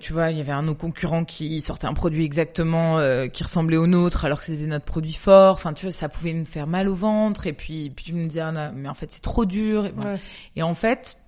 tu 0.00 0.12
vois, 0.12 0.30
il 0.30 0.38
y 0.38 0.40
avait 0.40 0.52
un 0.52 0.62
de 0.62 0.68
nos 0.68 0.74
concurrents 0.74 1.24
qui 1.24 1.60
sortait 1.60 1.86
un 1.86 1.94
produit 1.94 2.24
exactement 2.24 2.98
qui 3.32 3.42
ressemblait 3.44 3.76
au 3.76 3.86
nôtre 3.86 4.24
alors 4.24 4.38
que 4.40 4.44
c'était 4.46 4.66
notre 4.66 4.84
produit 4.84 5.12
fort. 5.12 5.54
Enfin, 5.54 5.72
tu 5.72 5.86
vois, 5.86 5.92
ça 5.92 6.08
pouvait 6.08 6.32
me 6.34 6.44
faire 6.44 6.66
mal 6.66 6.87
au 6.88 6.94
ventre 6.94 7.46
et 7.46 7.52
puis, 7.52 7.90
puis 7.90 8.06
tu 8.06 8.12
me 8.14 8.26
disais, 8.26 8.40
ah, 8.40 8.72
mais 8.74 8.88
en 8.88 8.94
fait 8.94 9.12
c'est 9.12 9.22
trop 9.22 9.44
dur. 9.44 9.86
Et, 9.86 9.92
voilà. 9.92 10.14
Ouais. 10.14 10.20
Et 10.56 10.62
en 10.62 10.74
fait, 10.74 11.18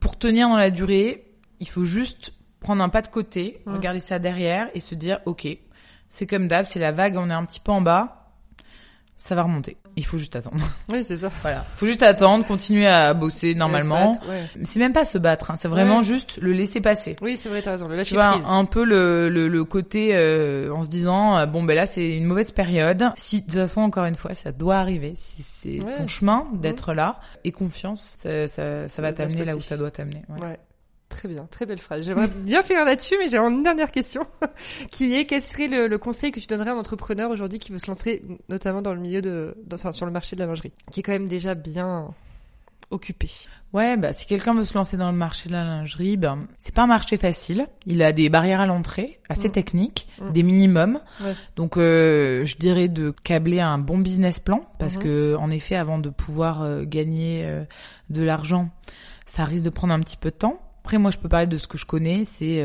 pour 0.00 0.18
tenir 0.18 0.48
dans 0.48 0.56
la 0.56 0.70
durée, 0.70 1.34
il 1.60 1.68
faut 1.68 1.84
juste 1.84 2.32
prendre 2.60 2.82
un 2.82 2.88
pas 2.88 3.02
de 3.02 3.08
côté, 3.08 3.62
regarder 3.66 4.00
ça 4.00 4.18
derrière 4.18 4.70
et 4.74 4.80
se 4.80 4.94
dire, 4.94 5.20
ok, 5.26 5.46
c'est 6.08 6.26
comme 6.26 6.48
d'hab, 6.48 6.66
c'est 6.66 6.78
la 6.78 6.92
vague, 6.92 7.16
on 7.16 7.30
est 7.30 7.34
un 7.34 7.44
petit 7.44 7.60
peu 7.60 7.72
en 7.72 7.80
bas, 7.80 8.25
ça 9.16 9.34
va 9.34 9.42
remonter. 9.42 9.76
Il 9.96 10.04
faut 10.04 10.18
juste 10.18 10.36
attendre. 10.36 10.56
Oui, 10.88 11.04
c'est 11.06 11.16
ça. 11.16 11.30
Voilà, 11.42 11.60
faut 11.60 11.86
juste 11.86 12.02
attendre, 12.02 12.44
continuer 12.46 12.86
à 12.86 13.12
bosser 13.14 13.54
normalement. 13.54 14.12
Battre, 14.12 14.28
ouais. 14.28 14.44
C'est 14.64 14.78
même 14.78 14.92
pas 14.92 15.04
se 15.04 15.18
battre, 15.18 15.50
hein, 15.50 15.54
c'est 15.56 15.68
vraiment 15.68 15.98
Ouais. 15.98 16.04
juste 16.04 16.38
le 16.40 16.52
laisser 16.52 16.80
passer. 16.80 17.16
Oui, 17.22 17.36
c'est 17.38 17.48
vrai, 17.48 17.62
t'as 17.62 17.72
raison. 17.72 17.86
Le 17.88 17.92
Tu 17.94 17.96
lâcher 17.98 18.14
vois, 18.16 18.32
prise. 18.32 18.44
un 18.48 18.64
peu 18.66 18.84
le, 18.84 19.28
le, 19.28 19.48
le 19.48 19.64
côté 19.64 20.10
euh, 20.14 20.70
en 20.72 20.84
se 20.84 20.88
disant 20.88 21.36
euh, 21.38 21.46
bon 21.46 21.62
ben 21.64 21.74
là 21.74 21.86
c'est 21.86 22.16
une 22.16 22.24
mauvaise 22.24 22.52
période. 22.52 23.04
Si 23.16 23.40
de 23.40 23.46
toute 23.46 23.54
façon 23.54 23.80
encore 23.80 24.04
une 24.04 24.14
fois 24.14 24.34
ça 24.34 24.52
doit 24.52 24.76
arriver, 24.76 25.14
si 25.16 25.42
c'est 25.42 25.80
Ouais. 25.80 25.96
ton 25.96 26.06
chemin 26.06 26.46
d'être 26.54 26.92
là 26.94 27.18
et 27.44 27.52
confiance, 27.52 28.16
ça, 28.22 28.46
ça, 28.48 28.54
ça 28.56 28.62
va 28.82 28.88
Ça 28.88 29.02
va 29.02 29.10
se 29.12 29.16
t'amener 29.16 29.44
là 29.44 29.56
où 29.56 29.60
ça 29.60 29.76
doit 29.76 29.90
t'amener. 29.90 30.22
ouais. 30.28 30.58
Très 31.08 31.28
bien, 31.28 31.46
très 31.50 31.66
belle 31.66 31.78
phrase. 31.78 32.04
J'aimerais 32.04 32.28
bien 32.28 32.62
faire 32.62 32.84
là-dessus, 32.84 33.16
mais 33.18 33.28
j'ai 33.28 33.38
une 33.38 33.62
dernière 33.62 33.92
question, 33.92 34.26
qui 34.90 35.14
est 35.14 35.24
quel 35.24 35.40
serait 35.40 35.68
le, 35.68 35.96
conseil 35.98 36.32
que 36.32 36.40
tu 36.40 36.46
donnerais 36.46 36.70
à 36.70 36.74
un 36.74 36.78
entrepreneur 36.78 37.30
aujourd'hui 37.30 37.58
qui 37.58 37.72
veut 37.72 37.78
se 37.78 37.86
lancer, 37.86 38.22
notamment 38.48 38.82
dans 38.82 38.92
le 38.92 39.00
milieu 39.00 39.22
de, 39.22 39.56
enfin 39.72 39.92
sur 39.92 40.04
le 40.06 40.12
marché 40.12 40.36
de 40.36 40.40
la 40.40 40.46
lingerie, 40.46 40.72
qui 40.90 41.00
est 41.00 41.02
quand 41.02 41.12
même 41.12 41.28
déjà 41.28 41.54
bien 41.54 42.14
occupé? 42.90 43.30
Ouais, 43.72 43.96
bah 43.96 44.12
si 44.12 44.26
quelqu'un 44.26 44.54
veut 44.54 44.64
se 44.64 44.74
lancer 44.74 44.96
dans 44.96 45.10
le 45.10 45.16
marché 45.16 45.48
de 45.48 45.54
la 45.54 45.64
lingerie, 45.64 46.16
ben 46.16 46.46
c'est 46.58 46.74
pas 46.74 46.82
un 46.82 46.86
marché 46.86 47.16
facile. 47.16 47.66
Il 47.84 48.02
a 48.02 48.12
des 48.12 48.28
barrières 48.28 48.60
à 48.60 48.66
l'entrée 48.66 49.20
assez 49.28 49.48
mm. 49.48 49.52
techniques, 49.52 50.08
mm. 50.20 50.32
des 50.32 50.42
minimums. 50.42 51.00
Donc 51.56 51.76
euh, 51.76 52.44
je 52.44 52.56
dirais 52.56 52.88
de 52.88 53.10
câbler 53.10 53.60
un 53.60 53.78
bon 53.78 53.98
business 53.98 54.38
plan 54.38 54.66
parce 54.78 54.96
mm-hmm. 54.96 55.02
que 55.02 55.36
en 55.36 55.50
effet, 55.50 55.76
avant 55.76 55.98
de 55.98 56.10
pouvoir 56.10 56.62
euh, 56.62 56.84
gagner 56.84 57.44
euh, 57.44 57.64
de 58.08 58.22
l'argent, 58.22 58.70
ça 59.26 59.44
risque 59.44 59.64
de 59.64 59.70
prendre 59.70 59.92
un 59.92 60.00
petit 60.00 60.16
peu 60.16 60.30
de 60.30 60.36
temps. 60.36 60.60
Après, 60.86 60.98
moi, 60.98 61.10
je 61.10 61.18
peux 61.18 61.28
parler 61.28 61.48
de 61.48 61.58
ce 61.58 61.66
que 61.66 61.76
je 61.78 61.84
connais, 61.84 62.24
c'est 62.24 62.62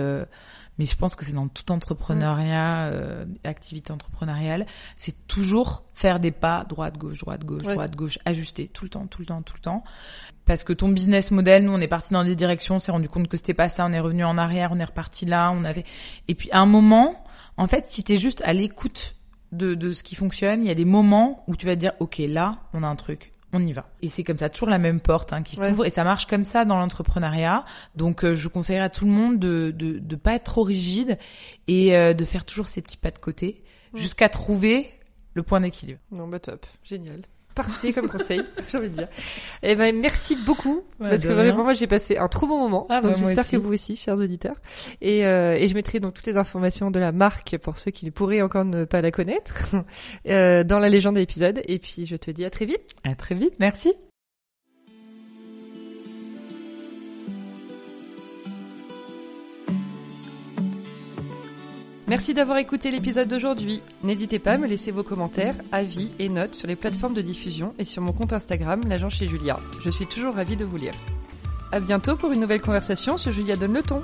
mais 0.81 0.85
je 0.85 0.95
pense 0.95 1.15
que 1.15 1.25
c'est 1.25 1.33
dans 1.33 1.47
tout 1.47 1.71
entrepreneuriat, 1.71 2.87
euh, 2.87 3.25
activité 3.43 3.91
entrepreneuriale, 3.91 4.65
c'est 4.95 5.27
toujours 5.27 5.83
faire 5.93 6.19
des 6.19 6.31
pas 6.31 6.65
droite 6.67 6.97
gauche 6.97 7.19
droite 7.19 7.45
gauche 7.45 7.63
droite 7.63 7.95
gauche, 7.95 8.17
ajuster 8.25 8.67
tout 8.67 8.85
le 8.85 8.89
temps, 8.89 9.05
tout 9.05 9.21
le 9.21 9.27
temps, 9.27 9.41
tout 9.43 9.53
le 9.55 9.61
temps. 9.61 9.83
Parce 10.45 10.63
que 10.63 10.73
ton 10.73 10.89
business 10.89 11.29
model, 11.29 11.65
nous 11.65 11.73
on 11.73 11.79
est 11.79 11.87
parti 11.87 12.13
dans 12.13 12.23
des 12.23 12.35
directions, 12.35 12.75
on 12.75 12.79
s'est 12.79 12.91
rendu 12.91 13.09
compte 13.09 13.27
que 13.27 13.37
c'était 13.37 13.53
pas 13.53 13.69
ça, 13.69 13.85
on 13.85 13.93
est 13.93 13.99
revenu 13.99 14.23
en 14.23 14.37
arrière, 14.37 14.71
on 14.71 14.79
est 14.79 14.85
reparti 14.85 15.25
là, 15.25 15.51
on 15.51 15.63
avait 15.65 15.85
et 16.27 16.35
puis 16.35 16.49
à 16.51 16.61
un 16.61 16.65
moment, 16.65 17.23
en 17.57 17.67
fait, 17.67 17.85
si 17.87 18.03
tu 18.03 18.13
es 18.13 18.17
juste 18.17 18.41
à 18.43 18.53
l'écoute 18.53 19.15
de, 19.51 19.75
de 19.75 19.93
ce 19.93 20.01
qui 20.01 20.15
fonctionne, 20.15 20.63
il 20.63 20.67
y 20.67 20.71
a 20.71 20.75
des 20.75 20.85
moments 20.85 21.43
où 21.47 21.55
tu 21.55 21.65
vas 21.65 21.75
te 21.75 21.81
dire 21.81 21.93
OK, 21.99 22.17
là, 22.19 22.59
on 22.73 22.81
a 22.83 22.87
un 22.87 22.95
truc 22.95 23.33
on 23.53 23.65
y 23.65 23.73
va. 23.73 23.89
Et 24.01 24.07
c'est 24.07 24.23
comme 24.23 24.37
ça, 24.37 24.49
toujours 24.49 24.69
la 24.69 24.77
même 24.77 24.99
porte 24.99 25.33
hein, 25.33 25.43
qui 25.43 25.55
s'ouvre 25.55 25.85
et 25.85 25.89
ça 25.89 26.03
marche 26.03 26.25
comme 26.25 26.45
ça 26.45 26.65
dans 26.65 26.77
l'entrepreneuriat. 26.77 27.65
Donc 27.95 28.23
euh, 28.23 28.35
je 28.35 28.47
conseillerais 28.47 28.85
à 28.85 28.89
tout 28.89 29.05
le 29.05 29.11
monde 29.11 29.39
de 29.39 29.71
de 29.71 29.99
de 29.99 30.15
pas 30.15 30.35
être 30.35 30.45
trop 30.45 30.63
rigide 30.63 31.17
et 31.67 31.95
euh, 31.95 32.13
de 32.13 32.25
faire 32.25 32.45
toujours 32.45 32.67
ses 32.67 32.81
petits 32.81 32.97
pas 32.97 33.11
de 33.11 33.19
côté 33.19 33.61
jusqu'à 33.93 34.29
trouver 34.29 34.89
le 35.33 35.43
point 35.43 35.61
d'équilibre. 35.61 35.99
Non 36.11 36.27
bah 36.27 36.39
top, 36.39 36.65
génial 36.83 37.21
parfait 37.55 37.93
comme 37.93 38.09
conseil, 38.09 38.41
j'ai 38.69 38.77
envie 38.77 38.89
de 38.89 38.95
dire. 38.95 39.07
Eh 39.63 39.75
ben 39.75 39.95
merci 39.99 40.35
beaucoup 40.35 40.81
parce 40.99 41.25
que 41.25 41.33
vraiment 41.33 41.63
moi 41.63 41.73
j'ai 41.73 41.87
passé 41.87 42.17
un 42.17 42.27
trop 42.27 42.47
bon 42.47 42.59
moment. 42.59 42.85
Ah, 42.89 43.01
donc 43.01 43.13
bah, 43.13 43.19
j'espère 43.19 43.49
que 43.49 43.57
vous 43.57 43.73
aussi, 43.73 43.95
chers 43.95 44.19
auditeurs. 44.19 44.57
Et, 45.01 45.25
euh, 45.25 45.55
et 45.55 45.67
je 45.67 45.73
mettrai 45.73 45.99
donc 45.99 46.13
toutes 46.13 46.27
les 46.27 46.37
informations 46.37 46.91
de 46.91 46.99
la 46.99 47.11
marque 47.11 47.57
pour 47.57 47.77
ceux 47.77 47.91
qui 47.91 48.11
pourraient 48.11 48.41
encore 48.41 48.65
ne 48.65 48.85
pas 48.85 49.01
la 49.01 49.11
connaître 49.11 49.75
euh, 50.27 50.63
dans 50.63 50.79
la 50.79 50.89
légende 50.89 51.15
de 51.15 51.19
l'épisode. 51.19 51.61
Et 51.65 51.79
puis 51.79 52.05
je 52.05 52.15
te 52.15 52.31
dis 52.31 52.45
à 52.45 52.49
très 52.49 52.65
vite. 52.65 52.95
À 53.03 53.15
très 53.15 53.35
vite, 53.35 53.55
merci. 53.59 53.93
Merci 62.11 62.33
d'avoir 62.33 62.57
écouté 62.57 62.91
l'épisode 62.91 63.29
d'aujourd'hui. 63.29 63.81
N'hésitez 64.03 64.37
pas 64.37 64.51
à 64.51 64.57
me 64.57 64.67
laisser 64.67 64.91
vos 64.91 65.01
commentaires, 65.01 65.55
avis 65.71 66.11
et 66.19 66.27
notes 66.27 66.55
sur 66.55 66.67
les 66.67 66.75
plateformes 66.75 67.13
de 67.13 67.21
diffusion 67.21 67.73
et 67.79 67.85
sur 67.85 68.01
mon 68.01 68.11
compte 68.11 68.33
Instagram, 68.33 68.81
l'agent 68.85 69.09
chez 69.09 69.27
Julia. 69.27 69.57
Je 69.81 69.89
suis 69.89 70.07
toujours 70.07 70.35
ravie 70.35 70.57
de 70.57 70.65
vous 70.65 70.75
lire. 70.75 70.91
À 71.71 71.79
bientôt 71.79 72.17
pour 72.17 72.33
une 72.33 72.41
nouvelle 72.41 72.61
conversation 72.61 73.15
sur 73.15 73.31
Julia 73.31 73.55
Donne 73.55 73.75
le 73.75 73.81
ton. 73.81 74.03